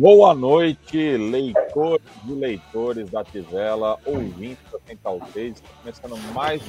[0.00, 6.62] Boa noite, leitores e leitores da Tivela, ouvintes da Central 3, começando mais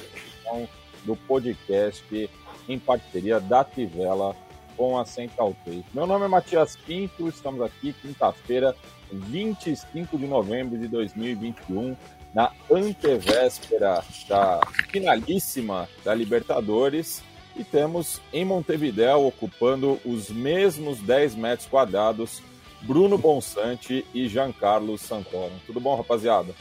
[0.45, 0.67] uma
[1.05, 2.29] do podcast
[2.67, 4.35] em parceria da Tivela
[4.75, 5.81] com a Central 3.
[5.93, 8.75] Meu nome é Matias Pinto, estamos aqui quinta-feira,
[9.09, 11.95] 25 de novembro de 2021,
[12.35, 17.23] na antevéspera da finalíssima da Libertadores,
[17.55, 22.41] e temos em Montevidéu ocupando os mesmos 10 metros quadrados
[22.81, 25.53] Bruno Bonsante e Giancarlo Santoro.
[25.65, 26.53] Tudo bom, rapaziada?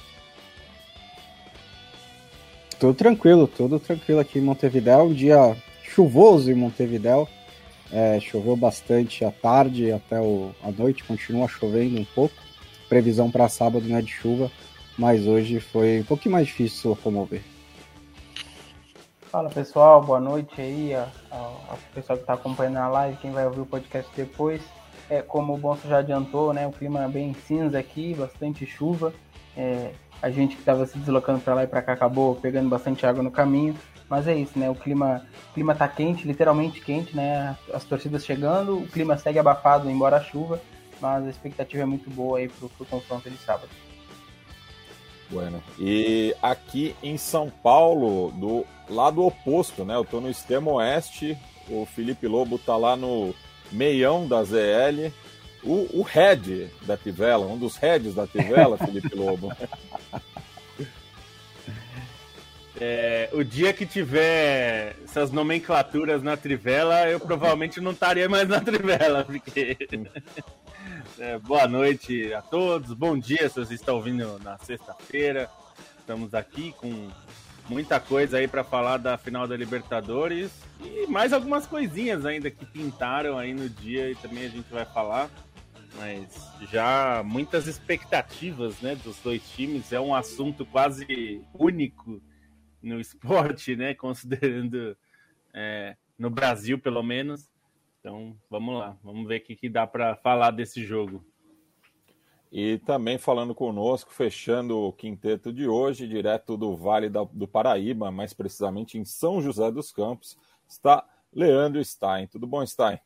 [2.79, 5.05] Tudo tranquilo, tudo tranquilo aqui em Montevidéu.
[5.05, 7.29] Um dia chuvoso em Montevidéu.
[7.93, 12.35] É, choveu bastante à tarde até o, a noite, continua chovendo um pouco.
[12.89, 14.51] Previsão para sábado não é de chuva,
[14.97, 17.43] mas hoje foi um pouquinho mais difícil locomover.
[19.31, 21.37] Fala pessoal, boa noite aí, a, a,
[21.71, 24.61] a pessoal que está acompanhando a live, quem vai ouvir o podcast depois.
[25.11, 29.13] É, como o Bonso já adiantou, né, o clima é bem cinza aqui, bastante chuva.
[29.57, 29.91] É,
[30.23, 33.23] a gente que estava se deslocando para lá e para cá acabou pegando bastante água
[33.23, 33.75] no caminho.
[34.09, 34.69] Mas é isso, né?
[34.69, 37.57] O clima, o clima tá quente, literalmente quente, né?
[37.73, 40.61] As torcidas chegando, o clima segue abafado, embora a chuva,
[41.01, 43.69] mas a expectativa é muito boa aí pro, pro confronto de sábado.
[45.31, 45.63] Bueno.
[45.79, 49.95] E aqui em São Paulo, do lado oposto, né?
[49.95, 51.39] Eu tô no extremo oeste,
[51.69, 53.33] o Felipe Lobo tá lá no
[53.73, 55.13] meião da ZL,
[55.63, 59.53] o, o head da Tivela, um dos heads da Tivela, Felipe Lobo.
[62.83, 68.59] É, o dia que tiver essas nomenclaturas na Trivela, eu provavelmente não estaria mais na
[68.59, 69.77] Trivela, porque.
[71.19, 75.51] É, boa noite a todos, bom dia se vocês estão ouvindo na sexta-feira.
[75.99, 77.11] Estamos aqui com
[77.71, 80.51] muita coisa aí para falar da final da Libertadores
[80.81, 84.85] e mais algumas coisinhas ainda que pintaram aí no dia e também a gente vai
[84.85, 85.31] falar.
[85.97, 89.93] Mas já muitas expectativas, né, dos dois times.
[89.93, 92.21] É um assunto quase único
[92.83, 94.97] no esporte, né, considerando
[95.55, 97.49] é, no Brasil pelo menos.
[98.01, 101.25] Então, vamos lá, vamos ver o que, que dá para falar desse jogo.
[102.53, 108.33] E também falando conosco, fechando o quinteto de hoje, direto do Vale do Paraíba, mais
[108.33, 110.37] precisamente em São José dos Campos,
[110.69, 112.27] está Leandro Stein.
[112.27, 112.99] Tudo bom, Stein?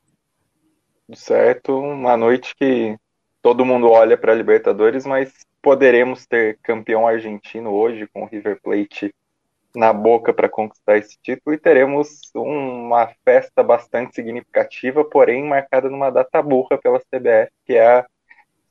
[1.13, 2.99] Certo, uma noite que
[3.43, 8.59] todo mundo olha para a Libertadores, mas poderemos ter campeão argentino hoje com o River
[8.63, 9.15] Plate
[9.75, 16.11] na boca para conquistar esse título e teremos uma festa bastante significativa, porém marcada numa
[16.11, 18.07] data burra pela CBF, que é a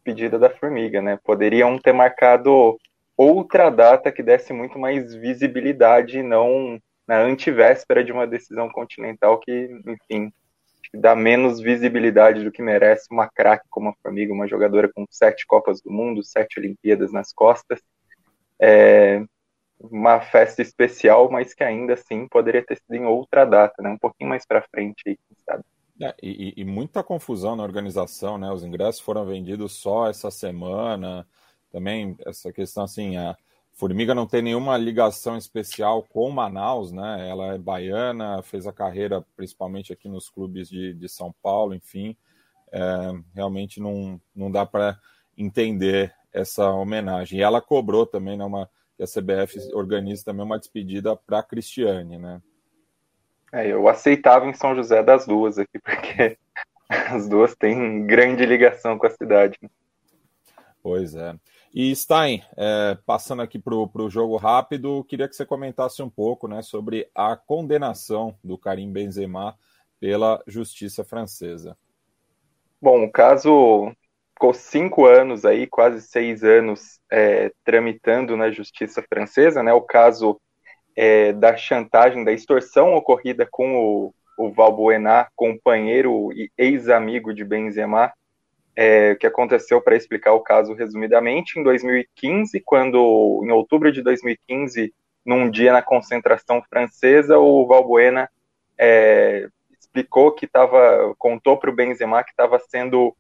[0.04, 1.18] despedida da formiga, né?
[1.24, 2.78] Poderiam ter marcado
[3.16, 9.70] outra data que desse muito mais visibilidade, não na antivéspera de uma decisão continental que,
[9.88, 10.32] enfim,
[10.94, 15.46] dá menos visibilidade do que merece uma craque como a Formiga, uma jogadora com sete
[15.46, 17.82] Copas do Mundo, sete Olimpíadas nas costas.
[18.60, 19.24] É
[19.80, 23.90] uma festa especial, mas que ainda assim poderia ter sido em outra data, né?
[23.90, 25.64] Um pouquinho mais para frente, aí, quem sabe.
[26.02, 28.52] É, e, e, muita confusão na organização, né?
[28.52, 31.28] Os ingressos foram vendidos só essa semana.
[31.72, 33.38] Também essa questão assim, a
[33.74, 37.28] Formiga não tem nenhuma ligação especial com Manaus, né?
[37.28, 42.16] Ela é baiana, fez a carreira principalmente aqui nos clubes de, de São Paulo, enfim.
[42.72, 42.80] É,
[43.34, 45.00] realmente não, não dá para
[45.38, 47.40] entender essa homenagem.
[47.40, 51.44] E ela cobrou também, né, uma, que a CBF organiza também uma despedida para a
[51.44, 52.42] Cristiane, né?
[53.54, 56.38] É, eu aceitava em São José das duas aqui, porque
[56.90, 59.60] as duas têm grande ligação com a cidade.
[60.82, 61.36] Pois é.
[61.72, 66.48] E Stein, é, passando aqui para o jogo rápido, queria que você comentasse um pouco
[66.48, 69.56] né, sobre a condenação do Karim Benzema
[70.00, 71.78] pela justiça francesa.
[72.82, 73.92] Bom, o caso
[74.34, 79.72] ficou cinco anos aí, quase seis anos, é, tramitando na justiça francesa, né?
[79.74, 80.40] O caso
[80.96, 88.12] é, da chantagem, da extorsão ocorrida com o, o Valbuena, companheiro e ex-amigo de Benzema,
[88.76, 91.60] é, que aconteceu para explicar o caso resumidamente.
[91.60, 94.94] Em 2015, quando, em outubro de 2015,
[95.26, 98.30] num dia na concentração francesa, o Valbuena
[98.78, 99.48] é,
[99.80, 103.16] explicou que estava, contou para o Benzema que estava sendo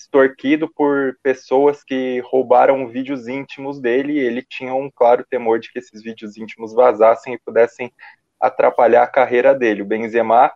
[0.00, 5.70] extorquido por pessoas que roubaram vídeos íntimos dele e ele tinha um claro temor de
[5.70, 7.92] que esses vídeos íntimos vazassem e pudessem
[8.40, 9.82] atrapalhar a carreira dele.
[9.82, 10.52] O Benzema,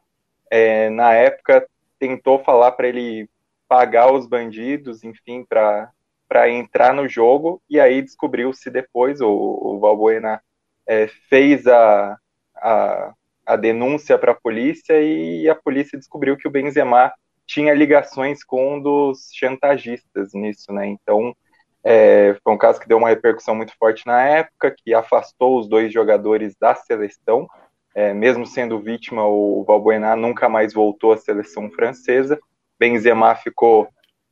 [0.50, 1.66] é, na época,
[1.98, 3.28] tentou falar para ele
[3.68, 10.42] pagar os bandidos, enfim, para entrar no jogo, e aí descobriu-se depois, o, o Valbuena
[10.86, 12.18] é, fez a,
[12.56, 13.14] a,
[13.46, 17.12] a denúncia para a polícia e a polícia descobriu que o Benzema
[17.50, 20.86] tinha ligações com um dos chantagistas nisso, né?
[20.86, 21.34] Então,
[21.82, 25.68] é, foi um caso que deu uma repercussão muito forte na época, que afastou os
[25.68, 27.48] dois jogadores da seleção.
[27.92, 32.38] É, mesmo sendo vítima, o Valbuena nunca mais voltou à seleção francesa.
[32.78, 33.88] Benzema ficou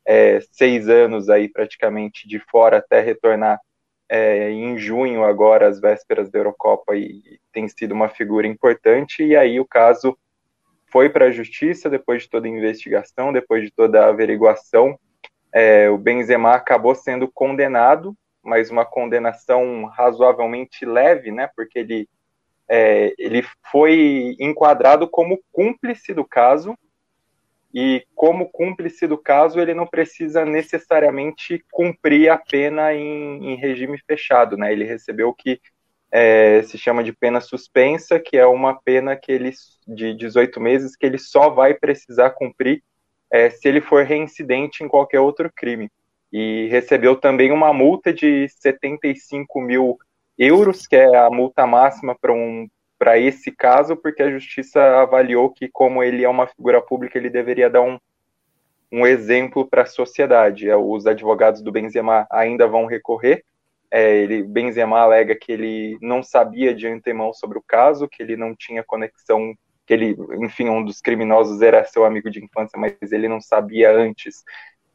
[0.06, 3.58] é, seis anos aí praticamente de fora até retornar
[4.08, 9.24] é, em junho agora, às vésperas da Eurocopa, e tem sido uma figura importante.
[9.24, 10.16] E aí o caso
[10.90, 14.98] foi para a justiça depois de toda a investigação, depois de toda a averiguação.
[15.52, 21.48] É, o Benzema acabou sendo condenado, mas uma condenação razoavelmente leve, né?
[21.54, 22.08] Porque ele,
[22.68, 26.74] é, ele foi enquadrado como cúmplice do caso,
[27.72, 33.98] e como cúmplice do caso, ele não precisa necessariamente cumprir a pena em, em regime
[34.06, 34.72] fechado, né?
[34.72, 35.60] Ele recebeu o que
[36.10, 39.52] é, se chama de pena suspensa, que é uma pena que ele
[39.86, 42.82] de 18 meses que ele só vai precisar cumprir
[43.30, 45.90] é, se ele for reincidente em qualquer outro crime.
[46.32, 49.98] E recebeu também uma multa de 75 mil
[50.38, 52.68] euros, que é a multa máxima para um,
[52.98, 57.30] para esse caso, porque a justiça avaliou que, como ele é uma figura pública, ele
[57.30, 57.98] deveria dar um,
[58.90, 60.70] um exemplo para a sociedade.
[60.70, 63.44] Os advogados do Benzema ainda vão recorrer,
[63.90, 68.36] é, ele, Benzema alega que ele não sabia de antemão sobre o caso, que ele
[68.36, 69.54] não tinha conexão,
[69.86, 73.90] que ele, enfim, um dos criminosos era seu amigo de infância, mas ele não sabia
[73.90, 74.42] antes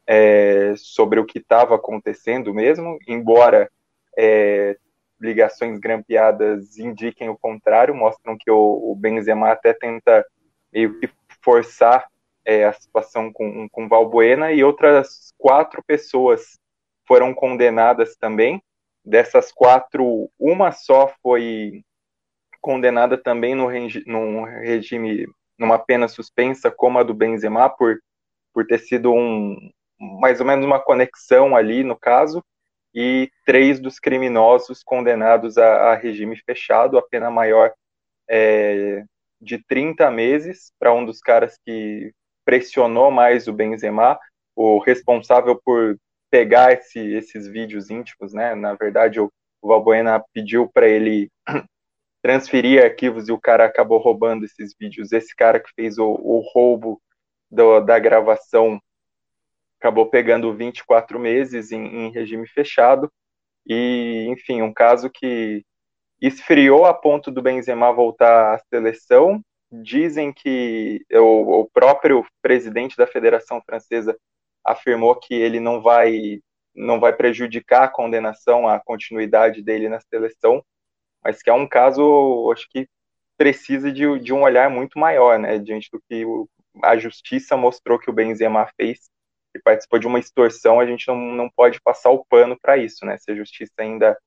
[0.06, 3.68] é, sobre o que estava acontecendo mesmo, embora
[4.16, 4.76] é,
[5.20, 10.24] ligações grampeadas indiquem o contrário, mostram que o, o Benzema até tenta
[10.72, 11.08] meio que
[11.42, 12.06] forçar
[12.44, 16.58] é, a situação com, com Valbuena e outras quatro pessoas
[17.06, 18.62] foram condenadas também,
[19.04, 21.82] Dessas quatro, uma só foi
[22.60, 23.68] condenada também no,
[24.06, 25.26] num regime,
[25.58, 27.98] numa pena suspensa, como a do Benzema, por,
[28.52, 29.56] por ter sido um,
[29.98, 32.42] mais ou menos uma conexão ali no caso,
[32.94, 37.72] e três dos criminosos condenados a, a regime fechado, a pena maior
[38.28, 39.04] é,
[39.40, 42.12] de 30 meses para um dos caras que
[42.44, 44.18] pressionou mais o Benzema,
[44.54, 45.98] o responsável por
[46.34, 48.56] pegar esse, esses vídeos íntimos, né?
[48.56, 49.30] Na verdade, o,
[49.62, 51.30] o Valbuena pediu para ele
[52.20, 55.12] transferir arquivos e o cara acabou roubando esses vídeos.
[55.12, 57.00] Esse cara que fez o, o roubo
[57.48, 58.80] do, da gravação
[59.78, 63.08] acabou pegando 24 meses em, em regime fechado.
[63.64, 65.62] E, enfim, um caso que
[66.20, 69.40] esfriou a ponto do Benzema voltar à seleção.
[69.70, 74.18] Dizem que o, o próprio presidente da Federação Francesa
[74.64, 76.40] afirmou que ele não vai
[76.74, 80.64] não vai prejudicar a condenação, a continuidade dele na seleção,
[81.22, 82.88] mas que é um caso, acho que
[83.36, 86.48] precisa de, de um olhar muito maior, né, diante do que o,
[86.82, 89.08] a justiça mostrou que o Benzema fez,
[89.54, 93.06] e participou de uma extorsão, a gente não, não pode passar o pano para isso,
[93.06, 94.18] né, se a justiça ainda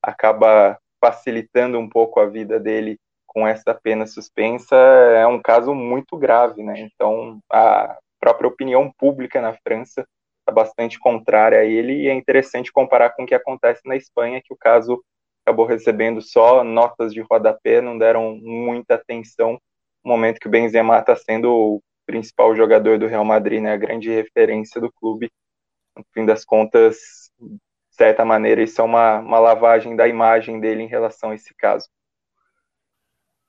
[0.00, 6.16] acaba facilitando um pouco a vida dele com essa pena suspensa, é um caso muito
[6.16, 10.06] grave, né, então a, própria opinião pública na França
[10.40, 14.40] está bastante contrária a ele, e é interessante comparar com o que acontece na Espanha,
[14.42, 15.02] que o caso
[15.44, 19.60] acabou recebendo só notas de rodapé, não deram muita atenção
[20.04, 23.76] no momento que o Benzema está sendo o principal jogador do Real Madrid, né, a
[23.76, 25.30] grande referência do clube.
[25.96, 26.96] No fim das contas,
[27.40, 27.58] de
[27.90, 31.88] certa maneira, isso é uma, uma lavagem da imagem dele em relação a esse caso.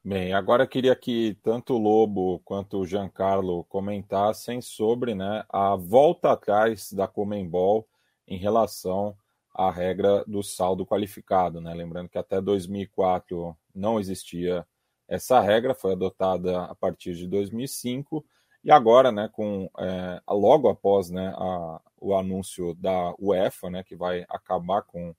[0.07, 6.31] Bem, agora queria que tanto o Lobo quanto o Giancarlo comentassem sobre né, a volta
[6.31, 7.85] atrás da Comembol
[8.25, 9.17] em relação
[9.53, 11.59] à regra do saldo qualificado.
[11.59, 11.73] Né?
[11.73, 14.65] Lembrando que até 2004 não existia
[15.09, 18.25] essa regra, foi adotada a partir de 2005
[18.63, 23.97] e agora, né, com é, logo após né, a, o anúncio da UEFA, né, que
[23.97, 25.13] vai acabar com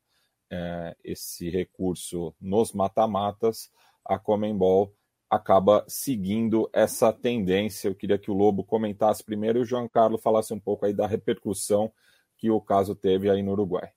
[0.50, 3.70] é, esse recurso nos mata-matas,
[4.08, 4.94] a Comembol
[5.30, 7.88] acaba seguindo essa tendência.
[7.88, 10.94] Eu queria que o Lobo comentasse primeiro e o João Carlos falasse um pouco aí
[10.94, 11.92] da repercussão
[12.36, 13.90] que o caso teve aí no Uruguai.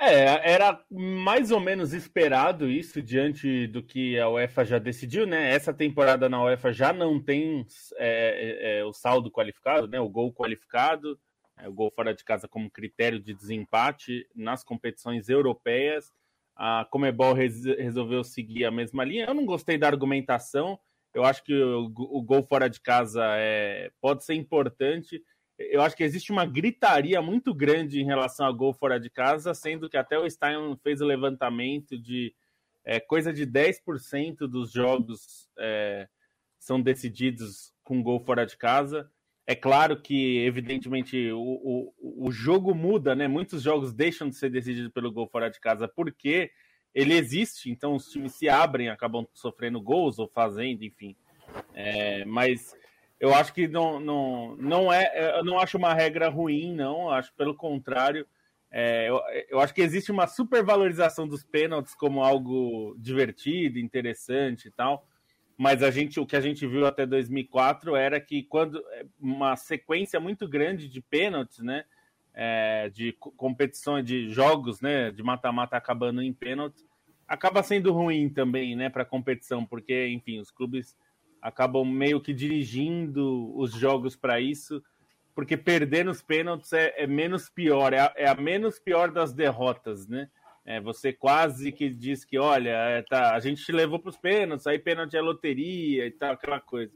[0.00, 5.52] É, era mais ou menos esperado isso diante do que a UEFA já decidiu, né?
[5.52, 7.64] Essa temporada na UEFA já não tem
[7.96, 10.00] é, é, é o saldo qualificado, né?
[10.00, 11.16] O gol qualificado,
[11.56, 16.12] é, o gol fora de casa como critério de desempate nas competições europeias.
[16.54, 19.26] A Comebol res, resolveu seguir a mesma linha.
[19.26, 20.78] Eu não gostei da argumentação.
[21.14, 25.22] Eu acho que o, o gol fora de casa é, pode ser importante
[25.70, 29.54] eu acho que existe uma gritaria muito grande em relação a gol fora de casa,
[29.54, 32.34] sendo que até o Stein fez o levantamento de
[32.84, 36.08] é, coisa de 10% dos jogos é,
[36.58, 39.10] são decididos com gol fora de casa.
[39.46, 43.26] É claro que, evidentemente, o, o, o jogo muda, né?
[43.26, 46.50] Muitos jogos deixam de ser decididos pelo gol fora de casa porque
[46.94, 51.16] ele existe, então os times se abrem, acabam sofrendo gols ou fazendo, enfim.
[51.74, 52.76] É, mas
[53.18, 55.38] eu acho que não, não, não é.
[55.38, 57.10] Eu não acho uma regra ruim, não.
[57.10, 58.26] Acho pelo contrário.
[58.70, 59.20] É, eu,
[59.50, 65.06] eu, acho que existe uma supervalorização dos pênaltis como algo divertido, interessante e tal.
[65.56, 68.82] Mas a gente, o que a gente viu até 2004 era que quando
[69.20, 71.84] uma sequência muito grande de pênaltis, né,
[72.34, 76.86] é, de competições, de jogos, né, de mata-mata acabando em pênaltis,
[77.28, 80.96] acaba sendo ruim também, né, para a competição, porque, enfim, os clubes
[81.40, 84.82] acabam meio que dirigindo os jogos para isso,
[85.34, 89.32] porque perder nos pênaltis é, é menos pior, é a, é a, menos pior das
[89.32, 90.28] derrotas, né?
[90.64, 94.16] É, você quase que diz que, olha, é, tá, a gente te levou para os
[94.16, 96.92] pênaltis, aí pênalti é loteria e tal, aquela coisa.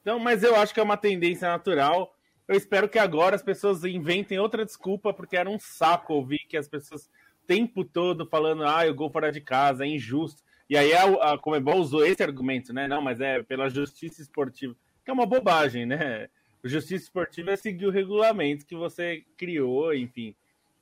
[0.00, 2.14] Então, mas eu acho que é uma tendência natural.
[2.46, 6.56] Eu espero que agora as pessoas inventem outra desculpa, porque era um saco ouvir que
[6.56, 10.42] as pessoas o tempo todo falando, ah, eu gol fora de casa, é injusto.
[10.68, 12.88] E aí a, a Comebol usou esse argumento, né?
[12.88, 16.28] Não, mas é pela justiça esportiva, que é uma bobagem, né?
[16.64, 20.34] Justiça esportiva é seguir o regulamento que você criou, enfim.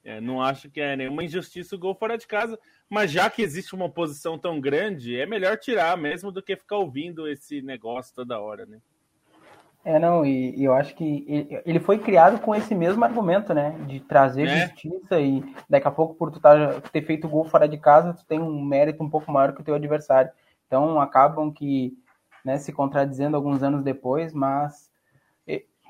[0.04, 2.58] É, não acho que é nenhuma injustiça o gol fora de casa,
[2.90, 6.76] mas já que existe uma oposição tão grande, é melhor tirar mesmo do que ficar
[6.76, 8.78] ouvindo esse negócio toda hora, né?
[9.84, 11.24] É, não, e, e, eu acho que
[11.64, 13.76] ele foi criado com esse mesmo argumento, né?
[13.86, 14.66] De trazer é.
[14.66, 18.24] justiça e daqui a pouco, por tu tá, ter feito gol fora de casa, tu
[18.24, 20.30] tem um mérito um pouco maior que o teu adversário.
[20.66, 21.96] Então acabam que
[22.44, 24.92] né, se contradizendo alguns anos depois, mas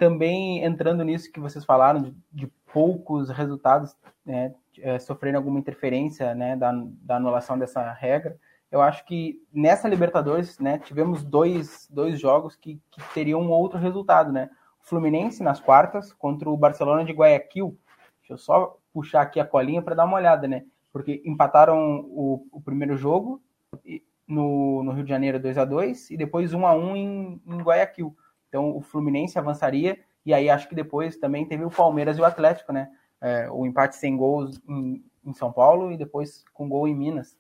[0.03, 6.35] também entrando nisso que vocês falaram, de, de poucos resultados né, é, sofrendo alguma interferência
[6.35, 8.39] né, da, da anulação dessa regra
[8.73, 14.33] eu acho que nessa Libertadores, né, tivemos dois, dois jogos que, que teriam outro resultado,
[14.33, 14.49] né?
[14.81, 17.79] Fluminense nas quartas contra o Barcelona de Guayaquil.
[18.21, 20.65] Deixa eu só puxar aqui a colinha para dar uma olhada, né?
[20.91, 23.43] Porque empataram o, o primeiro jogo
[24.27, 27.63] no, no, Rio de Janeiro 2 a 2 e depois 1 a 1 em, em
[27.63, 28.17] Guayaquil.
[28.49, 32.25] Então o Fluminense avançaria e aí acho que depois também teve o Palmeiras e o
[32.25, 32.89] Atlético, né?
[33.21, 37.37] É, o empate sem gols em, em São Paulo e depois com gol em Minas.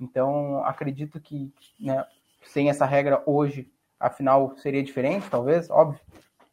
[0.00, 2.04] Então, acredito que né,
[2.44, 6.00] sem essa regra hoje, a final seria diferente, talvez, óbvio.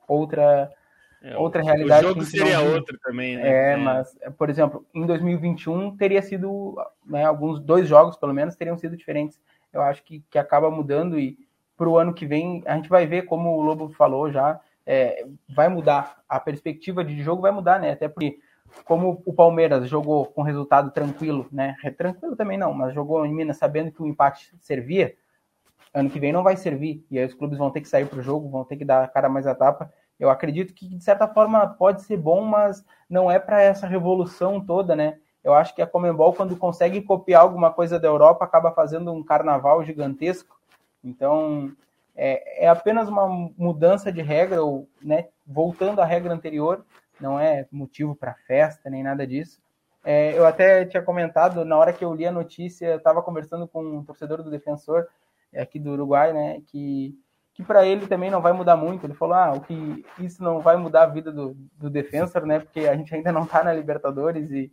[0.07, 0.71] Outra,
[1.21, 2.05] é, outra realidade.
[2.05, 3.47] O jogo seria outra também, né?
[3.47, 8.55] É, é, mas, por exemplo, em 2021 teria sido, né, alguns dois jogos, pelo menos,
[8.55, 9.39] teriam sido diferentes.
[9.73, 11.37] Eu acho que, que acaba mudando e
[11.77, 14.59] para o ano que vem a gente vai ver, como o Lobo falou já,
[14.89, 16.23] é, vai mudar.
[16.27, 17.91] A perspectiva de jogo vai mudar, né?
[17.91, 18.39] Até porque
[18.85, 21.75] como o Palmeiras jogou com resultado tranquilo, né?
[21.95, 25.15] Tranquilo também não, mas jogou em Minas sabendo que o empate servia,
[25.93, 27.05] ano que vem não vai servir.
[27.11, 29.03] E aí os clubes vão ter que sair para o jogo, vão ter que dar
[29.03, 29.93] a cara mais a tapa.
[30.19, 34.59] Eu acredito que, de certa forma, pode ser bom, mas não é para essa revolução
[34.59, 35.19] toda, né?
[35.43, 39.23] Eu acho que a Comembol, quando consegue copiar alguma coisa da Europa, acaba fazendo um
[39.23, 40.59] carnaval gigantesco.
[41.03, 41.71] Então,
[42.21, 43.25] é, é apenas uma
[43.57, 46.85] mudança de regra, ou, né, voltando à regra anterior,
[47.19, 49.61] não é motivo para festa nem nada disso.
[50.03, 53.65] É, eu até tinha comentado, na hora que eu li a notícia, eu estava conversando
[53.69, 55.07] com um torcedor do defensor
[55.53, 57.17] é, aqui do Uruguai, né, que,
[57.53, 59.05] que para ele também não vai mudar muito.
[59.05, 62.59] Ele falou, ah, o que isso não vai mudar a vida do, do defensor, né,
[62.59, 64.69] porque a gente ainda não está na Libertadores e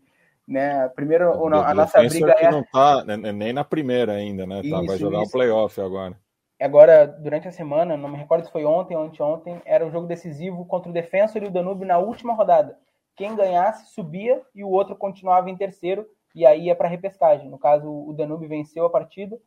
[0.48, 2.50] né, primeiro a nossa briga é...
[2.50, 6.16] não tá nem na primeira ainda, né, tá, vai jogar o um playoff agora
[6.64, 10.06] agora, durante a semana, não me recordo se foi ontem ou anteontem, era um jogo
[10.06, 12.78] decisivo contra o Defensor e o Danube na última rodada.
[13.14, 17.48] Quem ganhasse subia e o outro continuava em terceiro e aí ia para repescagem.
[17.48, 19.40] No caso, o Danube venceu a partida,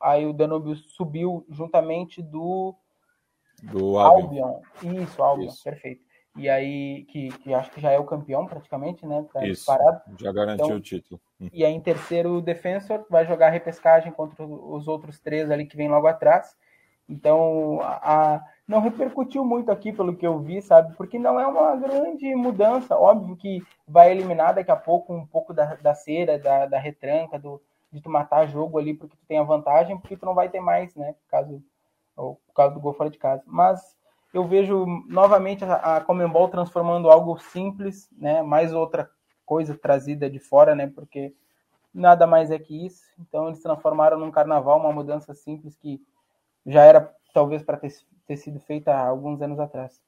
[0.00, 2.74] aí o Danube subiu juntamente do
[3.62, 4.60] do Albion.
[4.82, 5.02] Albion.
[5.02, 5.62] Isso, Albion, Isso.
[5.62, 6.04] perfeito.
[6.36, 9.24] e aí que, que acho que já é o campeão praticamente, né?
[9.32, 10.00] Tá Isso, disparado.
[10.18, 11.20] já garantiu então, o título.
[11.52, 15.76] E aí em terceiro o Defensor vai jogar repescagem contra os outros três ali que
[15.76, 16.56] vem logo atrás.
[17.08, 20.94] Então a, a, não repercutiu muito aqui pelo que eu vi, sabe?
[20.96, 22.96] Porque não é uma grande mudança.
[22.96, 27.38] Óbvio que vai eliminar daqui a pouco um pouco da, da cera, da, da retranca,
[27.38, 27.60] do,
[27.92, 30.60] de tu matar jogo ali porque tu tem a vantagem, porque tu não vai ter
[30.60, 31.14] mais, né?
[31.24, 31.62] Por causa,
[32.16, 33.42] ou por causa do gol fora de casa.
[33.46, 33.96] Mas
[34.32, 38.42] eu vejo novamente a, a Comembol transformando algo simples, né?
[38.42, 39.10] Mais outra
[39.44, 40.86] coisa trazida de fora, né?
[40.86, 41.34] Porque
[41.92, 43.02] nada mais é que isso.
[43.18, 46.00] Então eles transformaram num carnaval uma mudança simples que
[46.66, 47.92] já era talvez para ter,
[48.26, 50.00] ter sido feita há alguns anos atrás.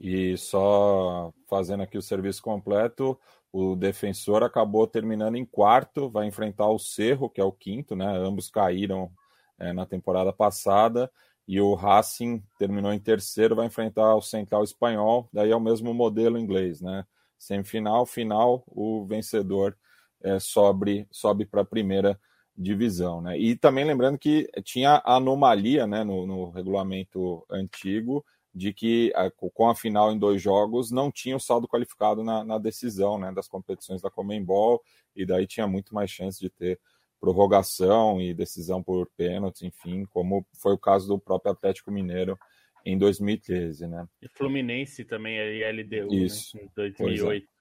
[0.00, 3.18] E só fazendo aqui o serviço completo,
[3.52, 8.06] o defensor acabou terminando em quarto, vai enfrentar o Cerro, que é o quinto, né?
[8.06, 9.12] Ambos caíram
[9.58, 11.10] é, na temporada passada
[11.46, 15.92] e o Racing terminou em terceiro, vai enfrentar o Central Espanhol, daí é o mesmo
[15.92, 17.04] modelo inglês, né?
[17.42, 19.76] Semifinal, final, o vencedor
[20.22, 22.16] é, sobe, sobe para a primeira
[22.56, 23.36] divisão, né?
[23.36, 29.12] E também lembrando que tinha anomalia, né, no, no regulamento antigo, de que
[29.54, 33.32] com a final em dois jogos não tinha o saldo qualificado na, na decisão, né,
[33.32, 34.80] das competições da Comembol,
[35.16, 36.78] e daí tinha muito mais chance de ter
[37.20, 42.38] prorrogação e decisão por pênaltis, enfim, como foi o caso do próprio Atlético Mineiro
[42.84, 44.06] em 2013, né?
[44.20, 46.64] E Fluminense também é LDU, né, Isso, né?
[46.64, 47.44] em 2008.
[47.44, 47.52] É.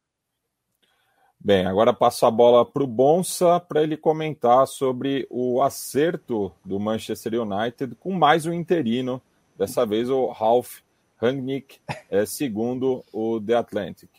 [1.44, 6.80] Bem, agora passo a bola para o Bonsa para ele comentar sobre o acerto do
[6.80, 9.20] Manchester United com mais um interino,
[9.58, 10.82] dessa vez o Ralph
[11.18, 11.80] Rangnick,
[12.12, 14.10] é, segundo o The Atlantic.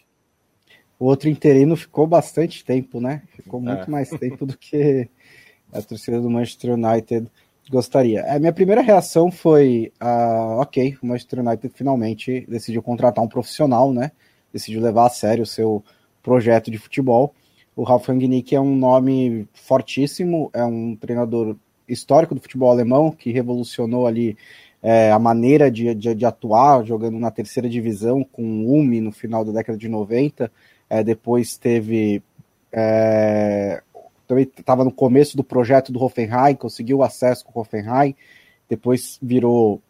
[0.99, 3.23] O outro interino ficou bastante tempo, né?
[3.37, 3.90] Ficou muito é.
[3.90, 5.09] mais tempo do que
[5.73, 7.30] a torcida do Manchester United
[7.71, 8.25] gostaria.
[8.25, 13.92] A minha primeira reação foi: uh, ok, o Manchester United finalmente decidiu contratar um profissional,
[13.92, 14.12] né?
[14.52, 15.83] Decidiu levar a sério o seu
[16.23, 17.35] projeto de futebol.
[17.75, 21.57] O Ralf Rangnick é um nome fortíssimo, é um treinador
[21.88, 24.37] histórico do futebol alemão que revolucionou ali
[24.83, 29.12] é, a maneira de, de, de, atuar, jogando na terceira divisão com o UMI no
[29.12, 30.50] final da década de 90.
[30.90, 32.23] É, depois teve
[32.71, 33.83] é,
[34.33, 38.15] também estava no começo do projeto do Hoffenheim, conseguiu acesso com o Hoffenheim,
[38.69, 39.80] depois virou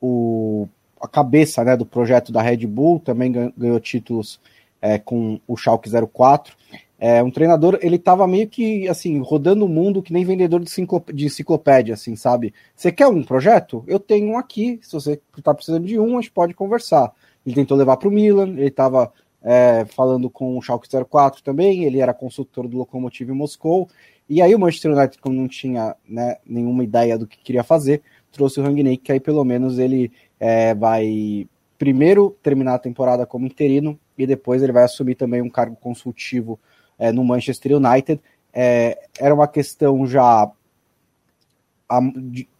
[0.00, 0.68] o,
[1.00, 4.38] a cabeça né, do projeto da Red Bull, também ganhou títulos
[4.82, 6.54] é, com o Schalke 04.
[6.98, 11.24] É, um treinador, ele estava meio que, assim, rodando o mundo que nem vendedor de
[11.24, 12.52] enciclopédia, assim, sabe?
[12.76, 13.82] Você quer um projeto?
[13.86, 17.10] Eu tenho um aqui, se você está precisando de um, a gente pode conversar.
[17.46, 19.10] Ele tentou levar para o Milan, ele estava
[19.42, 23.88] é, falando com o Schalke 04 também, ele era consultor do Lokomotiv Moscou,
[24.28, 28.02] e aí o Manchester United, como não tinha né, nenhuma ideia do que queria fazer,
[28.30, 33.46] trouxe o Rangnick, que aí pelo menos ele é, vai primeiro terminar a temporada como
[33.46, 36.60] interino, e depois ele vai assumir também um cargo consultivo
[36.98, 38.20] é, no Manchester United.
[38.52, 40.50] É, era uma questão já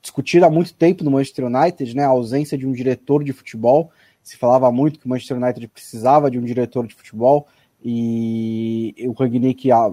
[0.03, 3.93] discutida há muito tempo no Manchester United, né, a ausência de um diretor de futebol,
[4.23, 7.47] se falava muito que o Manchester United precisava de um diretor de futebol
[7.83, 9.93] e o Rangnick ah,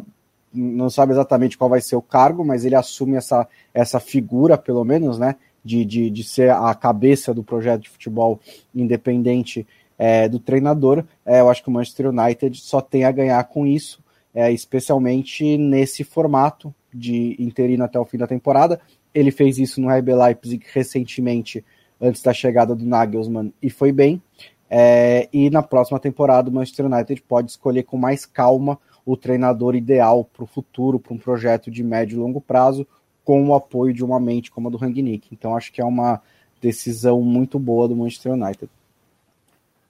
[0.53, 4.83] não sabe exatamente qual vai ser o cargo, mas ele assume essa, essa figura, pelo
[4.83, 8.39] menos, né, de, de, de ser a cabeça do projeto de futebol
[8.73, 11.03] independente é, do treinador.
[11.25, 15.57] É, eu acho que o Manchester United só tem a ganhar com isso, é, especialmente
[15.57, 18.79] nesse formato de interino até o fim da temporada.
[19.13, 21.63] Ele fez isso no RB Leipzig recentemente,
[22.01, 24.21] antes da chegada do Nagelsmann e foi bem.
[24.69, 29.75] É, e na próxima temporada o Manchester United pode escolher com mais calma o treinador
[29.75, 32.86] ideal para o futuro, para um projeto de médio e longo prazo,
[33.23, 35.29] com o apoio de uma mente como a do Rangnick.
[35.31, 36.21] Então acho que é uma
[36.62, 38.69] decisão muito boa do Manchester United.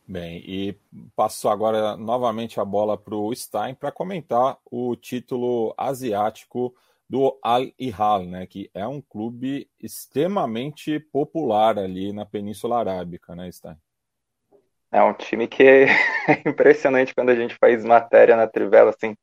[0.08, 0.76] Bem, e
[1.16, 6.74] passo agora novamente a bola para o Stein para comentar o título asiático
[7.10, 13.52] do Al Hilal, né, que é um clube extremamente popular ali na Península Arábica, né,
[13.52, 13.78] Stein?
[14.92, 15.86] É um time que é
[16.48, 19.16] impressionante quando a gente faz matéria na Trivela, assim.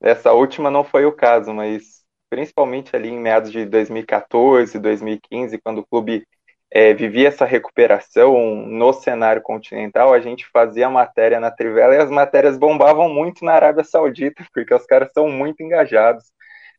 [0.00, 5.78] Essa última não foi o caso, mas principalmente ali em meados de 2014, 2015, quando
[5.78, 6.26] o clube
[6.70, 12.10] é, vivia essa recuperação no cenário continental, a gente fazia matéria na Trivela e as
[12.10, 16.24] matérias bombavam muito na Arábia Saudita, porque os caras são muito engajados.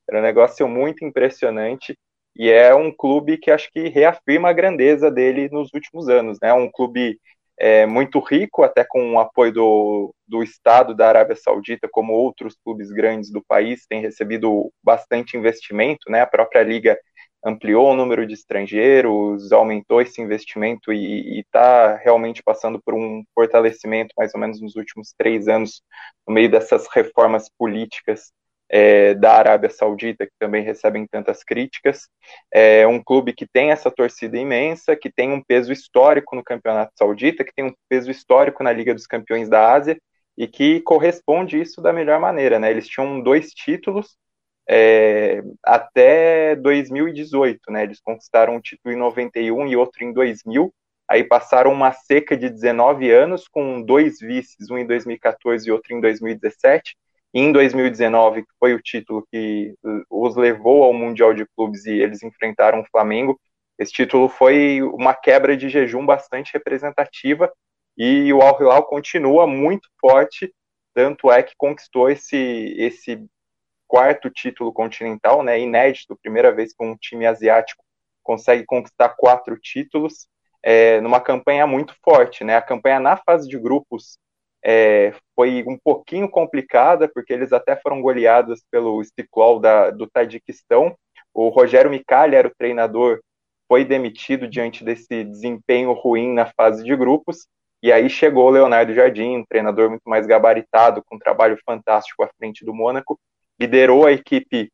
[0.10, 1.98] Era um negócio muito impressionante
[2.36, 6.38] e é um clube que acho que reafirma a grandeza dele nos últimos anos.
[6.42, 6.54] Né?
[6.54, 7.20] Um clube
[7.58, 12.58] é, muito rico, até com o apoio do, do Estado da Arábia Saudita, como outros
[12.64, 16.10] clubes grandes do país, tem recebido bastante investimento.
[16.12, 16.22] Né?
[16.22, 17.00] A própria liga
[17.44, 24.14] ampliou o número de estrangeiros, aumentou esse investimento e está realmente passando por um fortalecimento,
[24.18, 25.82] mais ou menos nos últimos três anos,
[26.28, 28.32] no meio dessas reformas políticas
[28.70, 32.08] é, da Arábia Saudita, que também recebem tantas críticas.
[32.52, 36.94] É um clube que tem essa torcida imensa, que tem um peso histórico no Campeonato
[36.98, 39.98] Saudita, que tem um peso histórico na Liga dos Campeões da Ásia
[40.38, 42.60] e que corresponde isso da melhor maneira.
[42.60, 42.72] Né?
[42.72, 44.18] Eles tinham dois títulos
[44.68, 47.84] é, até 2018, né?
[47.84, 50.74] Eles conquistaram um título em 91 e outro em 2000.
[51.08, 55.94] Aí passaram uma seca de 19 anos com dois vices, um em 2014 e outro
[55.94, 56.96] em 2017
[57.36, 59.76] em 2019, que foi o título que
[60.10, 63.38] os levou ao Mundial de Clubes e eles enfrentaram o Flamengo.
[63.78, 67.52] Esse título foi uma quebra de jejum bastante representativa
[67.98, 70.54] e o Al Hilal continua muito forte,
[70.94, 73.26] tanto é que conquistou esse, esse
[73.86, 77.84] quarto título continental, né, inédito, primeira vez que um time asiático
[78.24, 80.26] consegue conquistar quatro títulos,
[80.64, 84.18] é, numa campanha muito forte, né, a campanha na fase de grupos
[84.68, 90.98] é, foi um pouquinho complicada, porque eles até foram goleados pelo Stiklol da, do Tadiquistão.
[91.32, 93.22] O Rogério Micali era o treinador,
[93.68, 97.46] foi demitido diante desse desempenho ruim na fase de grupos.
[97.84, 102.24] E aí chegou o Leonardo Jardim, um treinador muito mais gabaritado, com um trabalho fantástico
[102.24, 103.20] à frente do Mônaco,
[103.60, 104.72] liderou a equipe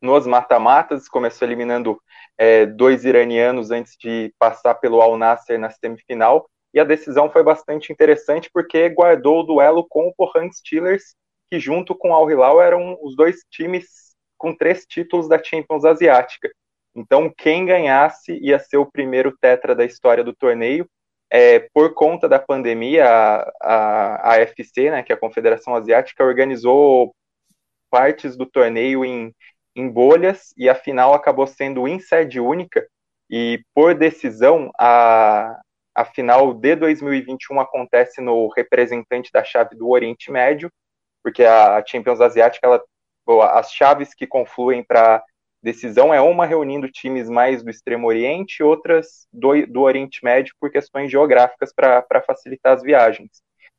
[0.00, 2.00] nos mata-matas, começou eliminando
[2.38, 7.42] é, dois iranianos antes de passar pelo Al Nasser na semifinal, e a decisão foi
[7.42, 11.14] bastante interessante porque guardou o duelo com o Pohang Steelers,
[11.50, 15.84] que junto com o Al Hilal eram os dois times com três títulos da Champions
[15.84, 16.50] Asiática.
[16.94, 20.88] Então, quem ganhasse ia ser o primeiro tetra da história do torneio.
[21.30, 26.24] É, por conta da pandemia, a, a, a AFC, né, que é a Confederação Asiática,
[26.24, 27.14] organizou
[27.90, 29.34] partes do torneio em,
[29.74, 32.86] em bolhas e a final acabou sendo em sede única.
[33.30, 35.58] E por decisão, a,
[35.94, 40.70] a final de 2021 acontece no representante da chave do Oriente Médio,
[41.22, 42.82] porque a Champions Asiática, ela,
[43.52, 45.22] as chaves que confluem para
[45.62, 50.70] decisão é uma reunindo times mais do Extremo Oriente, outras do, do Oriente Médio por
[50.70, 53.30] questões geográficas para facilitar as viagens.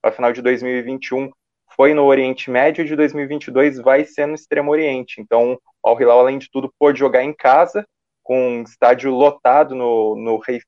[0.02, 1.30] A final de 2021
[1.76, 5.20] foi no Oriente Médio e de 2022 vai ser no Extremo Oriente.
[5.20, 7.86] Então, o Al Hilal, além de tudo, pôde jogar em casa
[8.24, 10.60] com um estádio lotado no, no Rei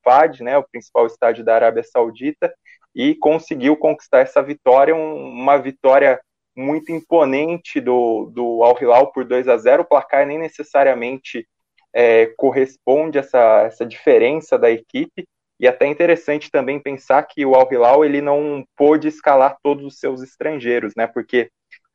[0.41, 2.53] né, o principal estádio da Arábia Saudita,
[2.93, 6.19] e conseguiu conquistar essa vitória, um, uma vitória
[6.55, 11.45] muito imponente do, do Al Hilal por 2 a 0 O placar nem necessariamente
[11.93, 15.25] é, corresponde a essa, essa diferença da equipe,
[15.57, 19.99] e até interessante também pensar que o Al Hilal ele não pôde escalar todos os
[19.99, 21.49] seus estrangeiros, né, porque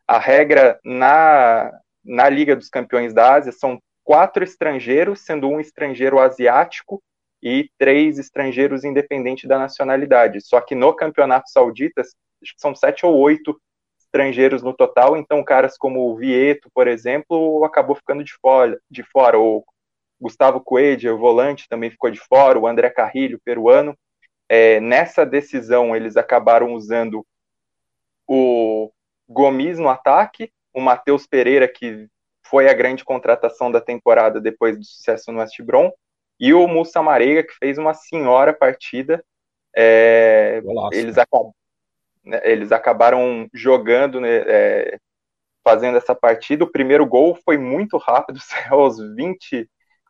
[0.08, 1.70] a regra na,
[2.04, 3.78] na Liga dos Campeões da Ásia são
[4.10, 7.00] quatro estrangeiros, sendo um estrangeiro asiático
[7.40, 10.40] e três estrangeiros independentes da nacionalidade.
[10.40, 13.56] Só que no campeonato saudita, acho que são sete ou oito
[14.00, 19.04] estrangeiros no total, então caras como o Vieto, por exemplo, acabou ficando de fora, de
[19.04, 19.38] fora.
[19.38, 19.64] o
[20.20, 23.96] Gustavo Coelho, o volante, também ficou de fora, o André Carrilho, peruano.
[24.48, 27.24] É, nessa decisão, eles acabaram usando
[28.26, 28.90] o
[29.28, 32.08] Gomes no ataque, o Matheus Pereira, que
[32.50, 35.90] foi a grande contratação da temporada depois do sucesso no West Brom,
[36.38, 39.22] e o Mussa Marega, que fez uma senhora partida.
[39.76, 40.60] É,
[40.90, 41.14] eles,
[42.24, 44.98] né, eles, acabaram jogando, né, é,
[45.62, 46.64] fazendo essa partida.
[46.64, 49.68] O primeiro gol foi muito rápido, saiu aos 20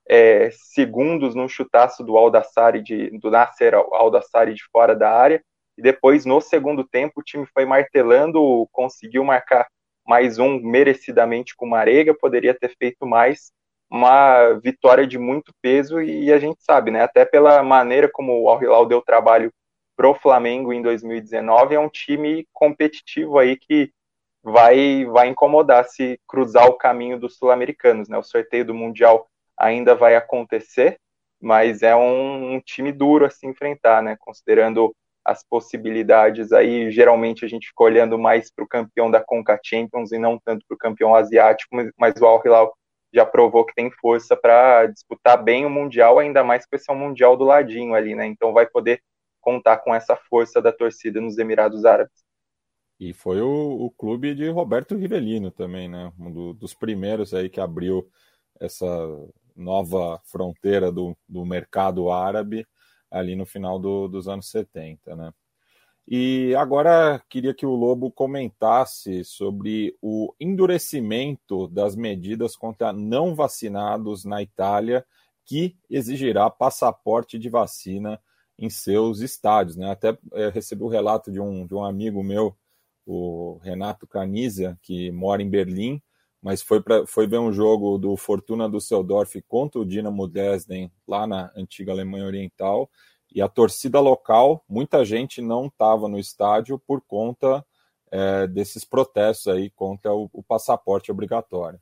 [0.08, 5.42] é, segundos no chutaço do Aldassari, de, do Nasser Aldassari de fora da área.
[5.76, 9.66] E depois, no segundo tempo, o time foi martelando, conseguiu marcar
[10.10, 13.52] mais um merecidamente com Marega, poderia ter feito mais,
[13.88, 18.48] uma vitória de muito peso e a gente sabe, né, até pela maneira como o
[18.50, 19.52] Al Hilal deu trabalho
[19.96, 23.92] pro Flamengo em 2019, é um time competitivo aí que
[24.42, 28.18] vai vai incomodar se cruzar o caminho dos sul-americanos, né?
[28.18, 30.98] O sorteio do mundial ainda vai acontecer,
[31.40, 34.16] mas é um, um time duro a se enfrentar, né?
[34.18, 34.92] Considerando
[35.24, 36.90] as possibilidades aí.
[36.90, 40.64] Geralmente a gente fica olhando mais para o campeão da Conca Champions e não tanto
[40.66, 42.74] para o campeão asiático, mas o Al Hilal
[43.12, 46.94] já provou que tem força para disputar bem o Mundial, ainda mais que esse é
[46.94, 48.26] um Mundial do ladinho ali, né?
[48.26, 49.02] Então vai poder
[49.40, 52.24] contar com essa força da torcida nos Emirados Árabes.
[53.00, 56.12] E foi o, o clube de Roberto Rivelino também, né?
[56.18, 58.08] Um do, dos primeiros aí que abriu
[58.60, 58.86] essa
[59.56, 62.66] nova fronteira do, do mercado árabe
[63.10, 65.32] ali no final do, dos anos 70, né?
[66.12, 74.24] E agora queria que o Lobo comentasse sobre o endurecimento das medidas contra não vacinados
[74.24, 75.06] na Itália
[75.44, 78.20] que exigirá passaporte de vacina
[78.58, 79.76] em seus estádios.
[79.76, 79.88] Né?
[79.88, 82.56] Até é, recebi o um relato de um, de um amigo meu,
[83.06, 86.02] o Renato Canizia, que mora em Berlim,
[86.42, 91.26] mas foi, pra, foi ver um jogo do Fortuna Düsseldorf contra o Dinamo Dresden, lá
[91.26, 92.90] na antiga Alemanha Oriental,
[93.32, 97.64] e a torcida local, muita gente não estava no estádio por conta
[98.10, 101.78] é, desses protestos aí contra o, o passaporte obrigatório.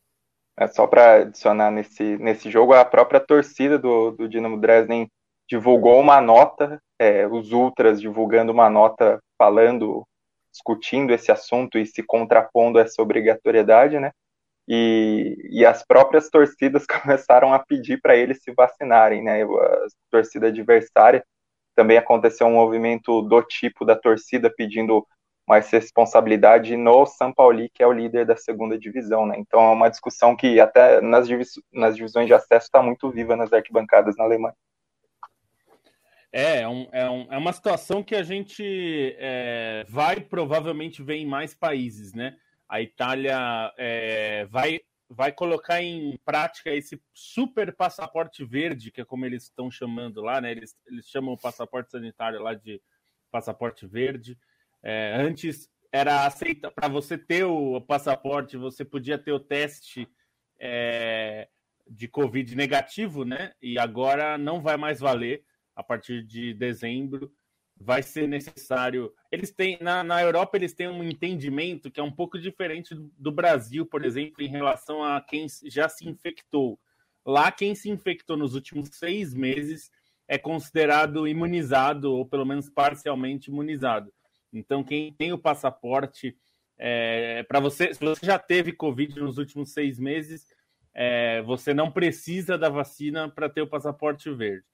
[0.58, 5.08] É só para adicionar nesse, nesse jogo, a própria torcida do, do Dinamo Dresden
[5.48, 10.04] divulgou uma nota, é, os ultras divulgando uma nota falando,
[10.52, 14.10] discutindo esse assunto e se contrapondo a essa obrigatoriedade, né?
[14.68, 19.42] E, e as próprias torcidas começaram a pedir para eles se vacinarem, né?
[19.42, 21.24] A torcida adversária
[21.74, 25.06] também aconteceu um movimento do tipo da torcida pedindo
[25.46, 29.36] mais responsabilidade no São Paulo, que é o líder da segunda divisão, né?
[29.38, 31.26] Então é uma discussão que até nas,
[31.72, 34.54] nas divisões de acesso está muito viva nas arquibancadas na Alemanha.
[36.30, 38.62] É, é, um, é, um, é uma situação que a gente
[39.18, 42.36] é, vai provavelmente ver em mais países, né?
[42.68, 49.24] A Itália é, vai, vai colocar em prática esse super passaporte verde, que é como
[49.24, 50.50] eles estão chamando lá, né?
[50.50, 52.80] Eles, eles chamam o passaporte sanitário lá de
[53.30, 54.38] passaporte verde.
[54.82, 60.06] É, antes era aceita para você ter o passaporte, você podia ter o teste
[60.60, 61.48] é,
[61.88, 63.52] de Covid negativo, né?
[63.62, 65.42] E agora não vai mais valer
[65.74, 67.32] a partir de dezembro
[67.80, 69.12] vai ser necessário.
[69.30, 73.30] Eles têm na, na Europa eles têm um entendimento que é um pouco diferente do
[73.30, 76.78] Brasil, por exemplo, em relação a quem já se infectou.
[77.24, 79.90] Lá quem se infectou nos últimos seis meses
[80.26, 84.12] é considerado imunizado ou pelo menos parcialmente imunizado.
[84.52, 86.36] Então quem tem o passaporte
[86.78, 90.46] é, para você, se você já teve Covid nos últimos seis meses,
[90.94, 94.64] é, você não precisa da vacina para ter o passaporte verde.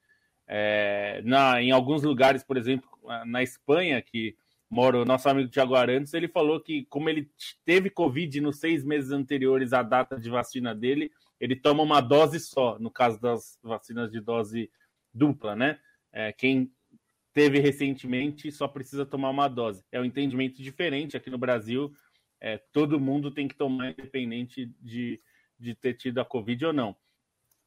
[0.47, 2.89] É, na, em alguns lugares, por exemplo,
[3.27, 4.37] na Espanha, que
[4.69, 7.31] mora o nosso amigo Tiago Arantes, ele falou que, como ele
[7.65, 12.41] teve Covid nos seis meses anteriores à data de vacina dele, ele toma uma dose
[12.41, 14.71] só, no caso das vacinas de dose
[15.13, 15.79] dupla, né?
[16.13, 16.73] É, quem
[17.33, 19.85] teve recentemente só precisa tomar uma dose.
[19.91, 21.93] É um entendimento diferente aqui no Brasil.
[22.41, 25.21] É, todo mundo tem que tomar, independente de,
[25.59, 26.97] de ter tido a Covid ou não.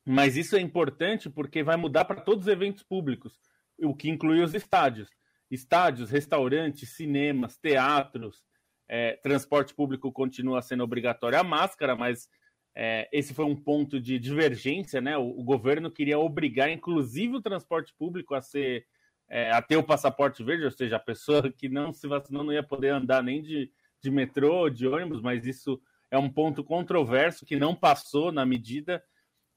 [0.10, 3.38] Mas isso é importante porque vai mudar para todos os eventos públicos,
[3.78, 5.10] o que inclui os estádios.
[5.52, 8.42] Estádios, restaurantes, cinemas, teatros,
[8.88, 12.30] é, transporte público continua sendo obrigatório a máscara, mas
[12.74, 15.18] é, esse foi um ponto de divergência, né?
[15.18, 18.86] O, o, governo queria obrigar, inclusive, o transporte público a ser
[19.28, 22.54] é, a ter o passaporte verde, ou seja, a pessoa que não se vacinou não
[22.54, 23.70] ia poder andar nem de,
[24.02, 29.04] de metrô, de ônibus, mas isso é um ponto controverso que não passou na medida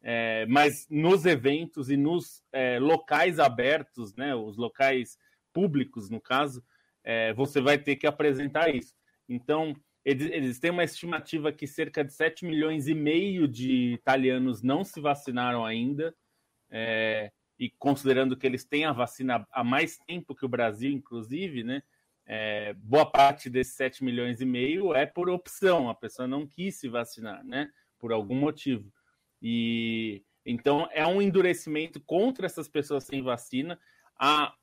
[0.02, 5.18] é, mas nos eventos e nos é, locais abertos, né, os locais
[5.52, 6.64] públicos, no caso,
[7.04, 8.94] é, você vai ter que apresentar isso.
[9.28, 14.62] Então, eles, eles, têm uma estimativa que cerca de 7 milhões e meio de italianos
[14.62, 16.14] não se vacinaram ainda,
[16.70, 21.62] é, e considerando que eles têm a vacina há mais tempo que o Brasil, inclusive,
[21.62, 21.82] né,
[22.26, 26.76] é, boa parte desses 7 milhões e meio é por opção, a pessoa não quis
[26.76, 28.90] se vacinar, né, por algum motivo.
[29.42, 33.78] E então é um endurecimento contra essas pessoas sem vacina.
[34.18, 34.54] A,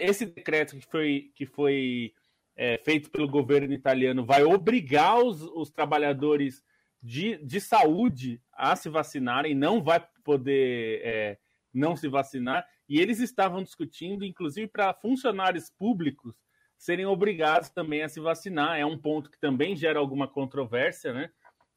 [0.00, 2.14] esse decreto que foi, que foi
[2.56, 6.64] é, feito pelo governo italiano vai obrigar os, os trabalhadores
[7.02, 11.38] de, de saúde a se vacinarem, não vai poder é,
[11.72, 12.66] não se vacinar.
[12.88, 16.34] E eles estavam discutindo, inclusive, para funcionários públicos
[16.78, 18.78] serem obrigados também a se vacinar.
[18.78, 21.30] É um ponto que também gera alguma controvérsia, né?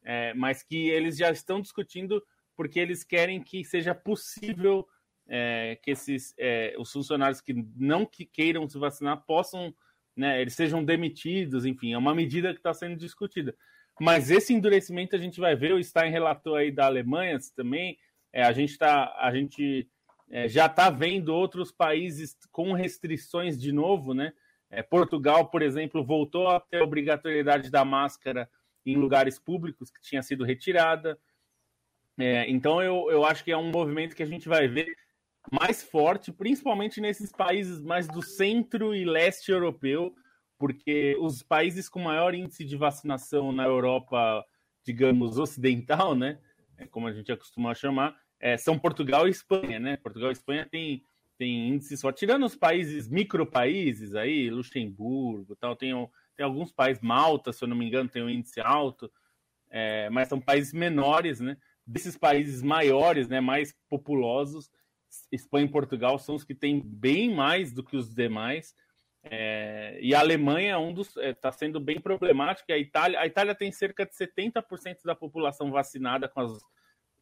[0.04, 2.24] É, mas que eles já estão discutindo
[2.60, 4.86] porque eles querem que seja possível
[5.30, 9.74] é, que esses é, os funcionários que não que queiram se vacinar possam,
[10.14, 13.56] né, eles sejam demitidos, enfim, é uma medida que está sendo discutida.
[13.98, 17.98] Mas esse endurecimento a gente vai ver, o Stein relatou aí da Alemanha também,
[18.34, 19.90] é, a gente tá, a gente
[20.30, 24.34] é, já está vendo outros países com restrições de novo, né?
[24.70, 28.50] É, Portugal, por exemplo, voltou a ter a obrigatoriedade da máscara
[28.86, 31.18] em lugares públicos que tinha sido retirada.
[32.20, 34.94] É, então eu, eu acho que é um movimento que a gente vai ver
[35.50, 40.14] mais forte, principalmente nesses países mais do centro e leste europeu,
[40.58, 44.46] porque os países com maior índice de vacinação na Europa,
[44.84, 46.38] digamos, ocidental, né?
[46.78, 49.96] É como a gente acostuma chamar, é, são Portugal e Espanha, né?
[49.96, 51.02] Portugal e Espanha tem,
[51.38, 55.92] tem índices só, tirando os países, micropaíses aí, Luxemburgo tal, tem,
[56.36, 59.10] tem alguns países, Malta, se eu não me engano, tem um índice alto,
[59.70, 61.56] é, mas são países menores, né?
[61.90, 64.70] Desses países maiores, né, mais populosos,
[65.32, 68.76] Espanha e Portugal são os que têm bem mais do que os demais.
[69.24, 72.74] É, e a Alemanha é um dos está é, sendo bem problemática.
[72.74, 76.52] A Itália, a Itália tem cerca de 70% da população vacinada com as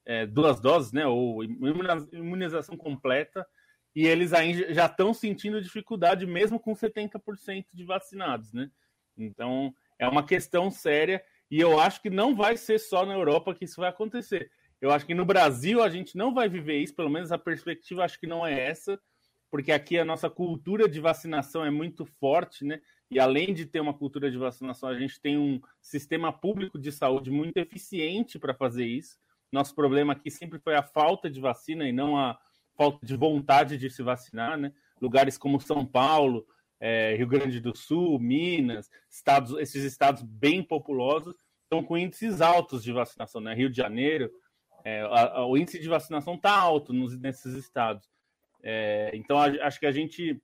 [0.06, 3.48] é, duas doses, né, ou imunização completa,
[3.96, 8.70] e eles ainda já estão sentindo dificuldade mesmo com 70% de vacinados, né?
[9.18, 13.56] Então é uma questão séria e eu acho que não vai ser só na Europa
[13.56, 14.52] que isso vai acontecer.
[14.82, 18.04] Eu acho que no Brasil a gente não vai viver isso, pelo menos a perspectiva
[18.04, 19.00] acho que não é essa,
[19.50, 22.82] porque aqui a nossa cultura de vacinação é muito forte, né?
[23.10, 26.92] E além de ter uma cultura de vacinação, a gente tem um sistema público de
[26.92, 29.18] saúde muito eficiente para fazer isso.
[29.52, 32.38] Nosso problema aqui sempre foi a falta de vacina e não a
[32.76, 34.74] falta de vontade de se vacinar, né?
[35.02, 36.46] Lugares como São Paulo,
[36.80, 42.84] é, Rio Grande do Sul, Minas, estados, esses estados bem populosos estão com índices altos
[42.84, 43.54] de vacinação, né?
[43.54, 44.30] Rio de Janeiro,
[44.88, 48.10] é, a, o índice de vacinação está alto nos, nesses estados.
[48.64, 50.42] É, então, a, acho que a gente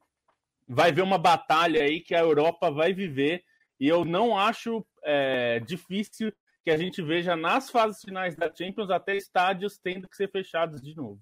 [0.68, 3.42] vai ver uma batalha aí que a Europa vai viver,
[3.80, 6.30] e eu não acho é, difícil
[6.62, 10.82] que a gente veja nas fases finais da Champions até estádios tendo que ser fechados
[10.82, 11.22] de novo.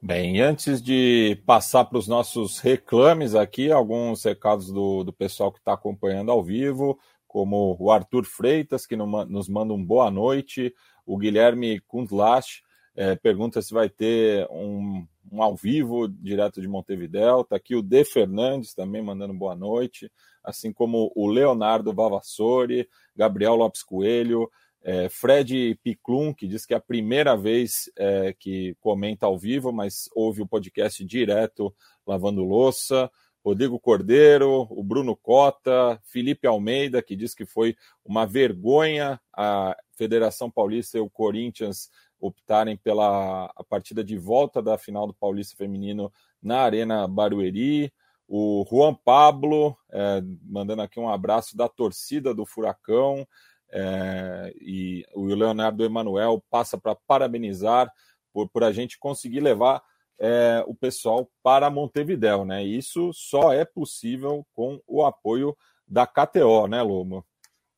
[0.00, 5.58] Bem, antes de passar para os nossos reclames aqui, alguns recados do, do pessoal que
[5.58, 10.72] está acompanhando ao vivo, como o Arthur Freitas, que nos manda um boa noite,
[11.06, 12.62] o Guilherme Kundlash
[12.96, 17.82] é, pergunta se vai ter um, um, ao vivo direto de Montevidéu, está aqui o
[17.82, 20.10] De Fernandes também mandando boa noite,
[20.42, 24.50] assim como o Leonardo Vavassori, Gabriel Lopes Coelho,
[24.82, 29.72] é, Fred Piclum, que diz que é a primeira vez é, que comenta ao vivo,
[29.72, 31.74] mas ouve o podcast direto
[32.06, 33.10] lavando louça.
[33.46, 40.50] Rodrigo Cordeiro, o Bruno Cota, Felipe Almeida, que diz que foi uma vergonha a Federação
[40.50, 46.12] Paulista e o Corinthians optarem pela a partida de volta da final do Paulista Feminino
[46.42, 47.92] na Arena Barueri.
[48.26, 53.24] O Juan Pablo, é, mandando aqui um abraço da torcida do Furacão.
[53.70, 57.92] É, e o Leonardo Emanuel passa para parabenizar
[58.32, 59.80] por, por a gente conseguir levar
[60.18, 62.62] é, o pessoal para Montevidéu, né?
[62.62, 67.24] Isso só é possível com o apoio da KTO, né, Lomo?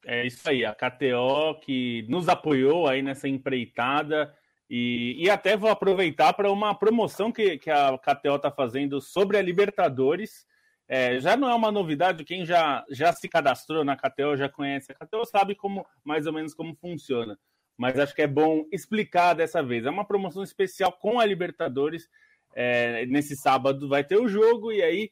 [0.06, 4.34] É isso aí, a KTO que nos apoiou aí nessa empreitada
[4.70, 9.36] e, e até vou aproveitar para uma promoção que, que a KTO está fazendo sobre
[9.36, 10.46] a Libertadores.
[10.86, 14.92] É, já não é uma novidade, quem já, já se cadastrou na KTO, já conhece
[14.92, 17.38] a KTO, sabe como mais ou menos como funciona.
[17.76, 19.86] Mas acho que é bom explicar dessa vez.
[19.86, 22.08] É uma promoção especial com a Libertadores.
[22.54, 25.10] É, nesse sábado vai ter o jogo, e aí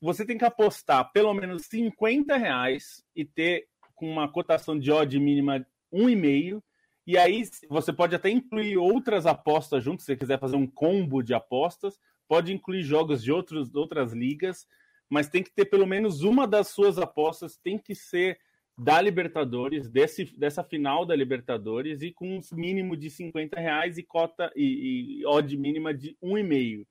[0.00, 5.18] você tem que apostar pelo menos 50 reais e ter com uma cotação de odd
[5.18, 6.62] mínima 1,5.
[7.06, 11.22] E aí você pode até incluir outras apostas junto, se você quiser fazer um combo
[11.22, 14.66] de apostas pode incluir jogos de outros, outras ligas,
[15.08, 18.38] mas tem que ter pelo menos uma das suas apostas, tem que ser
[18.78, 24.02] da Libertadores, desse, dessa final da Libertadores, e com um mínimo de 50 reais e
[24.02, 26.86] cota e, e odd mínima de 1,5.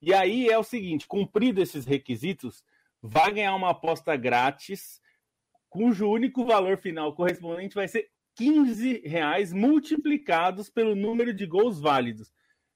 [0.00, 2.64] E aí é o seguinte: cumprido esses requisitos,
[3.02, 5.00] vai ganhar uma aposta grátis,
[5.68, 12.32] cujo único valor final correspondente vai ser 15 reais multiplicados pelo número de gols válidos.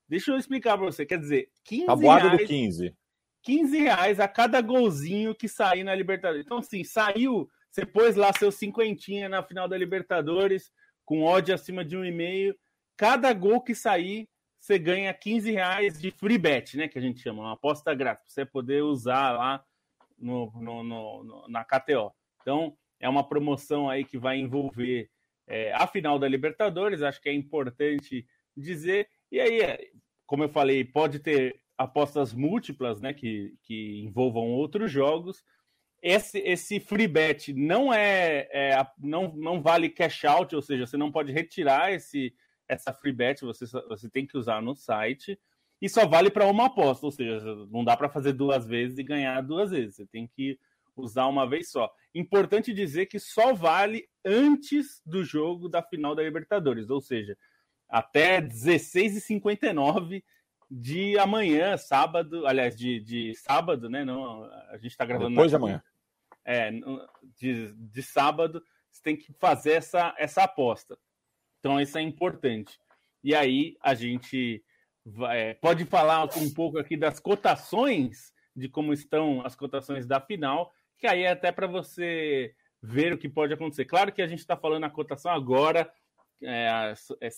[0.08, 1.04] Deixa eu explicar para você.
[1.04, 2.96] Quer dizer, 15 Tabuada reais, do 15.
[3.42, 6.44] 15 reais a cada golzinho que sair na Libertadores.
[6.44, 10.72] Então, assim, saiu, você pôs lá seu cinquentinha na final da Libertadores,
[11.04, 12.56] com ódio acima de um e meio.
[12.96, 14.26] Cada gol que sair,
[14.58, 16.88] você ganha 15 reais de free bet, né?
[16.88, 19.62] Que a gente chama, uma aposta grátis, para você poder usar lá
[20.16, 22.14] no, no, no, na KTO.
[22.40, 25.10] Então, é uma promoção aí que vai envolver
[25.46, 29.06] é, a final da Libertadores, acho que é importante dizer.
[29.30, 29.90] E aí,
[30.24, 35.44] como eu falei, pode ter apostas múltiplas, né, que, que envolvam outros jogos.
[36.08, 40.96] Esse, esse free bet não é, é, não, não vale cash out, ou seja, você
[40.96, 42.32] não pode retirar esse,
[42.68, 45.36] essa free bet, você, você tem que usar no site.
[45.82, 47.40] E só vale para uma aposta, ou seja,
[47.72, 49.96] não dá para fazer duas vezes e ganhar duas vezes.
[49.96, 50.56] Você tem que
[50.94, 51.92] usar uma vez só.
[52.14, 57.36] Importante dizer que só vale antes do jogo da final da Libertadores, ou seja,
[57.88, 60.22] até 16h59
[60.70, 64.04] de amanhã, sábado, aliás, de, de sábado, né?
[64.04, 65.30] Não, a gente está gravando.
[65.30, 65.82] Depois de amanhã.
[66.48, 66.70] É,
[67.40, 70.96] de, de sábado, você tem que fazer essa, essa aposta.
[71.58, 72.78] Então, isso é importante.
[73.22, 74.64] E aí, a gente
[75.04, 80.72] vai, pode falar um pouco aqui das cotações, de como estão as cotações da final,
[80.98, 83.84] que aí é até para você ver o que pode acontecer.
[83.84, 85.92] Claro que a gente está falando a cotação agora,
[86.42, 87.28] é, é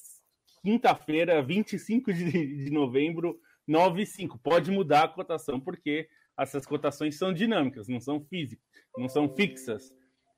[0.63, 4.39] quinta-feira, 25 de, de novembro, 9 e 5.
[4.39, 8.65] Pode mudar a cotação, porque essas cotações são dinâmicas, não são físicas,
[8.97, 9.93] não são fixas.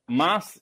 [0.09, 0.61] Mas,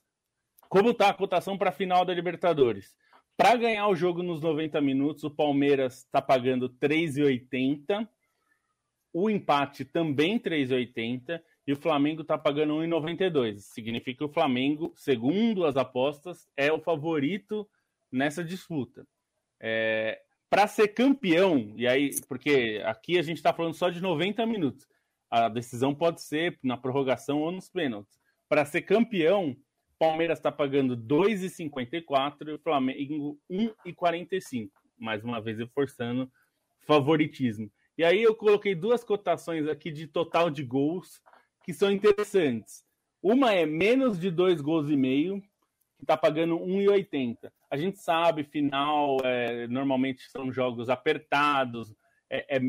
[0.67, 2.95] como está a cotação para a final da Libertadores?
[3.37, 8.07] Para ganhar o jogo nos 90 minutos, o Palmeiras está pagando 3,80.
[9.13, 13.59] O empate também 3,80 e o Flamengo está pagando 1,92.
[13.59, 17.67] Significa que o Flamengo, segundo as apostas, é o favorito
[18.11, 19.07] nessa disputa.
[19.59, 20.19] É,
[20.49, 24.87] Para ser campeão, e aí, porque aqui a gente está falando só de 90 minutos,
[25.29, 28.19] a decisão pode ser na prorrogação ou nos pênaltis.
[28.47, 29.55] Para ser campeão,
[29.99, 34.69] Palmeiras está pagando 2,54 e Flamengo 1,45.
[34.97, 36.31] Mais uma vez reforçando
[36.87, 37.69] favoritismo.
[37.97, 41.21] E aí eu coloquei duas cotações aqui de total de gols
[41.63, 42.83] que são interessantes.
[43.21, 45.41] Uma é menos de dois gols e meio,
[45.97, 47.51] que está pagando 1,80.
[47.69, 51.93] A gente sabe, final, é, normalmente são jogos apertados,
[52.29, 52.59] é, é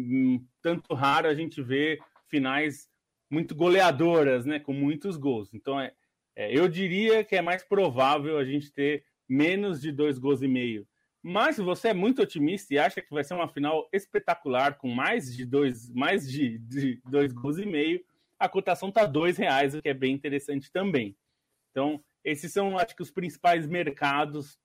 [0.61, 2.01] tanto raro a gente ver
[2.31, 2.89] finais
[3.29, 5.53] muito goleadoras, né, com muitos gols.
[5.53, 5.93] Então, é,
[6.35, 10.49] é, eu diria que é mais provável a gente ter menos de dois gols e
[10.49, 10.87] meio.
[11.23, 14.89] Mas se você é muito otimista e acha que vai ser uma final espetacular com
[14.89, 18.03] mais de dois, mais de, de dois gols e meio,
[18.39, 21.15] a cotação está dois reais, o que é bem interessante também.
[21.71, 24.59] Então, esses são, acho que, os principais mercados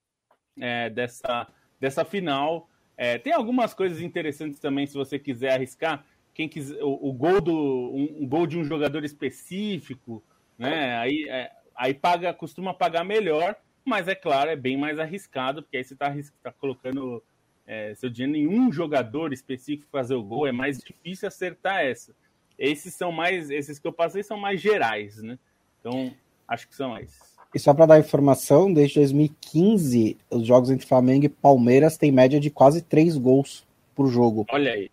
[0.58, 1.46] é, dessa,
[1.78, 2.68] dessa final.
[2.96, 6.04] É, tem algumas coisas interessantes também, se você quiser arriscar.
[6.36, 10.22] Quem quiser, o, o gol do um, um, gol de um jogador específico,
[10.58, 10.94] né?
[10.98, 15.78] Aí é, aí paga, costuma pagar melhor, mas é claro, é bem mais arriscado, porque
[15.78, 17.22] aí você está tá colocando
[17.66, 22.14] é, seu dinheiro em um jogador específico fazer o gol, é mais difícil acertar essa.
[22.58, 25.38] Esses são mais, esses que eu passei são mais gerais, né?
[25.80, 26.12] Então,
[26.46, 27.34] acho que são esses.
[27.54, 32.38] E só para dar informação, desde 2015, os jogos entre Flamengo e Palmeiras têm média
[32.38, 34.44] de quase três gols por jogo.
[34.50, 34.90] Olha aí.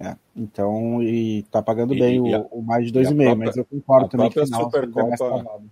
[0.00, 3.56] É, então, e tá pagando e, bem e a, o, o, mais de 2,5, mas
[3.56, 5.62] eu concordo também que final, Supercopa,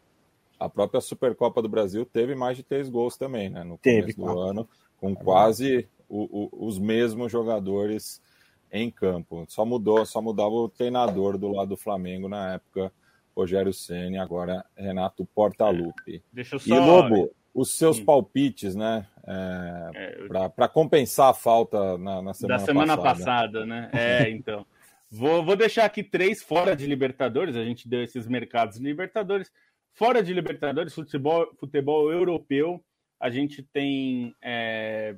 [0.59, 3.65] a própria Supercopa do Brasil teve mais de três gols também, né?
[3.65, 4.69] No teve, começo do ano,
[5.01, 8.21] com é quase o, o, os mesmos jogadores
[8.71, 9.45] em campo.
[9.49, 12.93] Só mudou, só mudava o treinador do lado do Flamengo na época,
[13.35, 16.17] Rogério Ceni, agora Renato Portaluppi.
[16.17, 16.75] É, deixa eu só...
[16.75, 18.05] E Lobo, os seus Sim.
[18.05, 19.07] palpites, né?
[19.27, 23.19] É, é, para compensar a falta na, na semana da semana passada.
[23.19, 23.91] passada, né?
[23.95, 24.67] É, então.
[25.11, 27.57] vou, vou deixar aqui três fora de Libertadores.
[27.57, 29.53] A gente deu esses mercados de Libertadores.
[29.93, 32.83] Fora de Libertadores, futebol, futebol europeu,
[33.19, 35.15] a gente tem é,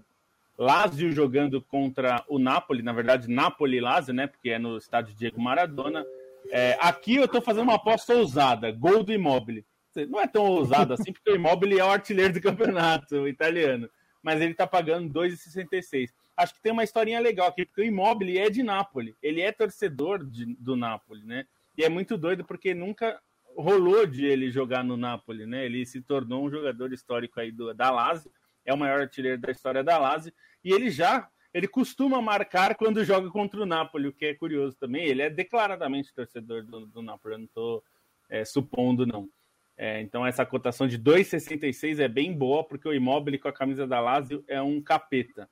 [0.58, 4.26] Lazio jogando contra o Napoli, na verdade, Napoli-Lazio, né?
[4.26, 6.04] Porque é no estádio Diego Maradona.
[6.50, 9.64] É, aqui eu estou fazendo uma aposta ousada, gol do Immobile.
[10.08, 13.88] Não é tão ousado assim, porque o Immobile é o artilheiro do campeonato italiano.
[14.22, 16.10] Mas ele está pagando 2,66.
[16.36, 19.14] Acho que tem uma historinha legal aqui, porque o Immobile é de Napoli.
[19.22, 21.46] Ele é torcedor de, do Napoli, né?
[21.76, 23.20] E é muito doido porque nunca
[23.56, 25.64] rolou de ele jogar no Napoli, né?
[25.64, 28.30] Ele se tornou um jogador histórico aí do, da Lazio,
[28.64, 30.32] é o maior artilheiro da história da Lazio
[30.64, 34.74] e ele já ele costuma marcar quando joga contra o Napoli, o que é curioso
[34.78, 35.04] também.
[35.04, 37.84] Ele é declaradamente torcedor do, do Napoli, eu não estou
[38.30, 39.28] é, supondo, não.
[39.76, 43.86] É, então, essa cotação de 2,66 é bem boa, porque o Immobile com a camisa
[43.86, 45.48] da Lazio é um capeta.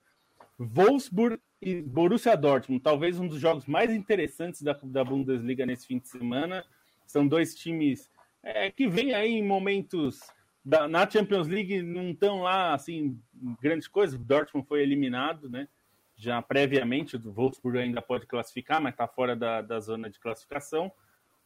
[0.58, 5.98] Wolfsburg e Borussia Dortmund, talvez um dos jogos mais interessantes da, da Bundesliga nesse fim
[5.98, 6.64] de semana.
[7.06, 8.10] São dois times
[8.42, 10.20] é, que vêm aí em momentos
[10.64, 13.18] da, na Champions League não estão lá assim
[13.60, 14.18] grandes coisas.
[14.18, 15.66] O Dortmund foi eliminado, né?
[16.16, 20.92] Já previamente, o Wolfsburg ainda pode classificar, mas está fora da, da zona de classificação.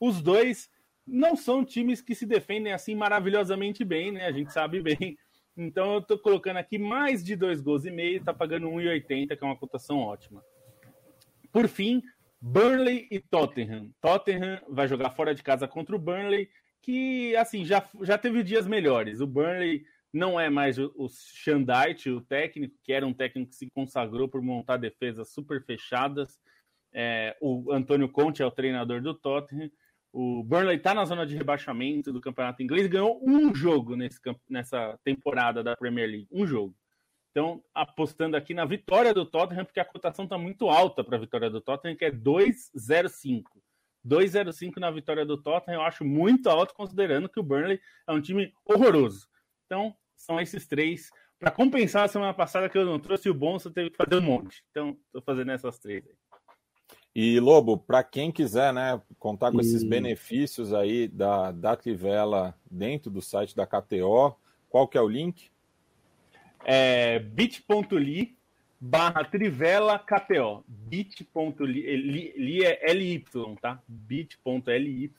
[0.00, 0.68] Os dois
[1.06, 4.26] não são times que se defendem assim maravilhosamente bem, né?
[4.26, 5.16] A gente sabe bem.
[5.56, 9.44] Então eu estou colocando aqui mais de dois gols e meio, está pagando 1,80, que
[9.44, 10.44] é uma cotação ótima.
[11.52, 12.02] Por fim,
[12.40, 13.90] Burnley e Tottenham.
[14.00, 16.48] Tottenham vai jogar fora de casa contra o Burnley
[16.84, 19.20] que assim já, já teve dias melhores.
[19.20, 23.56] O Burnley não é mais o, o Shandite, o técnico, que era um técnico que
[23.56, 26.38] se consagrou por montar defesas super fechadas.
[26.92, 29.70] É, o Antônio Conte é o treinador do Tottenham.
[30.16, 34.96] O Burnley está na zona de rebaixamento do campeonato inglês, ganhou um jogo nesse, nessa
[35.02, 36.72] temporada da Premier League, um jogo.
[37.32, 41.20] Então, apostando aqui na vitória do Tottenham, porque a cotação está muito alta para a
[41.20, 43.42] vitória do Tottenham, que é 2,05.
[44.06, 48.20] 2,05 na vitória do Tottenham, eu acho muito alto, considerando que o Burnley é um
[48.20, 49.26] time horroroso.
[49.66, 51.10] Então, são esses três.
[51.40, 54.22] Para compensar a semana passada que eu não trouxe o Bonsa, teve que fazer um
[54.22, 54.62] monte.
[54.70, 56.14] Então, estou fazendo essas três aí.
[57.14, 59.60] E, Lobo, para quem quiser né, contar com e...
[59.60, 64.36] esses benefícios aí da, da Trivela dentro do site da KTO,
[64.68, 65.50] qual que é o link?
[66.64, 68.36] é bit.ly
[68.80, 70.64] barra Trivela KTO.
[70.66, 73.24] bit.ly é LY,
[73.60, 73.80] tá?
[73.86, 75.12] bit.ly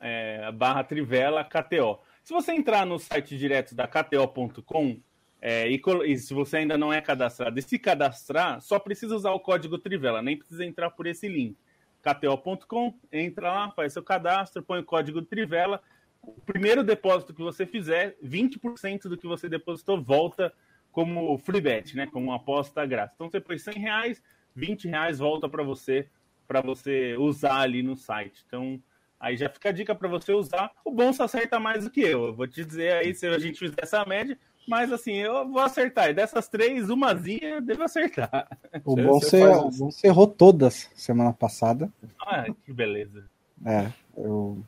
[0.00, 1.98] é, barra Trivela KTO.
[2.24, 5.00] Se você entrar no site direto da KTO.com
[5.40, 9.32] é, e, e, se você ainda não é cadastrado e se cadastrar, só precisa usar
[9.32, 11.56] o código Trivela, nem precisa entrar por esse link.
[12.02, 15.80] KTO.com, entra lá, faz seu cadastro, põe o código Trivela.
[16.22, 20.52] O primeiro depósito que você fizer, 20% do que você depositou volta
[20.90, 22.06] como free bet, né?
[22.06, 23.14] Como aposta grátis.
[23.14, 24.22] Então você põe 100 reais,
[24.54, 26.08] 20 reais volta para você
[26.46, 28.42] para você usar ali no site.
[28.46, 28.82] Então
[29.20, 30.72] aí já fica a dica para você usar.
[30.84, 32.26] O Bonsa acerta mais do que eu.
[32.26, 32.34] eu.
[32.34, 34.36] Vou te dizer aí se a gente fizer essa média.
[34.68, 36.10] Mas assim, eu vou acertar.
[36.10, 38.46] E dessas três, umazinha eu devo acertar.
[38.84, 39.78] O bom você, faz...
[39.78, 41.90] você errou todas semana passada.
[42.20, 43.24] Ah, que beleza.
[43.64, 44.58] É, eu...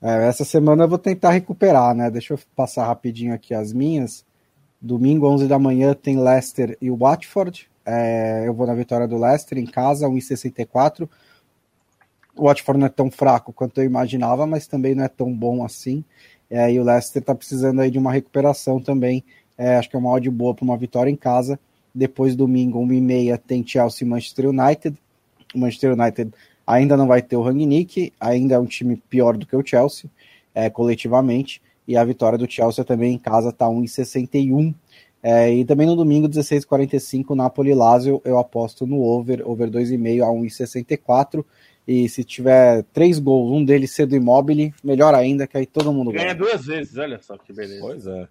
[0.00, 2.10] É, essa semana eu vou tentar recuperar, né?
[2.10, 4.24] Deixa eu passar rapidinho aqui as minhas.
[4.80, 7.68] Domingo, 11 da manhã, tem Leicester e Watford.
[7.84, 11.08] É, eu vou na vitória do Leicester em casa, 1,64.
[12.36, 15.64] O Watford não é tão fraco quanto eu imaginava, mas também não é tão bom
[15.64, 16.04] assim.
[16.54, 19.24] É, e o Leicester está precisando aí de uma recuperação também.
[19.58, 21.58] É, acho que é uma odd boa para uma vitória em casa.
[21.92, 24.96] Depois, domingo, 1h30, tem Chelsea e Manchester United.
[25.52, 26.30] O Manchester United
[26.64, 30.08] ainda não vai ter o Rangnick, ainda é um time pior do que o Chelsea,
[30.54, 31.60] é, coletivamente.
[31.88, 34.72] E a vitória do Chelsea também em casa está 1,61.
[35.24, 41.44] É, e também no domingo, 16h45, Napoli-Lazio, eu aposto no over, over 2,5 a 1,64.
[41.86, 45.92] E se tiver três gols, um deles ser do Immobile, melhor ainda, que aí todo
[45.92, 46.24] mundo ganha.
[46.24, 47.80] Ganha duas vezes, olha só que beleza.
[47.80, 48.28] Pois é.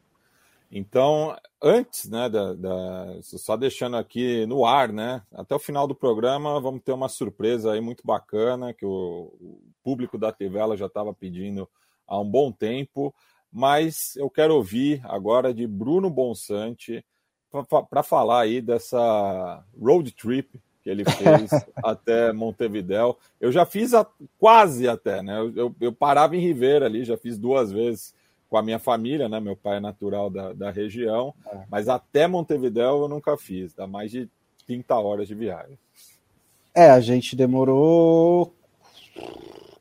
[0.72, 5.93] Então, antes, né, da, da, só deixando aqui no ar, né, até o final do
[5.93, 10.88] programa vamos ter uma surpresa aí muito bacana que o, o público da Tivela já
[10.88, 11.70] estava pedindo
[12.08, 13.14] há um bom tempo
[13.54, 17.06] mas eu quero ouvir agora de Bruno Bonsante
[17.91, 21.52] para falar aí dessa road trip que ele fez
[21.84, 23.18] até Montevidéu.
[23.40, 24.06] Eu já fiz a,
[24.38, 25.40] quase até, né?
[25.40, 28.14] Eu, eu, eu, parava em Ribeira ali, já fiz duas vezes
[28.50, 29.40] com a minha família, né?
[29.40, 31.64] Meu pai é natural da, da região, é.
[31.72, 34.30] mas até Montevidéu eu nunca fiz, dá mais de
[34.68, 35.78] 30 horas de viagem.
[36.76, 38.54] É, a gente demorou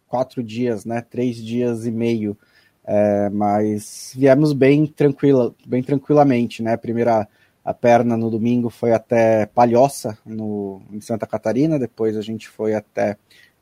[0.09, 1.01] quatro dias, né?
[1.01, 2.37] Três dias e meio
[2.85, 6.77] é, mas viemos bem tranquila, bem tranquilamente, né?
[6.77, 7.29] Primeira
[7.65, 12.75] a perna no domingo foi até Palhoça, no, em Santa Catarina, depois a gente foi
[12.75, 13.17] até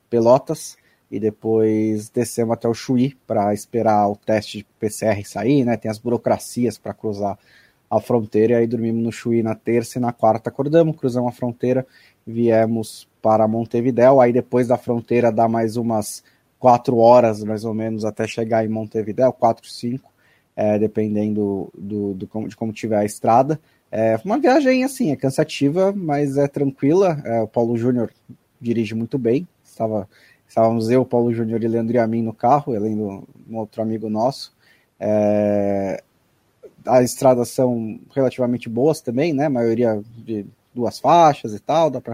[0.09, 0.75] Pelotas
[1.09, 5.77] e depois descemos até o Chuí para esperar o teste de PCR sair, né?
[5.77, 7.37] Tem as burocracias para cruzar
[7.89, 11.35] a fronteira, e aí dormimos no Chuí na terça e na quarta acordamos, cruzamos a
[11.35, 11.85] fronteira,
[12.25, 16.23] viemos para Montevidéu, aí depois da fronteira dá mais umas
[16.57, 20.11] quatro horas mais ou menos até chegar em Montevideo, quatro, cinco,
[20.55, 23.59] é, dependendo do, do, do, de como tiver a estrada.
[23.91, 27.21] É uma viagem assim, é cansativa, mas é tranquila.
[27.25, 28.09] É, o Paulo Júnior
[28.59, 29.45] dirige muito bem.
[29.63, 30.07] Estava,
[30.47, 34.53] estávamos eu, Paulo Júnior e Leandro Yamin no carro, além de um outro amigo nosso.
[34.97, 36.01] É,
[36.85, 39.45] as estradas são relativamente boas também, né?
[39.45, 42.13] A maioria de duas faixas e tal, dá para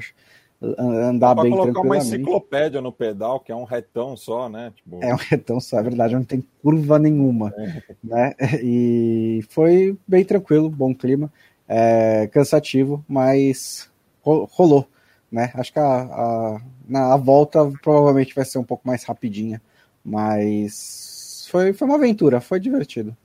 [0.59, 4.73] andar bem colocar uma enciclopédia no pedal, que é um retão só, né?
[4.75, 5.03] Tipo...
[5.03, 7.83] É um retão só, é verdade, não tem curva nenhuma, é.
[8.03, 8.35] né?
[8.63, 11.31] E foi bem tranquilo, bom clima,
[11.67, 13.89] é, cansativo, mas
[14.23, 14.87] rolou,
[15.31, 15.51] né?
[15.55, 19.61] Acho que a, a, na, a volta provavelmente vai ser um pouco mais rapidinha,
[20.03, 23.15] mas foi, foi uma aventura, foi divertido.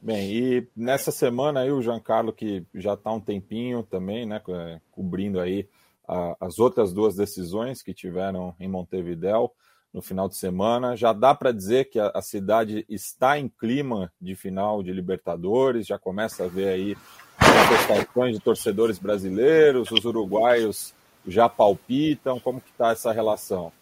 [0.00, 4.40] Bem, e nessa semana aí o Giancarlo, que já está um tempinho também, né,
[4.92, 5.68] cobrindo aí
[6.06, 9.52] a, as outras duas decisões que tiveram em Montevidéu
[9.92, 10.96] no final de semana.
[10.96, 15.86] Já dá para dizer que a, a, cidade está em clima de final de Libertadores,
[15.86, 16.96] já começa a ver aí
[17.40, 20.94] manifestações de torcedores brasileiros, os uruguaios
[21.26, 23.72] já palpitam, como que está essa relação?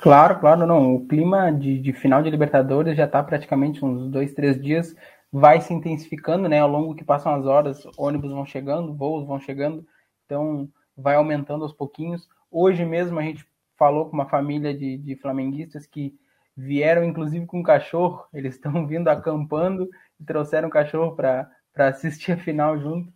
[0.00, 0.94] Claro, claro, não.
[0.94, 4.96] O clima de, de final de Libertadores já está praticamente uns dois, três dias,
[5.30, 6.58] vai se intensificando, né?
[6.58, 9.86] Ao longo que passam as horas, ônibus vão chegando, voos vão chegando,
[10.24, 12.26] então vai aumentando aos pouquinhos.
[12.50, 13.46] Hoje mesmo a gente
[13.80, 16.14] falou com uma família de, de flamenguistas que
[16.54, 19.88] vieram inclusive com um cachorro, eles estão vindo acampando
[20.20, 23.10] e trouxeram um cachorro para assistir a final junto.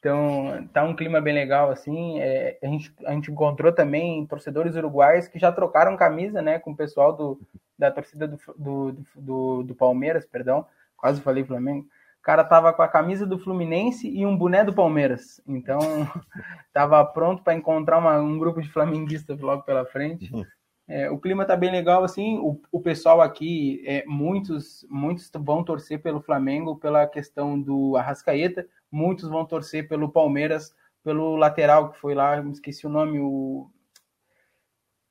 [0.00, 2.18] Então tá um clima bem legal assim.
[2.20, 6.72] É, a, gente, a gente encontrou também torcedores uruguais que já trocaram camisa, né, com
[6.72, 7.40] o pessoal do,
[7.78, 10.66] da torcida do, do, do, do Palmeiras, perdão.
[10.96, 11.86] Quase falei Flamengo
[12.20, 15.40] o cara tava com a camisa do Fluminense e um boné do Palmeiras.
[15.48, 15.78] Então,
[16.70, 20.30] tava pronto para encontrar uma, um grupo de flamenguistas logo pela frente.
[20.32, 20.44] Uhum.
[20.86, 25.64] É, o clima tá bem legal, assim, o, o pessoal aqui, é, muitos, muitos vão
[25.64, 31.98] torcer pelo Flamengo pela questão do Arrascaeta, muitos vão torcer pelo Palmeiras, pelo lateral que
[31.98, 33.70] foi lá, me esqueci o nome, o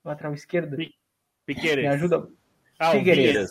[0.06, 0.78] lateral esquerdo.
[1.46, 1.86] Piqueires.
[1.86, 2.30] Me ajuda.
[2.78, 3.48] Ah, Figueiredo.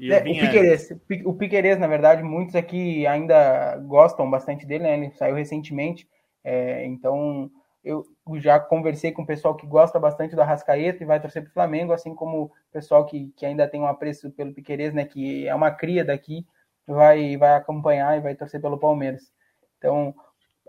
[0.00, 0.90] É, o Piqueires,
[1.24, 4.94] o Piqueires, na verdade, muitos aqui ainda gostam bastante dele, né?
[4.94, 6.08] Ele saiu recentemente,
[6.44, 7.50] é, então
[7.86, 11.50] eu já conversei com o pessoal que gosta bastante do Arrascaeta e vai torcer para
[11.50, 15.04] o Flamengo, assim como o pessoal que, que ainda tem um apreço pelo Piqueires, né?
[15.04, 16.44] Que é uma cria daqui,
[16.84, 19.32] vai, vai acompanhar e vai torcer pelo Palmeiras.
[19.78, 20.12] Então,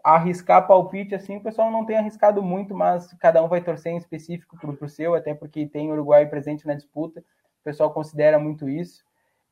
[0.03, 3.97] arriscar palpite, assim, o pessoal não tem arriscado muito, mas cada um vai torcer em
[3.97, 8.69] específico para o seu, até porque tem Uruguai presente na disputa, o pessoal considera muito
[8.69, 9.03] isso.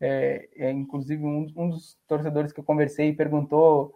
[0.01, 3.93] É, é, inclusive, um, um dos torcedores que eu conversei perguntou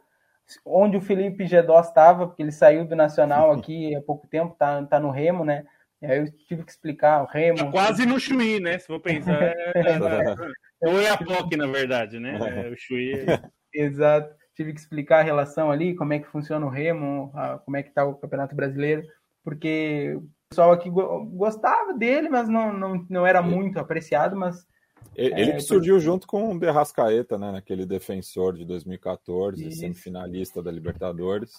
[0.65, 4.83] onde o Felipe Gedó estava, porque ele saiu do Nacional aqui há pouco tempo, tá,
[4.85, 5.65] tá no Remo, né?
[6.01, 7.57] E aí eu tive que explicar, o Remo...
[7.57, 8.79] Tá quase no Chuí, né?
[8.79, 9.43] Se for pensar.
[9.43, 9.99] É, é,
[10.83, 12.37] é o Iapoque, na verdade, né?
[12.65, 13.13] É, o Chuí.
[13.73, 14.33] Exato.
[14.55, 17.83] Tive que explicar a relação ali, como é que funciona o Remo, a- como é
[17.83, 19.03] que tá o Campeonato Brasileiro,
[19.43, 24.65] porque o pessoal aqui go- gostava dele, mas não, não, não era muito apreciado, mas
[25.25, 27.51] Ele É, que surgiu junto com o Derrascaeta, né?
[27.51, 29.79] Naquele defensor de 2014, Isso.
[29.81, 31.57] semifinalista da Libertadores.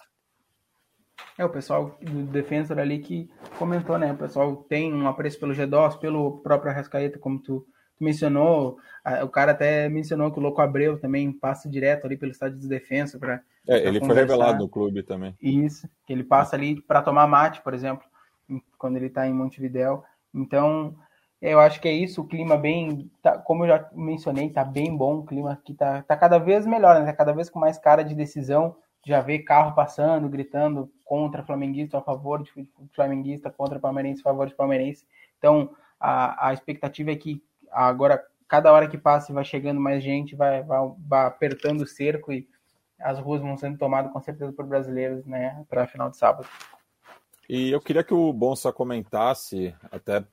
[1.38, 4.12] é o pessoal do Defensor ali que comentou, né?
[4.12, 8.78] O pessoal tem um apreço pelo G2, pelo próprio Arrascaeta, como tu, tu mencionou.
[9.04, 12.58] Ah, O cara até mencionou que o Louco Abreu também passa direto ali pelo estádio
[12.58, 14.22] de defesa para É, Pra ele foi conversar.
[14.34, 15.34] revelado no clube também.
[15.40, 18.04] Isso, que ele passa ali para tomar mate, por exemplo,
[18.48, 20.02] em- quando ele está em Montevidéu.
[20.34, 20.96] Então,
[21.40, 24.94] eu acho que é isso, o clima bem, tá- como eu já mencionei, tá bem
[24.94, 27.06] bom, o clima aqui tá, tá cada vez melhor, né?
[27.06, 31.98] Tá cada vez com mais cara de decisão, já vê carro passando, gritando contra flamenguista,
[31.98, 32.52] a favor de
[32.92, 35.06] flamenguista, contra palmeirense, a favor de palmeirense.
[35.38, 40.36] Então, a, a expectativa é que agora, cada hora que passa vai chegando mais gente,
[40.36, 42.46] vai, vai, vai apertando o cerco e
[43.00, 46.46] as ruas vão sendo tomadas com certeza por brasileiros, né, para final de sábado.
[47.48, 50.24] E eu queria que o Bonsa comentasse, até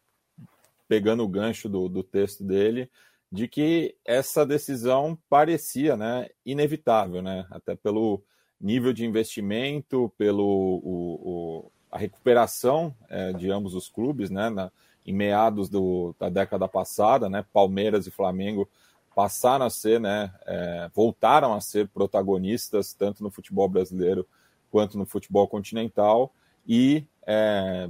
[0.87, 2.89] pegando o gancho do, do texto dele,
[3.31, 7.45] de que essa decisão parecia né, inevitável, né?
[7.51, 8.23] até pelo
[8.59, 11.19] nível de investimento, pelo o,
[11.65, 14.71] o- a recuperação é, de ambos os clubes, né, na-
[15.05, 18.67] em meados do- da década passada, né, Palmeiras e Flamengo
[19.15, 24.27] passaram a ser, né, é, voltaram a ser protagonistas tanto no futebol brasileiro
[24.69, 26.33] quanto no futebol continental
[26.67, 27.89] e é,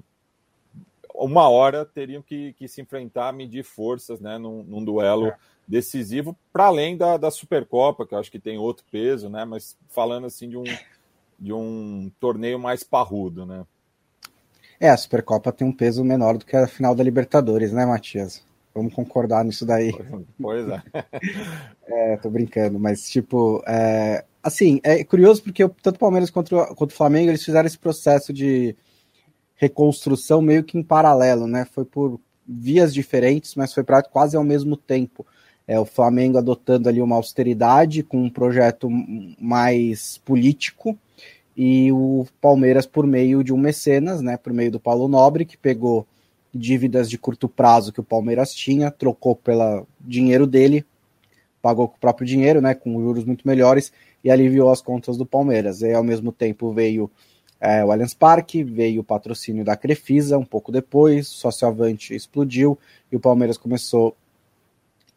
[1.17, 5.33] uma hora teriam que, que se enfrentar, medir forças né, num, num duelo
[5.67, 9.77] decisivo, para além da, da Supercopa, que eu acho que tem outro peso, né, mas
[9.89, 10.63] falando assim de um,
[11.37, 13.45] de um torneio mais parrudo.
[13.45, 13.65] Né?
[14.79, 18.45] É, a Supercopa tem um peso menor do que a final da Libertadores, né, Matias?
[18.73, 19.91] Vamos concordar nisso daí.
[20.39, 20.81] Pois é.
[21.89, 26.91] É, tô brincando, mas tipo, é, assim, é curioso porque tanto o Palmeiras quanto, quanto
[26.91, 28.75] o Flamengo eles fizeram esse processo de
[29.57, 31.65] reconstrução meio que em paralelo, né?
[31.65, 35.25] Foi por vias diferentes, mas foi pra, quase ao mesmo tempo.
[35.67, 38.89] É, o Flamengo adotando ali uma austeridade com um projeto
[39.39, 40.97] mais político
[41.57, 44.37] e o Palmeiras por meio de um mecenas, né?
[44.37, 46.07] Por meio do Paulo Nobre, que pegou
[46.53, 50.85] dívidas de curto prazo que o Palmeiras tinha, trocou pelo dinheiro dele,
[51.61, 53.91] pagou com o próprio dinheiro, né, com juros muito melhores,
[54.23, 55.81] e aliviou as contas do Palmeiras.
[55.81, 57.11] E ao mesmo tempo veio
[57.59, 62.77] é, o Allianz Parque, veio o patrocínio da Crefisa um pouco depois, o Socioavante explodiu
[63.11, 64.15] e o Palmeiras começou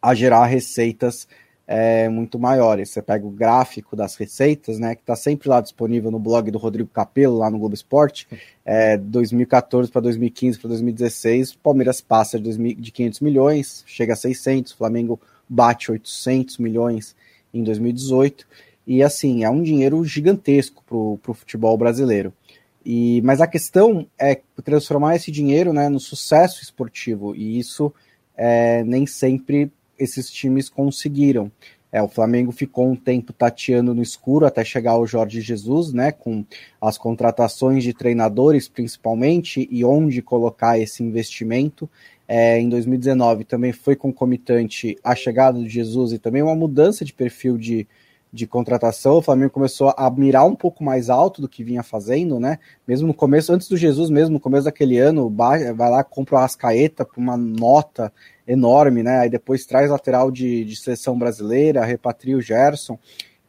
[0.01, 1.27] a gerar receitas
[1.67, 2.89] é, muito maiores.
[2.89, 6.57] Você pega o gráfico das receitas, né, que está sempre lá disponível no blog do
[6.57, 8.27] Rodrigo Capello, lá no Globo Esporte,
[8.65, 14.13] é, 2014 para 2015 para 2016, o Palmeiras passa de, 2000 de 500 milhões, chega
[14.13, 17.15] a 600, o Flamengo bate 800 milhões
[17.53, 18.47] em 2018,
[18.85, 22.33] e assim, é um dinheiro gigantesco para o futebol brasileiro.
[22.85, 27.93] E, mas a questão é transformar esse dinheiro né, no sucesso esportivo, e isso
[28.35, 31.51] é, nem sempre esses times conseguiram.
[31.91, 36.11] É, o Flamengo ficou um tempo tateando no escuro até chegar o Jorge Jesus, né,
[36.11, 36.45] com
[36.79, 41.89] as contratações de treinadores principalmente e onde colocar esse investimento.
[42.27, 47.11] É, em 2019 também foi concomitante a chegada de Jesus e também uma mudança de
[47.11, 47.85] perfil de,
[48.31, 49.17] de contratação.
[49.17, 52.59] O Flamengo começou a mirar um pouco mais alto do que vinha fazendo, né?
[52.87, 56.37] Mesmo no começo, antes do Jesus mesmo, no começo daquele ano, vai lá, compra o
[56.39, 58.11] Ascaeta por uma nota
[58.47, 59.19] enorme, né?
[59.19, 62.97] Aí depois traz lateral de, de seleção brasileira, repatria o Gerson,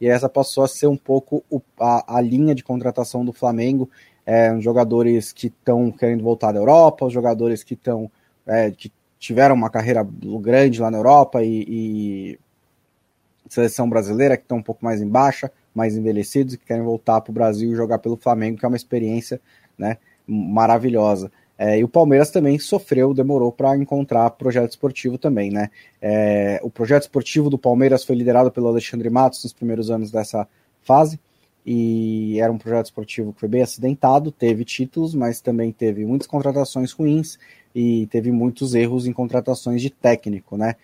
[0.01, 3.89] e essa passou a ser um pouco o, a, a linha de contratação do Flamengo.
[4.25, 8.09] É, jogadores que estão querendo voltar da Europa, os jogadores que estão
[8.47, 10.05] é, que tiveram uma carreira
[10.41, 12.39] grande lá na Europa e, e
[13.49, 17.31] seleção brasileira que estão um pouco mais em baixa, mais envelhecidos que querem voltar para
[17.31, 19.41] o Brasil e jogar pelo Flamengo, que é uma experiência
[19.77, 21.31] né, maravilhosa.
[21.57, 25.69] É, e o Palmeiras também sofreu, demorou para encontrar projeto esportivo também, né?
[26.01, 30.47] É, o projeto esportivo do Palmeiras foi liderado pelo Alexandre Matos nos primeiros anos dessa
[30.81, 31.19] fase
[31.65, 36.27] e era um projeto esportivo que foi bem acidentado, teve títulos, mas também teve muitas
[36.27, 37.39] contratações ruins
[37.73, 40.75] e teve muitos erros em contratações de técnico, né?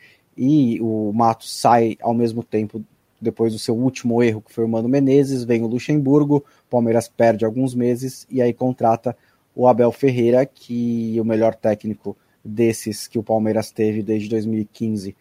[0.42, 2.82] E o Matos sai ao mesmo tempo
[3.20, 7.44] depois do seu último erro, que foi o Mano Menezes, vem o Luxemburgo, Palmeiras perde
[7.44, 9.14] alguns meses e aí contrata
[9.54, 15.14] o Abel Ferreira, que é o melhor técnico desses que o Palmeiras teve desde 2015,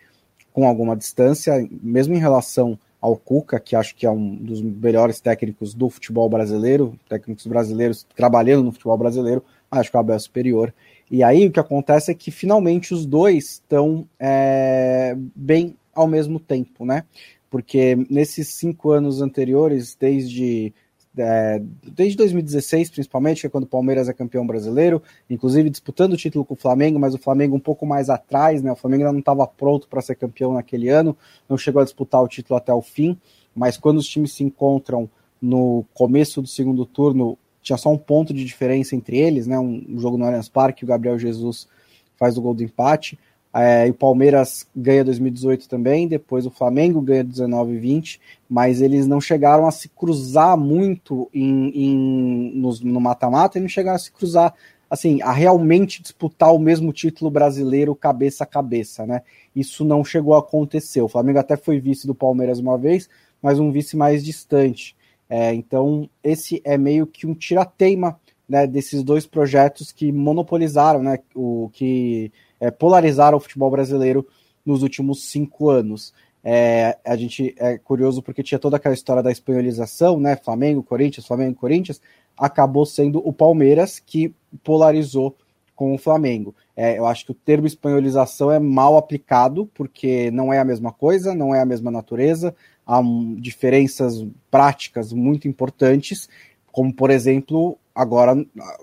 [0.52, 5.20] com alguma distância, mesmo em relação ao Cuca, que acho que é um dos melhores
[5.20, 10.18] técnicos do futebol brasileiro, técnicos brasileiros trabalhando no futebol brasileiro, acho que o Abel é
[10.20, 10.72] superior.
[11.10, 16.38] E aí o que acontece é que finalmente os dois estão é, bem ao mesmo
[16.38, 17.04] tempo, né?
[17.50, 20.72] Porque nesses cinco anos anteriores, desde
[21.16, 26.16] é, desde 2016, principalmente, que é quando o Palmeiras é campeão brasileiro, inclusive disputando o
[26.16, 28.70] título com o Flamengo, mas o Flamengo um pouco mais atrás, né?
[28.70, 31.16] O Flamengo ainda não estava pronto para ser campeão naquele ano,
[31.48, 33.18] não chegou a disputar o título até o fim,
[33.54, 37.38] mas quando os times se encontram no começo do segundo turno,
[37.68, 39.58] tinha só um ponto de diferença entre eles, né?
[39.58, 41.68] Um, jogo no Allianz Parque, o Gabriel Jesus
[42.16, 43.18] faz o gol do empate.
[43.52, 48.80] É, e o Palmeiras ganha 2018 também, depois o Flamengo ganha 19 e 20, mas
[48.80, 52.52] eles não chegaram a se cruzar muito em, em
[52.84, 54.54] no mata-mata e não chegaram a se cruzar,
[54.88, 59.22] assim, a realmente disputar o mesmo título brasileiro cabeça a cabeça, né?
[59.54, 61.02] Isso não chegou a acontecer.
[61.02, 63.08] O Flamengo até foi vice do Palmeiras uma vez,
[63.42, 64.96] mas um vice mais distante.
[65.28, 68.18] É, então, esse é meio que um tirateima
[68.48, 74.26] né, desses dois projetos que monopolizaram, né, o que é, polarizaram o futebol brasileiro
[74.64, 76.14] nos últimos cinco anos.
[76.42, 80.36] É, a gente é curioso porque tinha toda aquela história da espanholização, né?
[80.36, 82.00] Flamengo, Corinthians, Flamengo, Corinthians,
[82.36, 85.36] acabou sendo o Palmeiras que polarizou
[85.74, 86.54] com o Flamengo.
[86.76, 90.92] É, eu acho que o termo espanholização é mal aplicado, porque não é a mesma
[90.92, 92.54] coisa, não é a mesma natureza,
[92.88, 96.28] há um, diferenças práticas muito importantes,
[96.72, 98.32] como por exemplo Agora,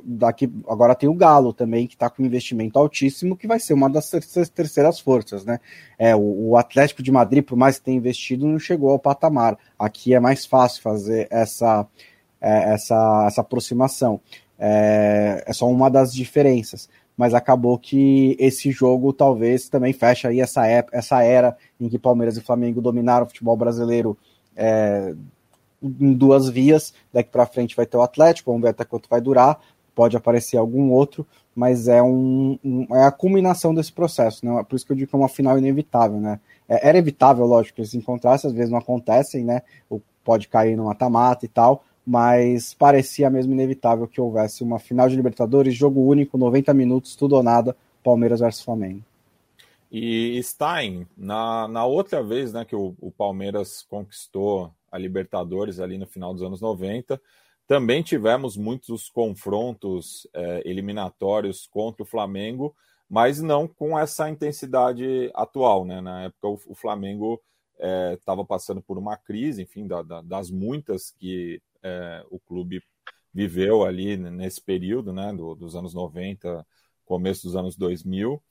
[0.03, 3.89] daqui, agora tem o Galo também, que está com investimento altíssimo, que vai ser uma
[3.89, 4.09] das
[4.53, 5.61] terceiras forças, né?
[5.97, 9.57] É, o, o, Atlético de Madrid, por mais que tenha investido, não chegou ao patamar.
[9.79, 11.87] Aqui é mais fácil fazer essa,
[12.41, 14.19] é, essa, essa aproximação.
[14.59, 16.89] É, é só uma das diferenças.
[17.17, 22.37] Mas acabou que esse jogo talvez também feche aí essa, essa era em que Palmeiras
[22.37, 24.17] e Flamengo dominaram o futebol brasileiro
[24.55, 25.13] é,
[25.81, 26.93] em duas vias.
[27.13, 29.59] Daqui para frente vai ter o Atlético, vamos ver até quanto vai durar.
[29.93, 34.61] Pode aparecer algum outro, mas é, um, um é a culminação desse processo, né?
[34.67, 36.39] Por isso que eu digo que é uma final inevitável, né?
[36.67, 39.61] É, era evitável, lógico, que eles se encontrassem, às vezes não acontecem, né?
[39.89, 45.09] Ou pode cair no mata-mata e tal, mas parecia mesmo inevitável que houvesse uma final
[45.09, 49.03] de Libertadores, jogo único, 90 minutos, tudo ou nada, Palmeiras versus Flamengo.
[49.91, 55.97] E Stein, na, na outra vez né, que o, o Palmeiras conquistou a Libertadores ali
[55.97, 57.19] no final dos anos 90.
[57.67, 62.75] Também tivemos muitos confrontos é, eliminatórios contra o Flamengo,
[63.09, 65.85] mas não com essa intensidade atual.
[65.85, 66.01] Né?
[66.01, 67.41] Na época, o, o Flamengo
[68.13, 72.81] estava é, passando por uma crise, enfim, da, da, das muitas que é, o clube
[73.31, 76.65] viveu ali nesse período, né, do, dos anos 90,
[77.05, 78.41] começo dos anos 2000.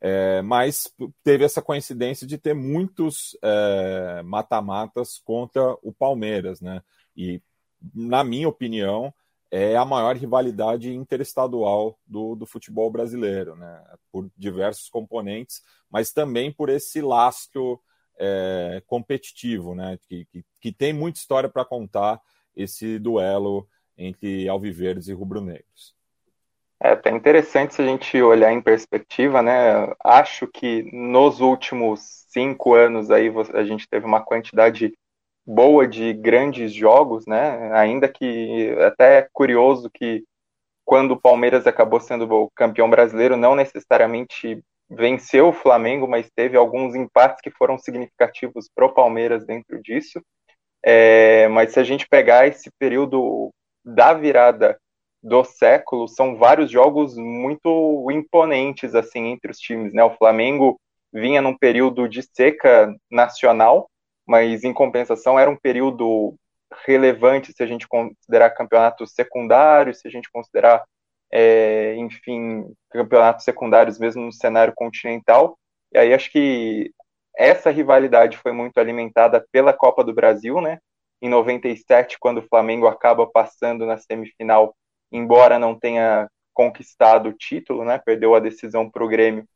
[0.00, 0.92] É, mas
[1.22, 6.82] teve essa coincidência de ter muitos é, mata-matas contra o Palmeiras, né?
[7.16, 7.40] E,
[7.94, 9.14] na minha opinião,
[9.50, 13.82] é a maior rivalidade interestadual do, do futebol brasileiro, né?
[14.12, 17.80] Por diversos componentes, mas também por esse lastro
[18.18, 19.98] é, competitivo, né?
[20.06, 22.20] Que, que, que tem muita história para contar
[22.56, 25.94] esse duelo entre alviverdes e rubro-negros.
[26.80, 29.92] É até interessante se a gente olhar em perspectiva, né?
[30.04, 34.92] Acho que nos últimos cinco anos aí a gente teve uma quantidade
[35.46, 37.72] boa de grandes jogos, né?
[37.72, 40.24] Ainda que até é curioso que
[40.84, 46.56] quando o Palmeiras acabou sendo o campeão brasileiro, não necessariamente venceu o Flamengo, mas teve
[46.56, 50.22] alguns empates que foram significativos para o Palmeiras dentro disso.
[50.86, 53.50] É, mas se a gente pegar esse período
[53.82, 54.78] da virada
[55.22, 60.04] do século, são vários jogos muito imponentes assim entre os times, né?
[60.04, 60.78] O Flamengo
[61.10, 63.88] vinha num período de seca nacional,
[64.26, 66.34] mas em compensação era um período
[66.84, 70.84] relevante se a gente considerar campeonatos secundários, se a gente considerar
[71.32, 75.58] é, enfim, campeonatos secundários mesmo no cenário continental.
[75.92, 76.92] E aí acho que
[77.36, 80.78] essa rivalidade foi muito alimentada pela Copa do Brasil, né?
[81.20, 84.74] Em 97, quando o Flamengo acaba passando na semifinal,
[85.10, 87.98] embora não tenha conquistado o título, né?
[87.98, 89.46] Perdeu a decisão para o Grêmio.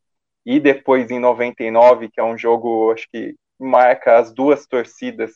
[0.44, 5.32] E depois em 99, que é um jogo, acho que marca as duas torcidas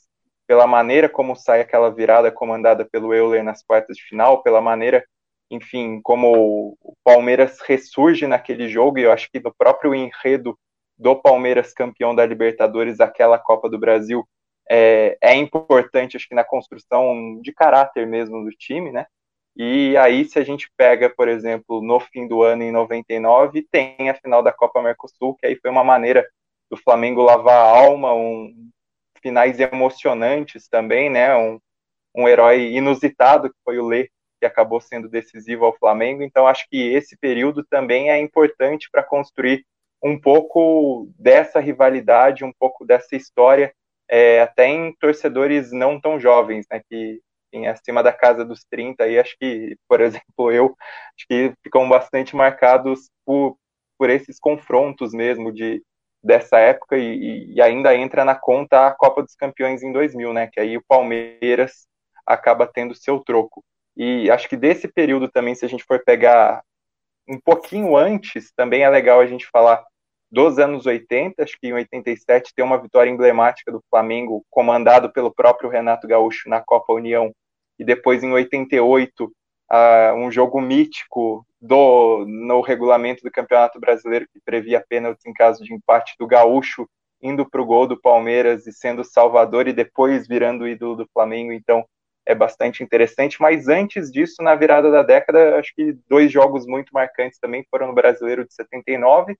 [0.46, 5.04] pela maneira como sai aquela virada comandada pelo Euler nas quartas de final, pela maneira
[5.52, 10.58] enfim, como o Palmeiras ressurge naquele jogo, e eu acho que no próprio enredo
[11.02, 14.26] do Palmeiras campeão da Libertadores, aquela Copa do Brasil,
[14.70, 19.06] é, é, importante, acho que na construção de caráter mesmo do time, né?
[19.56, 24.08] E aí, se a gente pega, por exemplo, no fim do ano, em 99, tem
[24.08, 26.26] a final da Copa Mercosul, que aí foi uma maneira
[26.70, 28.70] do Flamengo lavar a alma, um,
[29.20, 31.36] finais emocionantes também, né?
[31.36, 31.58] Um,
[32.14, 34.08] um herói inusitado, que foi o Lê,
[34.40, 36.22] que acabou sendo decisivo ao Flamengo.
[36.22, 39.66] Então, acho que esse período também é importante para construir
[40.02, 43.72] um pouco dessa rivalidade, um pouco dessa história,
[44.08, 47.20] é, até em torcedores não tão jovens, né, que
[47.52, 50.76] em acima da casa dos 30, e acho que, por exemplo, eu,
[51.16, 53.56] acho que ficam bastante marcados por,
[53.98, 55.82] por esses confrontos mesmo de
[56.24, 60.48] dessa época e, e ainda entra na conta a Copa dos Campeões em 2000, né,
[60.50, 61.86] que aí o Palmeiras
[62.24, 63.64] acaba tendo seu troco.
[63.96, 66.62] E acho que desse período também, se a gente for pegar
[67.28, 69.84] um pouquinho antes, também é legal a gente falar
[70.32, 71.42] dos anos 80.
[71.42, 76.48] Acho que em 87 tem uma vitória emblemática do Flamengo, comandado pelo próprio Renato Gaúcho
[76.48, 77.30] na Copa União.
[77.78, 84.40] E depois, em 88, uh, um jogo mítico do, no regulamento do Campeonato Brasileiro que
[84.42, 86.88] previa pênalti em caso de empate do Gaúcho,
[87.20, 91.52] indo para o gol do Palmeiras e sendo salvador e depois virando ídolo do Flamengo.
[91.52, 91.84] Então,
[92.24, 93.40] é bastante interessante.
[93.40, 97.88] Mas antes disso, na virada da década, acho que dois jogos muito marcantes também foram
[97.88, 99.36] no Brasileiro de 79,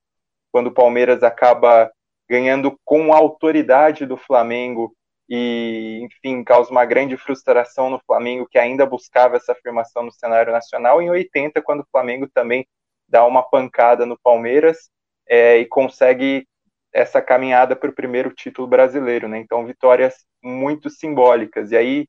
[0.53, 1.91] quando o Palmeiras acaba
[2.29, 4.95] ganhando com a autoridade do Flamengo
[5.29, 10.53] e, enfim, causa uma grande frustração no Flamengo, que ainda buscava essa afirmação no cenário
[10.53, 11.01] nacional.
[11.01, 12.67] Em 80, quando o Flamengo também
[13.09, 14.91] dá uma pancada no Palmeiras
[15.29, 16.47] é, e consegue
[16.93, 19.39] essa caminhada para o primeiro título brasileiro, né?
[19.39, 21.73] Então, vitórias muito simbólicas.
[21.73, 22.07] E aí,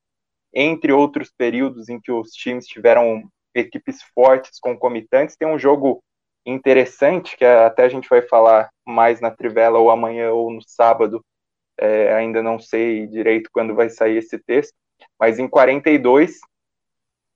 [0.54, 3.24] entre outros períodos em que os times tiveram
[3.56, 5.36] equipes fortes, concomitantes.
[5.36, 6.04] Tem um jogo
[6.46, 11.24] interessante, que até a gente vai falar mais na Trivela, ou amanhã ou no sábado,
[11.78, 14.74] é, ainda não sei direito quando vai sair esse texto,
[15.20, 16.40] mas em 42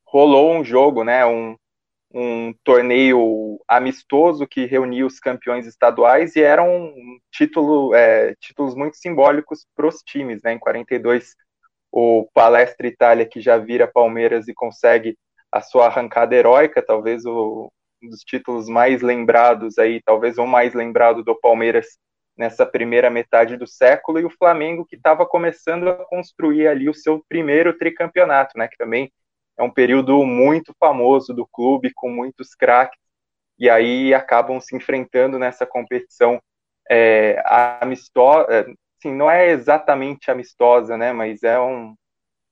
[0.06, 1.56] rolou um jogo, né, um,
[2.14, 6.94] um torneio amistoso que reunia os campeões estaduais e eram
[7.32, 11.36] título, é, títulos muito simbólicos para os times, né, em 42
[11.92, 15.18] o Palestra Itália, que já vira Palmeiras e consegue
[15.52, 17.72] a sua arrancada heróica, talvez o,
[18.02, 21.98] um dos títulos mais lembrados aí, talvez o mais lembrado do Palmeiras
[22.38, 26.94] nessa primeira metade do século, e o Flamengo que estava começando a construir ali o
[26.94, 29.12] seu primeiro tricampeonato, né, que também
[29.58, 33.00] é um período muito famoso do clube, com muitos craques,
[33.58, 36.40] e aí acabam se enfrentando nessa competição
[36.90, 37.42] é,
[37.82, 38.68] amistosa,
[39.00, 41.12] assim, não é exatamente amistosa, né?
[41.14, 41.96] Mas é um,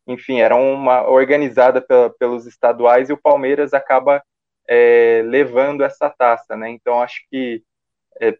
[0.07, 4.23] enfim, era uma organizada pela, pelos estaduais e o Palmeiras acaba
[4.67, 6.69] é, levando essa taça, né?
[6.69, 7.63] Então acho que
[8.21, 8.37] é,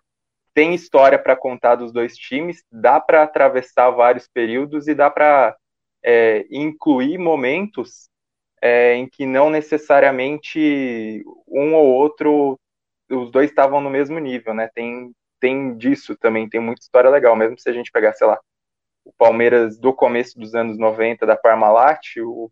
[0.54, 5.56] tem história para contar dos dois times, dá para atravessar vários períodos e dá para
[6.04, 8.10] é, incluir momentos
[8.62, 12.60] é, em que não necessariamente um ou outro,
[13.10, 14.70] os dois estavam no mesmo nível, né?
[14.74, 18.40] Tem tem disso também, tem muita história legal, mesmo se a gente pegar, sei lá,
[19.04, 22.50] o Palmeiras do começo dos anos 90 da Parmalat, o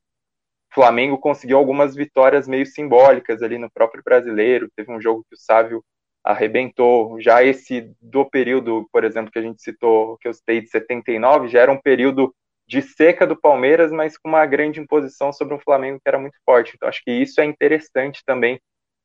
[0.74, 5.40] Flamengo conseguiu algumas vitórias meio simbólicas ali no próprio brasileiro, teve um jogo que o
[5.40, 5.84] Sávio
[6.24, 10.70] arrebentou, já esse do período, por exemplo, que a gente citou, que eu citei de
[10.70, 12.34] 79, já era um período
[12.66, 16.38] de seca do Palmeiras, mas com uma grande imposição sobre um Flamengo que era muito
[16.46, 16.74] forte.
[16.76, 18.60] Então, acho que isso é interessante também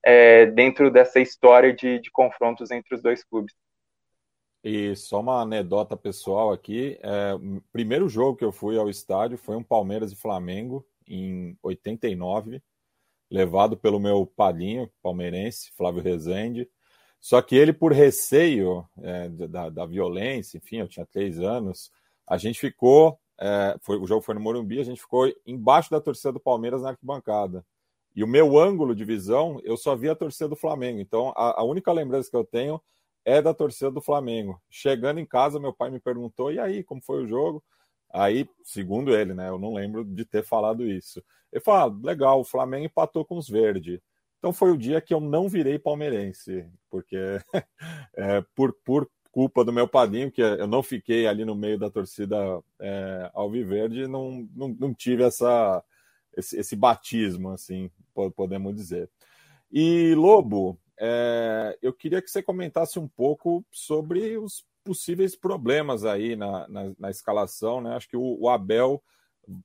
[0.05, 3.53] é, dentro dessa história de, de confrontos entre os dois clubes.
[4.63, 9.37] E só uma anedota pessoal aqui: é, o primeiro jogo que eu fui ao estádio
[9.37, 12.63] foi um Palmeiras e Flamengo em 89,
[13.31, 16.69] levado pelo meu padrinho palmeirense, Flávio Rezende.
[17.21, 21.91] Só que ele, por receio é, da, da, violência, enfim, eu tinha três anos,
[22.27, 23.19] a gente ficou.
[23.41, 26.83] É, foi, o jogo foi no Morumbi, a gente ficou embaixo da torcida do Palmeiras
[26.83, 27.65] na arquibancada.
[28.15, 31.01] E o meu ângulo de visão, eu só via a torcida do Flamengo.
[31.01, 32.81] Então, a, a única lembrança que eu tenho
[33.25, 34.61] é da torcida do Flamengo.
[34.71, 37.63] Chegando em casa, meu pai me perguntou: e aí, como foi o jogo?
[38.13, 39.49] Aí, segundo ele, né?
[39.49, 41.23] Eu não lembro de ter falado isso.
[41.53, 44.01] Ele falou: ah, legal, o Flamengo empatou com os verdes.
[44.39, 47.17] Então foi o dia que eu não virei palmeirense, porque
[48.17, 51.91] é, por, por culpa do meu padrinho, que eu não fiquei ali no meio da
[51.91, 52.37] torcida
[52.81, 55.83] é, alviverde, não, não, não tive essa,
[56.37, 57.91] esse, esse batismo, assim,
[58.37, 59.11] podemos dizer.
[59.71, 66.35] E Lobo, é, eu queria que você comentasse um pouco sobre os possíveis problemas aí
[66.35, 67.95] na, na, na escalação, né?
[67.95, 69.05] Acho que o, o Abel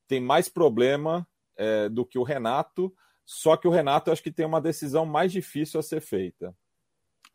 [0.05, 2.93] tem mais problema é, do que o Renato,
[3.25, 6.53] só que o Renato acho que tem uma decisão mais difícil a ser feita.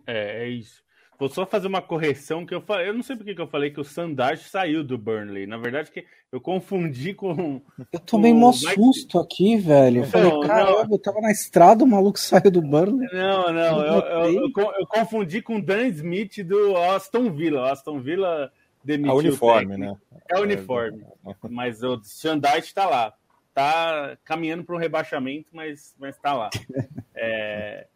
[0.07, 0.83] É, é isso.
[1.19, 2.89] Vou só fazer uma correção que eu falei.
[2.89, 5.49] Eu não sei porque que eu falei que o Sandage saiu do Burnley.
[5.49, 7.61] Na verdade, que eu confundi com.
[7.93, 9.99] Eu tomei mó susto aqui, velho.
[9.99, 10.93] Eu não, falei, caramba, não.
[10.93, 13.09] eu tava na estrada, o maluco saiu do Burnley.
[13.13, 17.63] Não, não, eu, eu, eu, eu, confundi com o Dan Smith do Aston Villa.
[17.63, 18.53] O Aston Villa
[18.85, 19.13] demitiu.
[19.13, 19.97] É uniforme, né?
[20.31, 21.05] É uniforme.
[21.27, 23.13] É, mas o Sandage tá lá.
[23.53, 26.51] Tá caminhando para um rebaixamento, mas, mas tá lá.
[27.21, 27.89] É.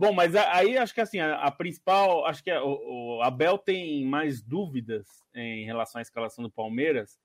[0.00, 3.58] Bom, mas aí acho que assim, a, a principal, acho que a, o, o, Abel
[3.58, 7.20] tem mais dúvidas em relação à escalação do Palmeiras.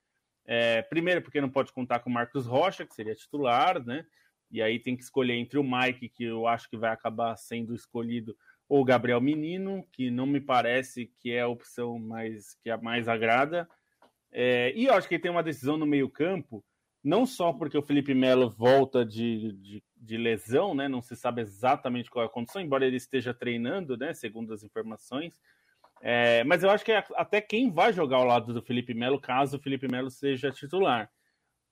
[0.46, 4.06] É, primeiro, porque não pode contar com o Marcos Rocha, que seria titular, né?
[4.52, 7.74] E aí tem que escolher entre o Mike, que eu acho que vai acabar sendo
[7.74, 8.36] escolhido,
[8.68, 12.76] ou o Gabriel Menino, que não me parece que é a opção mais que a
[12.76, 13.70] mais agrada.
[14.34, 16.62] É, e eu acho que tem uma decisão no meio-campo
[17.06, 20.88] não só porque o Felipe Melo volta de, de, de, lesão, né?
[20.88, 24.12] Não se sabe exatamente qual é a condição, embora ele esteja treinando, né?
[24.12, 25.40] Segundo as informações.
[26.02, 29.22] É, mas eu acho que é até quem vai jogar ao lado do Felipe Melo,
[29.22, 31.08] caso o Felipe Melo seja titular.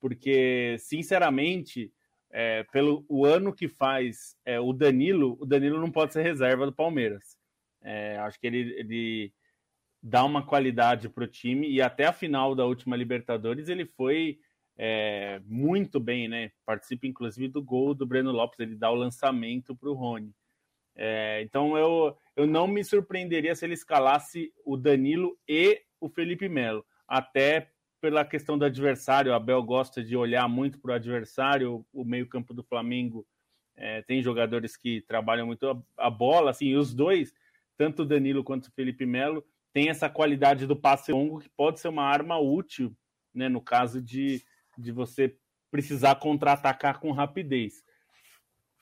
[0.00, 1.92] Porque, sinceramente,
[2.30, 6.64] é, pelo o ano que faz é, o Danilo, o Danilo não pode ser reserva
[6.64, 7.36] do Palmeiras.
[7.82, 9.32] É, acho que ele, ele
[10.00, 14.38] dá uma qualidade para o time e até a final da última Libertadores ele foi
[14.76, 16.50] é, muito bem, né?
[16.64, 20.32] Participa inclusive do gol do Breno Lopes, ele dá o lançamento para o Rony.
[20.96, 26.48] É, então eu, eu não me surpreenderia se ele escalasse o Danilo e o Felipe
[26.48, 27.70] Melo, até
[28.00, 29.32] pela questão do adversário.
[29.32, 33.26] O Abel gosta de olhar muito para o adversário, o meio-campo do Flamengo
[33.76, 37.32] é, tem jogadores que trabalham muito a, a bola, assim, os dois,
[37.76, 41.80] tanto o Danilo quanto o Felipe Melo, tem essa qualidade do passe longo que pode
[41.80, 42.96] ser uma arma útil,
[43.34, 44.44] né, no caso de
[44.78, 45.36] de você
[45.70, 47.82] precisar contra-atacar com rapidez.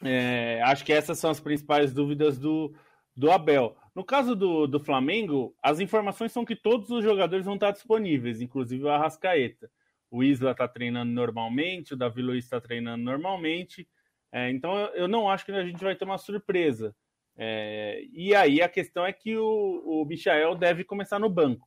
[0.03, 2.74] É, acho que essas são as principais dúvidas do,
[3.16, 3.76] do Abel.
[3.95, 8.40] No caso do, do Flamengo, as informações são que todos os jogadores vão estar disponíveis,
[8.40, 9.70] inclusive o Arrascaeta.
[10.11, 13.88] O Isla está treinando normalmente, o Davi Luiz está treinando normalmente.
[14.30, 16.95] É, então eu não acho que a gente vai ter uma surpresa.
[17.36, 21.66] É, e aí a questão é que o, o Michael deve começar no banco.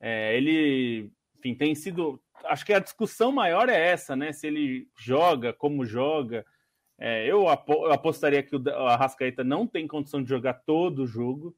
[0.00, 4.32] É, ele, enfim, tem sido acho que a discussão maior é essa, né?
[4.32, 6.44] Se ele joga, como joga.
[6.98, 11.56] É, eu, apostaria que o Arrascaeta não tem condição de jogar todo o jogo,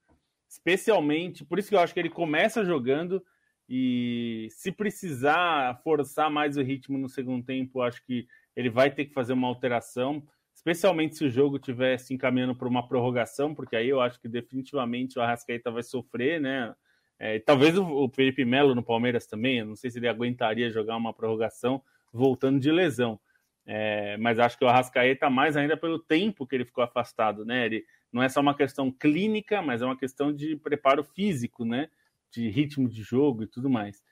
[0.48, 3.24] especialmente, por isso que eu acho que ele começa jogando
[3.66, 9.06] e se precisar forçar mais o ritmo no segundo tempo, acho que ele vai ter
[9.06, 10.22] que fazer uma alteração,
[10.52, 14.28] especialmente se o jogo estiver se encaminhando para uma prorrogação, porque aí eu acho que
[14.28, 16.74] definitivamente o Arrascaeta vai sofrer, né?
[17.22, 20.96] É, talvez o, o Felipe Melo no Palmeiras também, não sei se ele aguentaria jogar
[20.96, 23.20] uma prorrogação voltando de lesão.
[23.66, 27.66] É, mas acho que o Arrascaeta mais ainda pelo tempo que ele ficou afastado, né?
[27.66, 31.90] Ele não é só uma questão clínica, mas é uma questão de preparo físico, né?
[32.32, 34.02] De ritmo de jogo e tudo mais.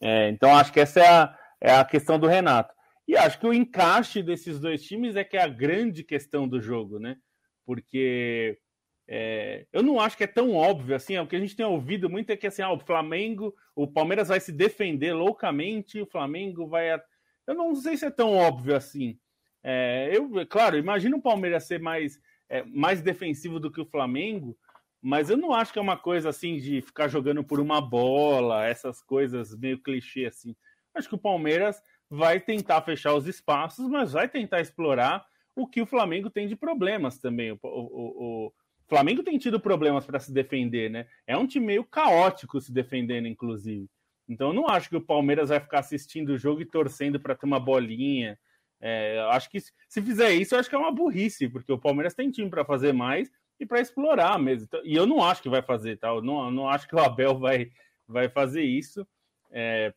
[0.00, 2.74] É, então acho que essa é a, é a questão do Renato.
[3.06, 6.60] E acho que o encaixe desses dois times é que é a grande questão do
[6.60, 7.16] jogo, né?
[7.64, 8.58] Porque
[9.08, 11.14] é, eu não acho que é tão óbvio assim.
[11.14, 13.86] É, o que a gente tem ouvido muito é que assim, ah, o Flamengo, o
[13.86, 17.00] Palmeiras vai se defender loucamente, o Flamengo vai.
[17.46, 19.18] Eu não sei se é tão óbvio assim.
[19.62, 24.56] É, eu, claro, imagino o Palmeiras ser mais, é, mais defensivo do que o Flamengo,
[25.00, 28.66] mas eu não acho que é uma coisa assim de ficar jogando por uma bola,
[28.66, 30.54] essas coisas meio clichê assim.
[30.94, 35.80] Acho que o Palmeiras vai tentar fechar os espaços, mas vai tentar explorar o que
[35.80, 37.52] o Flamengo tem de problemas também.
[37.52, 38.52] O, o, o
[38.88, 41.06] Flamengo tem tido problemas para se defender, né?
[41.26, 43.88] É um time meio caótico se defendendo, inclusive.
[44.28, 47.34] Então, eu não acho que o Palmeiras vai ficar assistindo o jogo e torcendo para
[47.34, 48.38] ter uma bolinha.
[48.80, 52.14] É, acho que se fizer isso, eu acho que é uma burrice, porque o Palmeiras
[52.14, 54.66] tem time para fazer mais e para explorar mesmo.
[54.66, 56.08] Então, e eu não acho que vai fazer, tá?
[56.08, 57.70] Eu não, não acho que o Abel vai,
[58.06, 59.06] vai fazer isso.
[59.50, 59.92] É,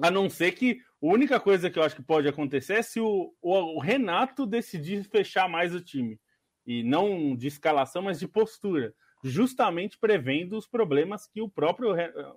[0.00, 3.00] a não ser que a única coisa que eu acho que pode acontecer é se
[3.00, 6.18] o, o, o Renato decidir fechar mais o time
[6.66, 11.92] e não de escalação, mas de postura, justamente prevendo os problemas que o próprio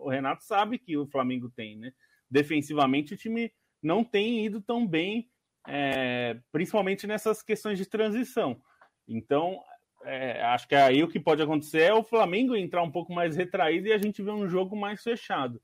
[0.09, 1.91] Renato sabe que o Flamengo tem, né?
[2.29, 3.51] Defensivamente o time
[3.81, 5.29] não tem ido tão bem,
[5.67, 8.61] é, principalmente nessas questões de transição.
[9.07, 9.61] Então,
[10.03, 13.35] é, acho que aí o que pode acontecer é o Flamengo entrar um pouco mais
[13.35, 15.61] retraído e a gente ver um jogo mais fechado.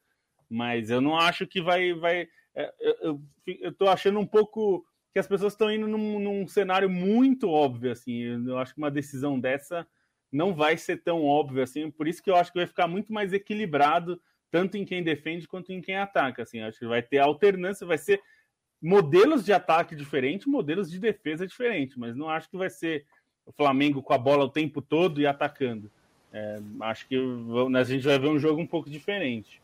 [0.49, 1.93] Mas eu não acho que vai.
[1.93, 6.47] vai é, eu, eu, tô achando um pouco que as pessoas estão indo num, num,
[6.47, 8.23] cenário muito óbvio, assim.
[8.47, 9.87] Eu acho que uma decisão dessa
[10.31, 11.91] não vai ser tão óbvia assim.
[11.91, 15.47] Por isso que eu acho que vai ficar muito mais equilibrado, tanto em quem defende
[15.47, 16.41] quanto em quem ataca.
[16.41, 18.19] Assim, acho que vai ter alternância, vai ser
[18.81, 23.05] modelos de ataque diferentes, modelos de defesa diferentes, mas não acho que vai ser
[23.45, 25.91] o Flamengo com a bola o tempo todo e atacando.
[26.31, 29.61] É, acho que a gente vai ver um jogo um pouco diferente.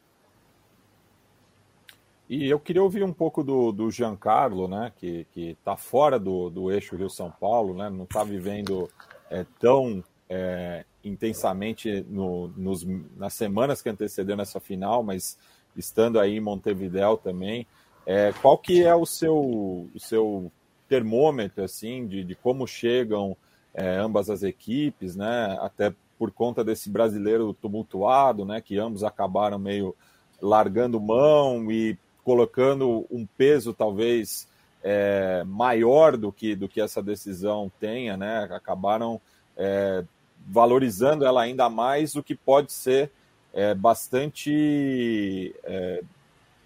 [2.30, 6.72] E eu queria ouvir um pouco do, do Giancarlo, né, que está fora do, do
[6.72, 8.88] eixo Rio-São Paulo, né, não está vivendo
[9.32, 12.86] é, tão é, intensamente no, nos,
[13.18, 15.40] nas semanas que antecederam essa final, mas
[15.76, 17.66] estando aí em Montevideo também.
[18.06, 20.52] É, qual que é o seu, o seu
[20.88, 23.36] termômetro assim de, de como chegam
[23.74, 25.58] é, ambas as equipes, né?
[25.62, 28.62] Até por conta desse brasileiro tumultuado, né?
[28.62, 29.96] Que ambos acabaram meio
[30.42, 31.98] largando mão e
[32.30, 34.48] colocando um peso talvez
[34.84, 38.48] é, maior do que do que essa decisão tenha, né?
[38.52, 39.20] Acabaram
[39.58, 40.06] é,
[40.48, 43.10] valorizando ela ainda mais, o que pode ser
[43.52, 46.04] é, bastante é,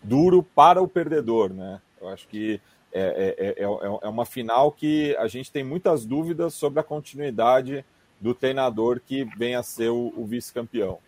[0.04, 1.80] duro para o perdedor, né?
[2.02, 2.60] Eu acho que
[2.92, 7.86] é, é, é, é, uma final que a gente tem muitas dúvidas sobre a continuidade
[8.20, 11.00] do treinador que vem a ser o, o vice-campeão.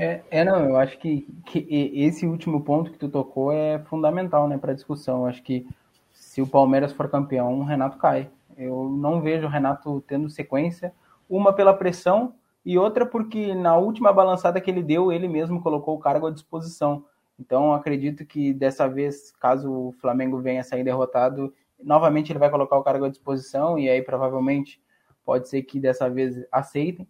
[0.00, 4.46] É, é, não, eu acho que, que esse último ponto que tu tocou é fundamental
[4.46, 5.22] né, para discussão.
[5.22, 5.66] Eu acho que
[6.12, 8.30] se o Palmeiras for campeão, o Renato cai.
[8.56, 10.94] Eu não vejo o Renato tendo sequência,
[11.28, 12.32] uma pela pressão
[12.64, 16.30] e outra porque na última balançada que ele deu, ele mesmo colocou o cargo à
[16.30, 17.04] disposição.
[17.36, 22.78] Então, acredito que dessa vez, caso o Flamengo venha sair derrotado, novamente ele vai colocar
[22.78, 24.80] o cargo à disposição e aí provavelmente
[25.24, 27.04] pode ser que dessa vez aceitem.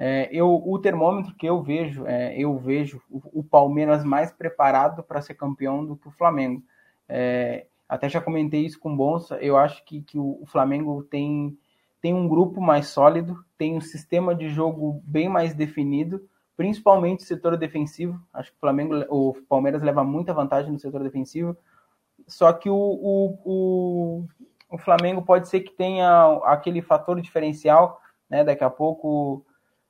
[0.00, 5.02] É, eu, o termômetro que eu vejo, é, eu vejo o, o Palmeiras mais preparado
[5.02, 6.62] para ser campeão do que o Flamengo.
[7.08, 11.58] É, até já comentei isso com o Bonsa, eu acho que, que o, Flamengo tem,
[12.00, 17.26] tem um grupo mais sólido, tem um sistema de jogo bem mais definido, principalmente o
[17.26, 18.20] setor defensivo.
[18.32, 21.56] Acho que o Flamengo, o Palmeiras leva muita vantagem no setor defensivo.
[22.26, 24.24] Só que o, o, o,
[24.70, 28.44] o Flamengo pode ser que tenha aquele fator diferencial, né?
[28.44, 29.44] Daqui a pouco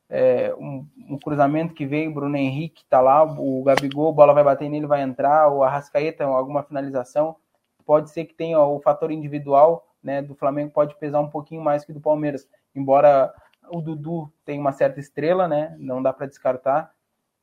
[0.09, 4.45] é, um, um, cruzamento que vem, Bruno Henrique tá lá, o Gabigol, a bola vai
[4.45, 7.37] bater nele, vai entrar, o Arrascaeta, alguma finalização
[7.85, 11.85] pode ser que tenha o fator individual né, do Flamengo pode pesar um pouquinho mais
[11.85, 13.33] que do Palmeiras, embora
[13.71, 16.93] o Dudu tenha uma certa estrela, né, não dá para descartar.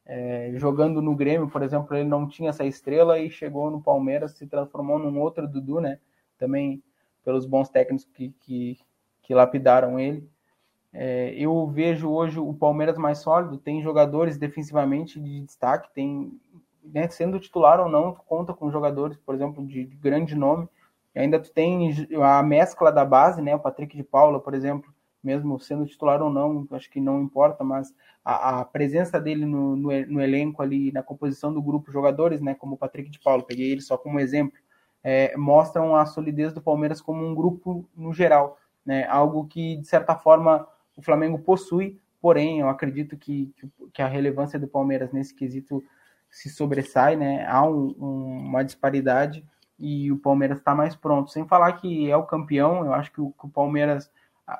[0.08, 4.34] É, jogando no Grêmio, por exemplo, ele não tinha essa estrela e chegou no Palmeiras,
[4.34, 6.00] se transformou num outro Dudu, né?
[6.38, 6.84] Também
[7.24, 8.78] pelos bons técnicos que, que,
[9.24, 10.30] que lapidaram ele.
[10.98, 16.40] É, eu vejo hoje o Palmeiras mais sólido, tem jogadores defensivamente de destaque, tem
[16.82, 20.70] né, sendo titular ou não, conta com jogadores, por exemplo, de, de grande nome.
[21.14, 23.54] E ainda tu tem a mescla da base, né?
[23.54, 27.62] O Patrick de Paula, por exemplo, mesmo sendo titular ou não, acho que não importa,
[27.62, 27.94] mas
[28.24, 32.56] a, a presença dele no, no, no, elenco ali, na composição do grupo, jogadores, né?
[32.56, 34.58] Como o Patrick de Paula, peguei ele só como exemplo,
[35.04, 39.06] é, mostram a solidez do Palmeiras como um grupo no geral, né?
[39.08, 40.66] Algo que, de certa forma,
[40.96, 43.54] o Flamengo possui, porém, eu acredito que,
[43.94, 45.84] que a relevância do Palmeiras nesse quesito
[46.30, 47.46] se sobressai, né?
[47.48, 49.46] Há um, um, uma disparidade
[49.80, 51.32] e o Palmeiras está mais pronto.
[51.32, 54.12] Sem falar que é o campeão, eu acho que o, que o Palmeiras,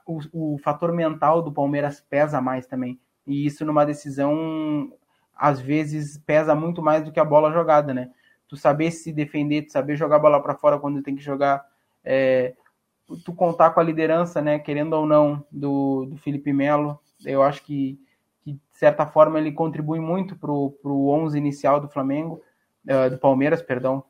[0.06, 3.00] o, o, fator mental do Palmeiras pesa mais também.
[3.26, 4.94] E isso numa decisão,
[5.36, 8.12] às vezes, pesa muito mais do que a bola jogada, né?
[8.48, 11.66] Tu saber se defender, tu saber jogar a bola para fora quando tem que jogar,
[12.04, 12.54] é,
[13.24, 14.60] tu contar com a liderança, né?
[14.60, 18.00] Querendo ou não, do, do Felipe Melo, eu acho que
[18.46, 22.40] que de certa forma ele contribui muito para o 11 inicial do Flamengo,
[22.88, 24.04] uh, do Palmeiras, perdão,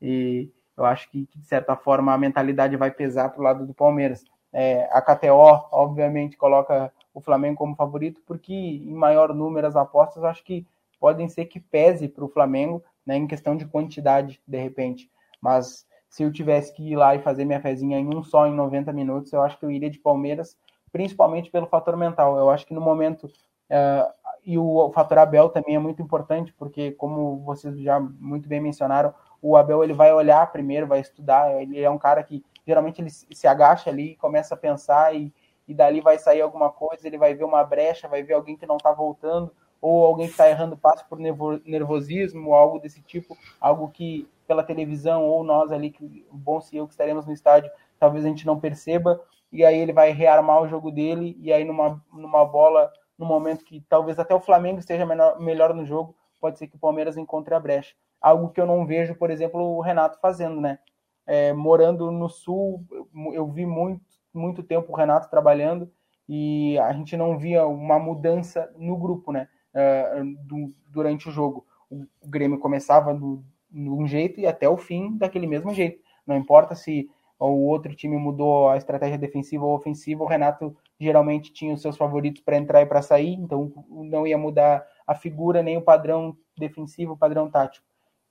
[0.00, 3.66] e eu acho que, que de certa forma a mentalidade vai pesar para o lado
[3.66, 4.24] do Palmeiras.
[4.52, 10.22] É, a KTO, obviamente, coloca o Flamengo como favorito, porque em maior número as apostas
[10.22, 10.64] acho que
[11.00, 15.10] podem ser que pese para o Flamengo, né, em questão de quantidade, de repente.
[15.40, 15.86] Mas
[16.16, 18.90] se eu tivesse que ir lá e fazer minha fezinha em um só em 90
[18.90, 20.56] minutos, eu acho que eu iria de Palmeiras,
[20.90, 22.38] principalmente pelo fator mental.
[22.38, 23.30] Eu acho que no momento
[23.66, 24.12] Uh,
[24.44, 29.12] e o fator Abel também é muito importante, porque, como vocês já muito bem mencionaram,
[29.42, 31.60] o Abel ele vai olhar primeiro, vai estudar.
[31.60, 35.34] Ele é um cara que geralmente ele se agacha ali, começa a pensar e,
[35.66, 37.06] e dali vai sair alguma coisa.
[37.06, 40.32] Ele vai ver uma brecha, vai ver alguém que não está voltando, ou alguém que
[40.32, 45.90] está errando passo por nervosismo, algo desse tipo, algo que pela televisão ou nós ali,
[45.90, 49.20] que o bom se eu que estaremos no estádio, talvez a gente não perceba,
[49.52, 53.64] e aí ele vai rearmar o jogo dele, e aí numa, numa bola, no momento
[53.64, 57.16] que talvez até o Flamengo esteja menor, melhor no jogo, pode ser que o Palmeiras
[57.16, 57.94] encontre a brecha.
[58.20, 60.78] Algo que eu não vejo, por exemplo, o Renato fazendo, né?
[61.26, 62.84] É, morando no Sul,
[63.32, 65.90] eu vi muito, muito tempo o Renato trabalhando
[66.28, 69.48] e a gente não via uma mudança no grupo, né?
[69.74, 71.66] Uh, do, durante o jogo.
[71.90, 73.44] O, o Grêmio começava do,
[73.82, 76.00] de um jeito e até o fim daquele mesmo jeito.
[76.26, 77.08] Não importa se
[77.38, 81.96] o outro time mudou a estratégia defensiva ou ofensiva, o Renato geralmente tinha os seus
[81.96, 86.36] favoritos para entrar e para sair, então não ia mudar a figura nem o padrão
[86.56, 87.86] defensivo, o padrão tático.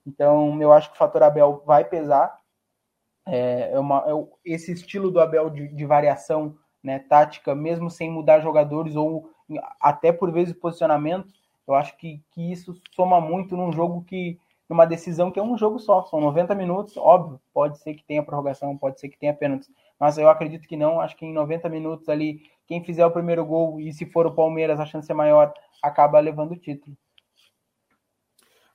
[0.06, 2.36] Então eu acho que o fator Abel vai pesar.
[3.28, 8.10] É, é uma, é esse estilo do Abel de, de variação né, tática, mesmo sem
[8.10, 9.30] mudar jogadores ou
[9.80, 11.32] até por vezes posicionamento,
[11.68, 14.40] eu acho que, que isso soma muito num jogo que
[14.70, 18.24] numa decisão que é um jogo só, são 90 minutos, óbvio, pode ser que tenha
[18.24, 19.70] prorrogação, pode ser que tenha pênaltis,
[20.00, 23.46] mas eu acredito que não, acho que em 90 minutos ali, quem fizer o primeiro
[23.46, 26.98] gol, e se for o Palmeiras, a chance é maior, acaba levando o título.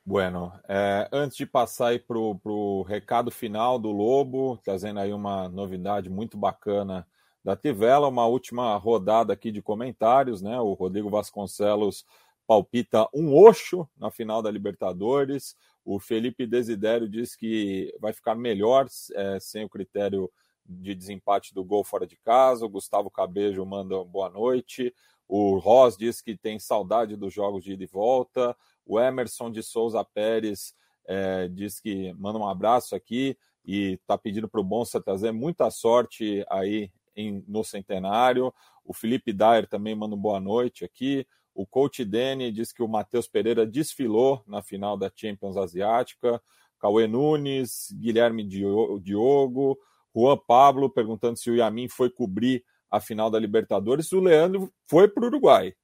[0.05, 5.49] Bueno, é, antes de passar aí para o recado final do Lobo, trazendo aí uma
[5.49, 7.07] novidade muito bacana
[7.45, 10.59] da Tivela, uma última rodada aqui de comentários, né?
[10.61, 12.05] O Rodrigo Vasconcelos
[12.51, 15.55] palpita um oxo na final da Libertadores.
[15.85, 20.29] O Felipe Desidério diz que vai ficar melhor é, sem o critério
[20.67, 22.67] de desempate do gol fora de casa.
[22.67, 24.93] O Gustavo Cabejo manda boa noite.
[25.29, 28.57] O Ross diz que tem saudade dos jogos de ida e volta.
[28.85, 30.75] O Emerson de Souza Pérez
[31.07, 35.71] é, diz que manda um abraço aqui e está pedindo para o Bonsa trazer muita
[35.71, 38.53] sorte aí em, no centenário.
[38.85, 41.25] O Felipe Dyer também manda boa noite aqui.
[41.61, 46.41] O coach Dene diz que o Matheus Pereira desfilou na final da Champions Asiática.
[46.81, 49.79] Cauê Nunes, Guilherme Diogo,
[50.17, 54.11] Juan Pablo perguntando se o Yamin foi cobrir a final da Libertadores.
[54.11, 55.75] O Leandro foi para o Uruguai.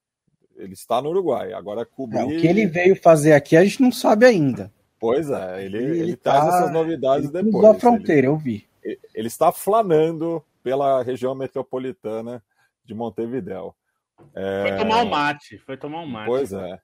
[0.56, 1.52] Ele está no Uruguai.
[1.52, 2.20] Agora cobrir.
[2.20, 4.72] É, o que ele veio fazer aqui a gente não sabe ainda.
[4.98, 6.40] Pois é, ele, ele, ele tá...
[6.40, 7.62] traz essas novidades ele depois.
[7.62, 8.66] Da fronteira, ele, eu vi.
[8.82, 12.42] Ele está flanando pela região metropolitana
[12.82, 13.76] de Montevidéu.
[14.34, 14.68] É...
[14.68, 16.26] Foi tomar um mate, foi tomar um mate.
[16.26, 16.78] Pois é.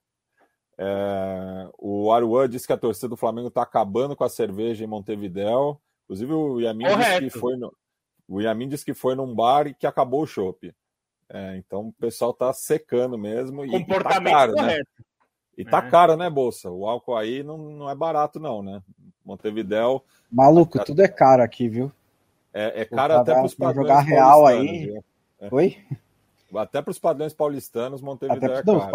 [0.78, 1.68] é...
[1.78, 5.80] O Aruan disse que a torcida do Flamengo está acabando com a cerveja em Montevidéu.
[6.04, 7.72] Inclusive o Yamin disse que foi no...
[8.28, 10.74] o Yamin disse que foi num bar e que acabou o chopp.
[11.28, 13.66] É, então o pessoal está secando mesmo.
[13.66, 14.58] Comportamento e tá caro, né?
[14.58, 14.90] correto.
[14.98, 15.04] Né?
[15.56, 15.90] E tá é.
[15.90, 16.70] caro, né, Bolsa?
[16.70, 18.82] O álcool aí não, não é barato, não, né?
[19.24, 20.04] Montevidéu.
[20.30, 20.84] Maluco, tá...
[20.84, 21.92] tudo é caro aqui, viu?
[22.52, 25.00] É, é caro até para os jogar real aí.
[25.40, 25.48] É.
[25.50, 25.78] Oi?
[26.54, 28.78] Até para os padrões paulistanos, Montevideo até, é caro.
[28.78, 28.86] Não,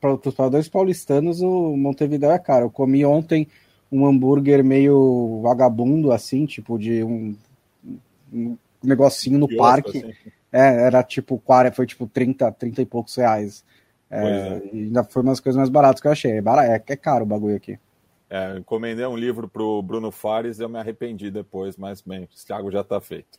[0.00, 2.66] para os padrões paulistanos, o Montevideo é caro.
[2.66, 3.48] Eu comi ontem
[3.90, 7.36] um hambúrguer meio vagabundo, assim, tipo de um,
[8.32, 9.98] um negocinho no parque.
[9.98, 10.14] Assim.
[10.52, 13.64] É, era tipo, foi tipo 30, 30 e poucos reais.
[14.10, 14.70] É, é.
[14.72, 16.32] ainda foi umas coisas mais baratas que eu achei.
[16.32, 17.78] É, é, é caro o bagulho aqui.
[18.28, 22.24] É, encomendei um livro para o Bruno Fares e eu me arrependi depois, mas bem,
[22.24, 23.38] o Thiago já está feito.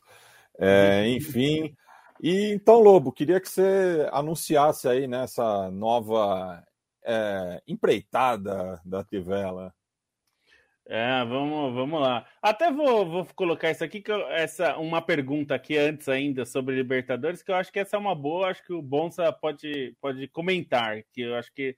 [0.57, 1.75] É, enfim,
[2.21, 6.63] e então, Lobo, queria que você anunciasse aí nessa né, nova
[7.05, 9.73] é, empreitada da Tivela.
[10.89, 12.25] É, vamos, vamos lá.
[12.41, 16.75] Até vou, vou colocar isso aqui, que eu, essa uma pergunta aqui antes ainda sobre
[16.75, 20.29] Libertadores, que eu acho que essa é uma boa, acho que o Bonsa pode, pode
[20.29, 21.75] comentar, que eu acho que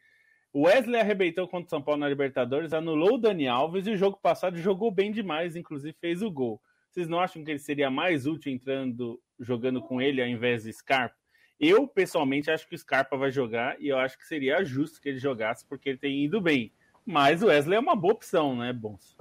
[0.53, 3.97] o Wesley arrebentou contra o São Paulo na Libertadores, anulou o Dani Alves e o
[3.97, 6.61] jogo passado jogou bem demais, inclusive fez o gol.
[6.89, 10.73] Vocês não acham que ele seria mais útil entrando, jogando com ele ao invés de
[10.73, 11.15] Scarpa?
[11.59, 15.09] Eu, pessoalmente, acho que o Scarpa vai jogar e eu acho que seria justo que
[15.09, 16.71] ele jogasse porque ele tem ido bem.
[17.05, 19.17] Mas o Wesley é uma boa opção, né, Bons?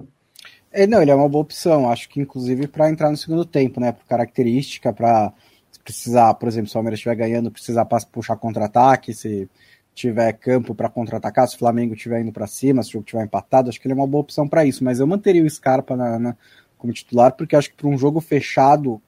[0.71, 1.89] É, não, ele é uma boa opção.
[1.89, 3.91] Acho que, inclusive, para entrar no segundo tempo, né?
[3.91, 5.33] Por característica, para
[5.83, 9.49] precisar, por exemplo, se o Palmeiras estiver ganhando, precisar puxar contra-ataque, se
[9.93, 13.23] tiver campo para contra-atacar, se o Flamengo estiver indo para cima, se o jogo estiver
[13.23, 14.83] empatado, acho que ele é uma boa opção para isso.
[14.83, 16.37] Mas eu manteria o Scarpa na, na,
[16.77, 19.01] como titular, porque acho que para um jogo fechado,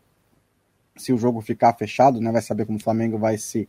[0.95, 3.67] se o jogo ficar fechado, né, vai saber como o Flamengo vai se,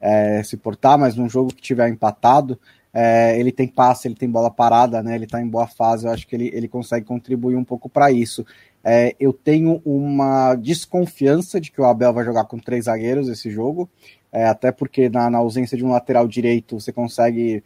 [0.00, 2.58] é, se portar, mas num jogo que tiver empatado,
[2.92, 6.12] é, ele tem passe, ele tem bola parada, né, ele está em boa fase, eu
[6.12, 8.46] acho que ele, ele consegue contribuir um pouco para isso.
[8.84, 13.50] É, eu tenho uma desconfiança de que o Abel vai jogar com três zagueiros esse
[13.50, 13.88] jogo,
[14.30, 17.64] é, até porque na, na, ausência de um lateral direito você consegue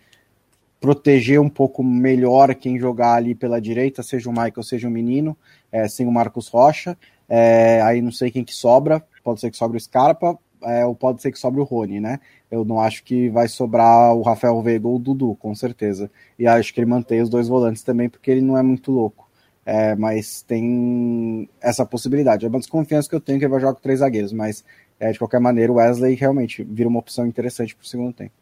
[0.81, 5.37] proteger um pouco melhor quem jogar ali pela direita, seja o Michael, seja o menino,
[5.73, 6.97] é, sem o Marcos Rocha.
[7.29, 10.95] É, aí não sei quem que sobra, pode ser que sobre o Scarpa, é, ou
[10.95, 12.19] pode ser que sobre o Rony, né?
[12.51, 16.11] Eu não acho que vai sobrar o Rafael Veiga ou o Dudu, com certeza.
[16.39, 19.29] E acho que ele mantém os dois volantes também, porque ele não é muito louco.
[19.65, 22.47] É, mas tem essa possibilidade.
[22.47, 24.65] É uma desconfiança que eu tenho que ele vai jogar com três zagueiros, mas
[24.99, 28.33] é, de qualquer maneira o Wesley realmente vira uma opção interessante para o segundo tempo.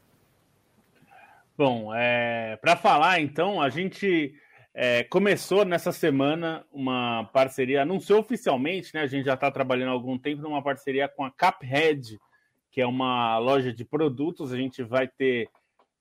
[1.58, 4.34] Bom, é, para falar então, a gente
[4.78, 9.01] é, começou nessa semana uma parceria, anunciou oficialmente, né?
[9.01, 12.20] A gente já está trabalhando há algum tempo numa parceria com a Caphead,
[12.70, 14.53] que é uma loja de produtos.
[14.53, 15.48] A gente vai ter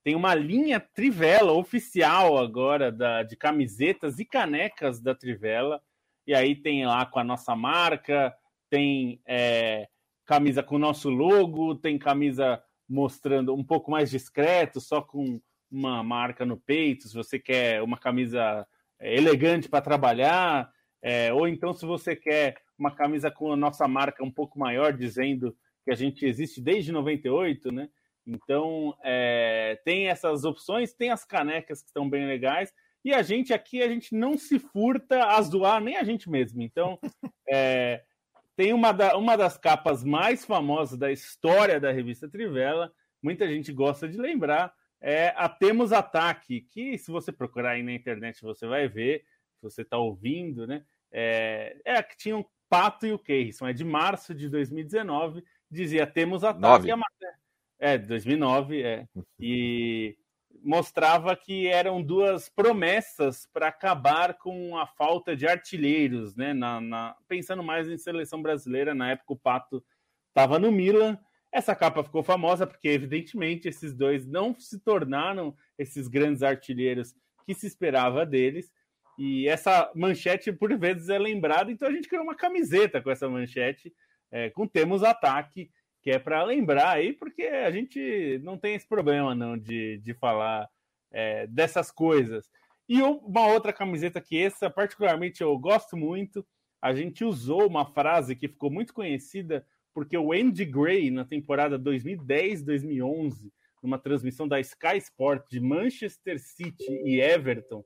[0.04, 5.80] tem uma linha Trivela oficial agora da, de camisetas e canecas da Trivela.
[6.26, 8.36] E aí tem lá com a nossa marca,
[8.68, 9.88] tem é,
[10.26, 15.40] camisa com o nosso logo, tem camisa mostrando um pouco mais discreto, só com
[15.76, 18.66] uma marca no peito, se você quer uma camisa
[18.98, 20.70] é, elegante para trabalhar,
[21.02, 24.92] é, ou então se você quer uma camisa com a nossa marca um pouco maior,
[24.92, 27.88] dizendo que a gente existe desde 98, né?
[28.26, 32.72] Então, é, tem essas opções, tem as canecas que estão bem legais,
[33.04, 36.60] e a gente aqui, a gente não se furta a zoar nem a gente mesmo.
[36.60, 36.98] Então,
[37.48, 38.02] é,
[38.56, 42.90] tem uma, da, uma das capas mais famosas da história da revista Trivela,
[43.22, 47.92] muita gente gosta de lembrar, é a Temos Ataque, que se você procurar aí na
[47.92, 49.24] internet você vai ver,
[49.54, 50.84] se você está ouvindo, né?
[51.10, 55.44] É, é a que tinha um Pato e o Keirson, é de março de 2019,
[55.70, 56.62] dizia Temos Ataque.
[57.78, 59.06] É, 2009, é.
[59.38, 60.16] E
[60.62, 66.52] mostrava que eram duas promessas para acabar com a falta de artilheiros, né?
[66.52, 69.84] Na, na, pensando mais em seleção brasileira, na época o Pato
[70.28, 71.18] estava no Milan
[71.56, 77.14] essa capa ficou famosa porque, evidentemente, esses dois não se tornaram esses grandes artilheiros
[77.46, 78.70] que se esperava deles.
[79.18, 83.26] E essa manchete, por vezes, é lembrada, então a gente criou uma camiseta com essa
[83.26, 83.90] manchete,
[84.30, 85.70] é, com Temos Ataque,
[86.02, 90.12] que é para lembrar aí, porque a gente não tem esse problema não de, de
[90.12, 90.68] falar
[91.10, 92.50] é, dessas coisas.
[92.86, 96.46] E uma outra camiseta que essa, particularmente, eu gosto muito,
[96.82, 99.66] a gente usou uma frase que ficou muito conhecida
[99.96, 103.50] porque o Andy Gray, na temporada 2010-2011,
[103.82, 107.82] numa transmissão da Sky Sport de Manchester City e Everton,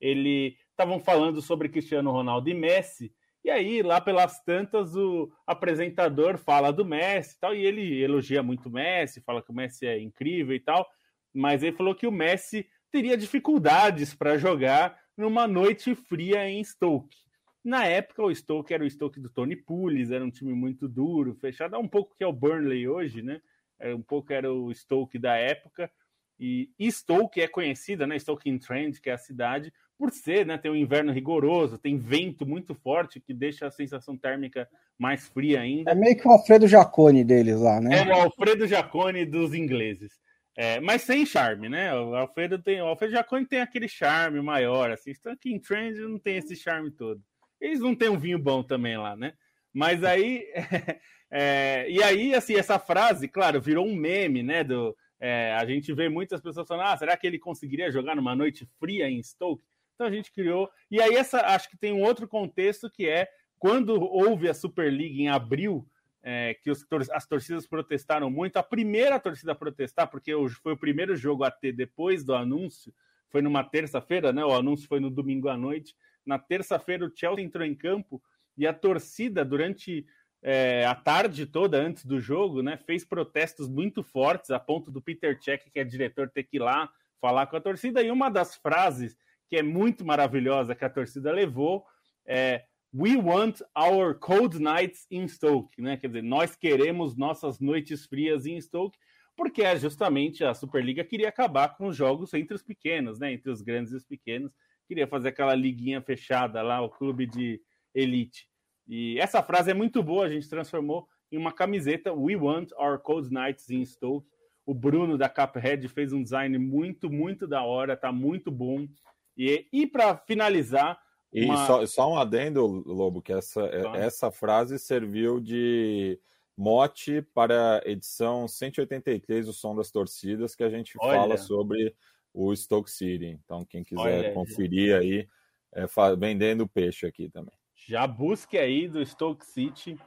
[0.00, 3.12] ele estavam falando sobre Cristiano Ronaldo e Messi,
[3.44, 8.42] e aí, lá pelas tantas, o apresentador fala do Messi e tal, e ele elogia
[8.42, 10.88] muito o Messi, fala que o Messi é incrível e tal,
[11.30, 17.18] mas ele falou que o Messi teria dificuldades para jogar numa noite fria em Stoke.
[17.64, 21.34] Na época, o Stoke era o Stoke do Tony Pulis, era um time muito duro,
[21.34, 23.40] fechado, é um pouco que é o Burnley hoje, né?
[23.78, 25.90] É um pouco era o Stoke da época.
[26.38, 28.18] E, Stoke é conhecida, né?
[28.18, 30.56] Stoke in Trend, que é a cidade, por ser, né?
[30.56, 34.66] Tem um inverno rigoroso, tem vento muito forte que deixa a sensação térmica
[34.98, 35.90] mais fria ainda.
[35.90, 37.98] É meio que o Alfredo Jacone deles lá, né?
[37.98, 40.18] É o Alfredo Jacone dos ingleses.
[40.56, 41.94] É, mas sem charme, né?
[41.94, 45.12] O Alfredo tem, o Alfredo Jacone tem aquele charme maior, assim.
[45.12, 47.22] Stoke in Trend não tem esse charme todo.
[47.60, 49.34] Eles não têm um vinho bom também lá, né?
[49.72, 50.46] Mas aí.
[51.32, 54.64] É, e aí, assim, essa frase, claro, virou um meme, né?
[54.64, 58.34] Do, é, a gente vê muitas pessoas falando: ah, será que ele conseguiria jogar numa
[58.34, 59.62] noite fria em Stoke?
[59.94, 60.68] Então a gente criou.
[60.90, 63.28] E aí, essa, acho que tem um outro contexto que é
[63.60, 65.86] quando houve a Superliga em abril,
[66.22, 68.56] é, que os, as torcidas protestaram muito.
[68.56, 70.32] A primeira torcida a protestar, porque
[70.62, 72.92] foi o primeiro jogo a ter depois do anúncio,
[73.28, 74.44] foi numa terça-feira, né?
[74.44, 75.94] O anúncio foi no domingo à noite.
[76.30, 78.22] Na terça-feira, o Chelsea entrou em campo
[78.56, 80.06] e a torcida, durante
[80.40, 85.02] é, a tarde toda antes do jogo, né, fez protestos muito fortes, a ponto do
[85.02, 86.88] Peter Cech, que é diretor, ter que ir lá
[87.20, 88.00] falar com a torcida.
[88.00, 89.16] E uma das frases
[89.48, 91.84] que é muito maravilhosa que a torcida levou
[92.24, 95.96] é We want our cold nights in Stoke, né?
[95.96, 98.96] Quer dizer, nós queremos nossas noites frias em Stoke,
[99.36, 103.32] porque é justamente a Superliga queria acabar com os jogos entre os pequenos, né?
[103.32, 104.52] Entre os grandes e os pequenos
[104.90, 107.62] queria fazer aquela liguinha fechada lá, o clube de
[107.94, 108.48] elite.
[108.88, 112.98] E essa frase é muito boa, a gente transformou em uma camiseta We Want Our
[112.98, 114.26] Cold Nights in Stoke.
[114.66, 118.88] O Bruno da Cuphead fez um design muito, muito da hora, tá muito bom.
[119.36, 121.00] E, e para finalizar.
[121.32, 121.64] E uma...
[121.68, 123.96] só, só, um adendo, Lobo, que essa, tá.
[123.96, 126.18] essa frase serviu de
[126.56, 131.16] mote para a edição 183 do Som das Torcidas, que a gente Olha.
[131.16, 131.94] fala sobre
[132.32, 133.38] o Stoke City.
[133.44, 135.28] Então, quem quiser Olha, conferir aí,
[135.74, 135.86] é,
[136.18, 137.54] vendendo peixe aqui também.
[137.86, 139.98] Já busque aí do Stoke City,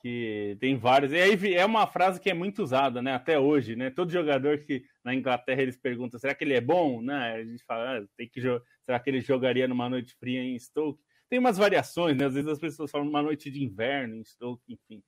[0.00, 1.12] que tem vários.
[1.12, 3.14] E aí é uma frase que é muito usada, né?
[3.14, 3.90] Até hoje, né?
[3.90, 7.00] Todo jogador que na Inglaterra eles perguntam: será que ele é bom?
[7.00, 7.32] Né?
[7.32, 11.02] A gente fala: ah, tem que será que ele jogaria numa noite fria em Stoke?
[11.30, 12.26] Tem umas variações, né?
[12.26, 15.02] Às vezes as pessoas falam numa noite de inverno em Stoke, enfim.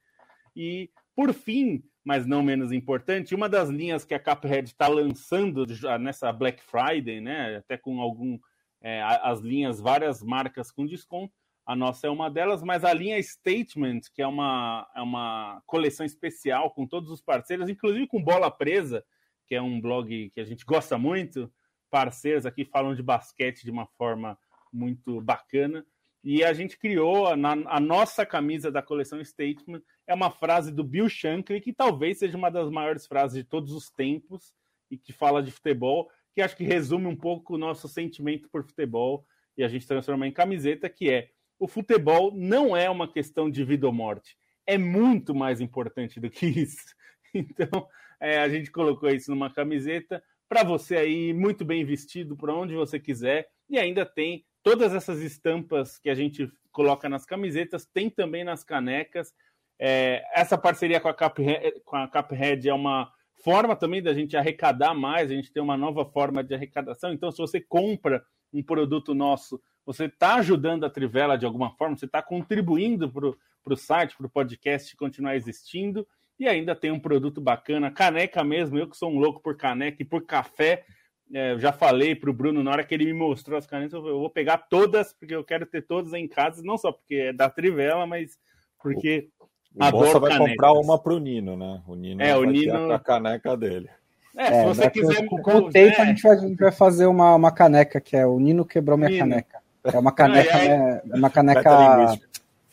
[0.57, 5.65] E por fim, mas não menos importante, uma das linhas que a Cuphead está lançando
[5.99, 8.39] nessa Black Friday, né, até com algum
[8.83, 11.33] é, as linhas, várias marcas com desconto.
[11.65, 16.07] A nossa é uma delas, mas a linha Statement, que é uma, é uma coleção
[16.07, 19.05] especial com todos os parceiros, inclusive com Bola Presa,
[19.49, 21.53] que é um blog que a gente gosta muito.
[21.91, 24.39] Parceiros aqui falam de basquete de uma forma
[24.73, 25.85] muito bacana.
[26.29, 29.81] E a gente criou a, a nossa camisa da coleção Statement.
[30.09, 33.73] É uma frase do Bill Shankly, que talvez seja uma das maiores frases de todos
[33.73, 34.53] os tempos
[34.91, 38.65] e que fala de futebol, que acho que resume um pouco o nosso sentimento por
[38.65, 39.25] futebol
[39.57, 41.29] e a gente transforma em camiseta, que é
[41.61, 44.37] o futebol não é uma questão de vida ou morte.
[44.67, 46.93] É muito mais importante do que isso.
[47.35, 47.87] Então,
[48.19, 52.75] é, a gente colocou isso numa camiseta para você aí, muito bem vestido, por onde
[52.75, 53.49] você quiser.
[53.69, 58.65] E ainda tem todas essas estampas que a gente coloca nas camisetas, tem também nas
[58.65, 59.33] canecas.
[59.79, 63.09] É, essa parceria com a, Cuphead, com a Cuphead é uma
[63.45, 67.13] forma também da gente arrecadar mais, a gente tem uma nova forma de arrecadação.
[67.13, 71.97] Então, se você compra um produto nosso, você está ajudando a Trivela de alguma forma,
[71.97, 76.05] você está contribuindo para o site, para o podcast continuar existindo.
[76.41, 78.77] E ainda tem um produto bacana, caneca mesmo.
[78.77, 80.85] Eu que sou um louco por caneca e por café.
[81.33, 83.93] É, eu já falei para o Bruno na hora que ele me mostrou as canecas,
[83.93, 87.33] eu vou pegar todas, porque eu quero ter todas em casa, não só porque é
[87.33, 88.39] da Trivela, mas
[88.81, 89.29] porque
[89.75, 90.51] o Adoro vai canecas.
[90.53, 91.83] comprar uma para o Nino, né?
[91.87, 92.93] O Nino é, o Nino...
[92.93, 93.91] a caneca dele.
[94.37, 95.27] É, se é, você quiser.
[95.27, 96.03] Com o tempo é.
[96.03, 98.97] a, gente vai, a gente vai fazer uma, uma caneca, que é o Nino quebrou
[98.97, 99.21] minha Nino.
[99.21, 99.59] caneca.
[99.83, 100.59] É uma caneca.
[100.59, 102.19] é, uma caneca.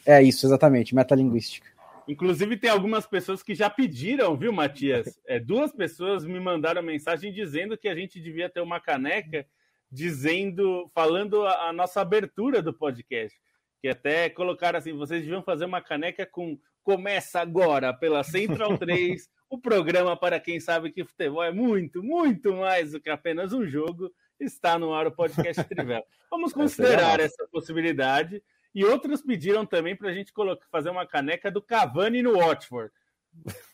[0.06, 1.68] É isso, exatamente, metalinguística.
[2.08, 5.20] Inclusive, tem algumas pessoas que já pediram, viu, Matias?
[5.26, 9.46] É, duas pessoas me mandaram mensagem dizendo que a gente devia ter uma caneca
[9.92, 13.38] dizendo, falando a, a nossa abertura do podcast.
[13.82, 19.30] Que até colocaram assim: vocês deviam fazer uma caneca com começa agora pela Central 3,
[19.50, 23.66] o programa para quem sabe que futebol é muito, muito mais do que apenas um
[23.66, 24.12] jogo.
[24.40, 26.04] Está no ar o podcast Trivela.
[26.30, 28.44] Vamos considerar essa possibilidade.
[28.74, 32.91] E outros pediram também para a gente colocar, fazer uma caneca do Cavani no Watford.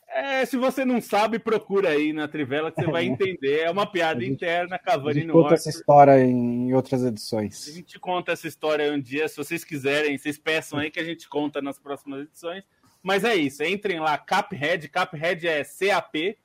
[0.08, 3.60] É, se você não sabe, procura aí na Trivela que você vai entender.
[3.60, 7.68] É uma piada gente, interna, Cavani no conta essa história em outras edições.
[7.68, 11.04] A gente conta essa história um dia, se vocês quiserem, vocês peçam aí que a
[11.04, 12.64] gente conta nas próximas edições.
[13.02, 16.36] Mas é isso, entrem lá, Caphead, Caphead é C-A-P,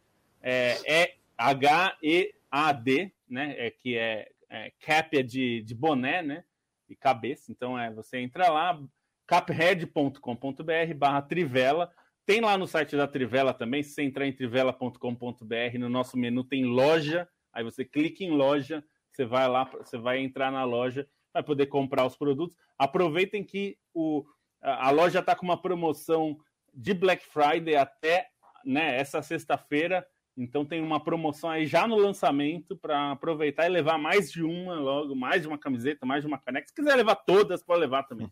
[0.41, 3.55] é, é H-E-A-D, né?
[3.57, 6.43] É, que é, é cap é de, de boné, né?
[6.89, 7.51] E cabeça.
[7.51, 8.79] Então é você entra lá,
[9.27, 11.91] caphead.com.br barra trivela.
[12.25, 16.43] Tem lá no site da Trivela também, se você entrar em trivela.com.br, no nosso menu
[16.43, 21.07] tem loja, aí você clica em loja, você vai lá, você vai entrar na loja,
[21.31, 22.57] vai poder comprar os produtos.
[22.79, 24.25] Aproveitem que o,
[24.59, 26.35] a loja está com uma promoção
[26.73, 28.27] de Black Friday até
[28.65, 30.05] né, essa sexta-feira.
[30.37, 34.75] Então tem uma promoção aí já no lançamento para aproveitar e levar mais de uma
[34.75, 36.67] logo, mais de uma camiseta, mais de uma caneca.
[36.67, 38.29] Se quiser levar todas, pode levar também.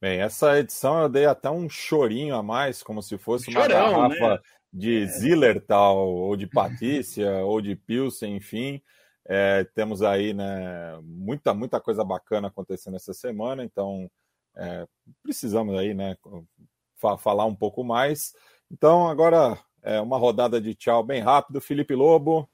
[0.00, 4.34] Bem, essa edição eu dei até um chorinho a mais, como se fosse uma garrafa
[4.34, 4.38] né?
[4.72, 5.06] de é.
[5.06, 8.80] Zillertal, ou de Patrícia, ou de Pilsen, enfim.
[9.26, 14.10] É, temos aí né, muita, muita coisa bacana acontecendo essa semana, então
[14.56, 14.86] é,
[15.22, 16.16] precisamos aí, né,
[16.96, 18.32] fa falar um pouco mais.
[18.70, 21.60] Então, agora é uma rodada de tchau bem rápido.
[21.60, 22.48] Felipe Lobo.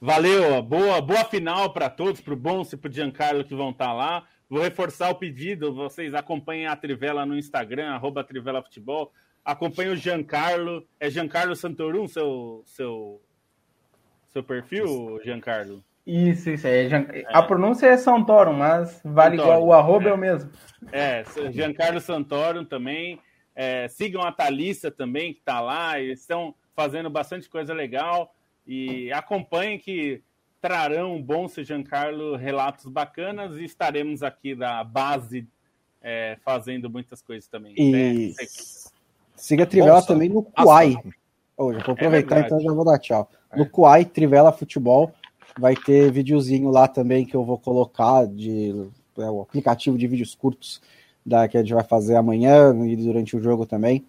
[0.00, 3.70] Valeu, boa, boa final para todos, para o Bonse e para o Giancarlo que vão
[3.70, 4.24] estar tá lá.
[4.48, 9.12] Vou reforçar o pedido, vocês acompanhem a Trivela no Instagram, arroba Trivela Futebol.
[9.44, 10.86] Acompanhe o Giancarlo.
[11.00, 13.20] É Giancarlo Santorum seu, seu,
[14.28, 15.82] seu perfil, Giancarlo?
[16.06, 16.86] Isso, isso aí.
[16.86, 17.24] É.
[17.28, 19.66] A pronúncia é Santorum, mas vale Santorum, igual.
[19.66, 20.10] O arroba é.
[20.10, 20.14] é.
[20.14, 20.50] o mesmo.
[20.92, 23.20] É, Giancarlo Santorum também.
[23.60, 25.98] É, sigam a Thalissa também, que está lá.
[25.98, 28.32] Eles estão fazendo bastante coisa legal.
[28.64, 30.22] E acompanhem que
[30.60, 35.44] trarão bom se Giancarlo relatos bacanas e estaremos aqui da base
[36.00, 37.74] é, fazendo muitas coisas também.
[37.76, 38.46] E é,
[39.34, 40.94] siga a Trivela também no Kuai.
[41.56, 43.28] Oh, já vou aproveitar, é então já vou dar tchau.
[43.56, 45.12] No Kuai, Trivela Futebol
[45.58, 50.34] Vai ter videozinho lá também que eu vou colocar de é, o aplicativo de vídeos
[50.34, 50.80] curtos
[51.28, 54.04] da, que a gente vai fazer amanhã e durante o jogo também.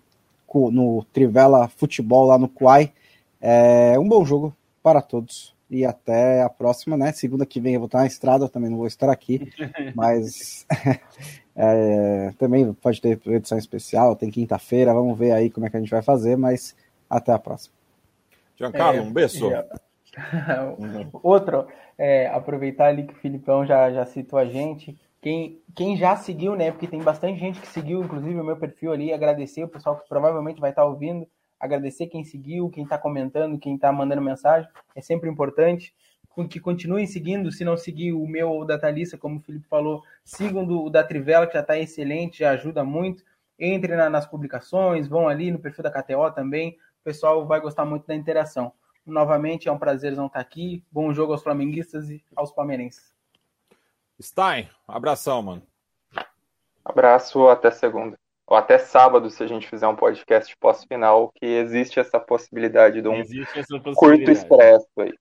[0.53, 2.91] No Trivela Futebol lá no Quai.
[3.39, 5.55] É um bom jogo para todos.
[5.69, 7.11] E até a próxima, né?
[7.11, 9.51] Segunda que vem eu vou estar na estrada, também não vou estar aqui.
[9.95, 10.65] mas
[11.55, 15.79] é, também pode ter edição especial, tem quinta-feira, vamos ver aí como é que a
[15.79, 16.75] gente vai fazer, mas
[17.07, 17.75] até a próxima.
[18.57, 19.49] Giancarlo, é, um beijo.
[21.21, 21.67] Outro,
[21.97, 24.97] é, aproveitar ali que o Filipão já, já citou a gente.
[25.21, 26.71] Quem, quem já seguiu, né?
[26.71, 30.07] Porque tem bastante gente que seguiu, inclusive o meu perfil ali, agradecer o pessoal que
[30.07, 31.27] provavelmente vai estar ouvindo,
[31.59, 35.93] agradecer quem seguiu, quem está comentando, quem está mandando mensagem, é sempre importante.
[36.49, 40.01] que continuem seguindo, se não seguir o meu ou da Thalissa, como o Felipe falou,
[40.23, 43.23] sigam o da Trivela, que já está excelente, já ajuda muito.
[43.59, 47.83] Entrem na, nas publicações, vão ali no perfil da KTO também, o pessoal vai gostar
[47.83, 48.71] muito da interação.
[49.05, 50.81] Novamente, é um prazer não estar aqui.
[50.89, 53.18] Bom jogo aos flamenguistas e aos palmeirenses.
[54.21, 55.63] Stein, abração, mano.
[56.83, 58.17] Abraço, até segunda.
[58.45, 63.07] Ou até sábado, se a gente fizer um podcast pós-final, que existe essa possibilidade de
[63.07, 63.95] um possibilidade.
[63.95, 65.13] curto expresso aí.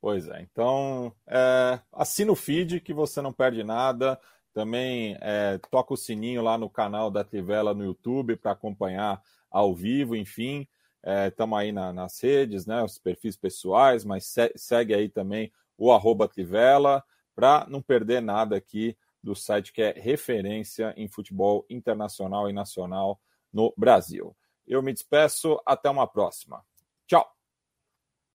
[0.00, 4.18] Pois é, então é, assina o feed que você não perde nada.
[4.54, 9.20] Também é, toca o sininho lá no canal da Trivela no YouTube para acompanhar
[9.50, 10.66] ao vivo, enfim.
[11.26, 15.52] Estamos é, aí na, nas redes, né, os perfis pessoais, mas se, segue aí também
[15.76, 17.02] o arroba Trivela
[17.40, 23.18] para não perder nada aqui do site que é referência em futebol internacional e nacional
[23.50, 24.36] no Brasil.
[24.66, 26.62] Eu me despeço, até uma próxima.
[27.06, 27.39] Tchau!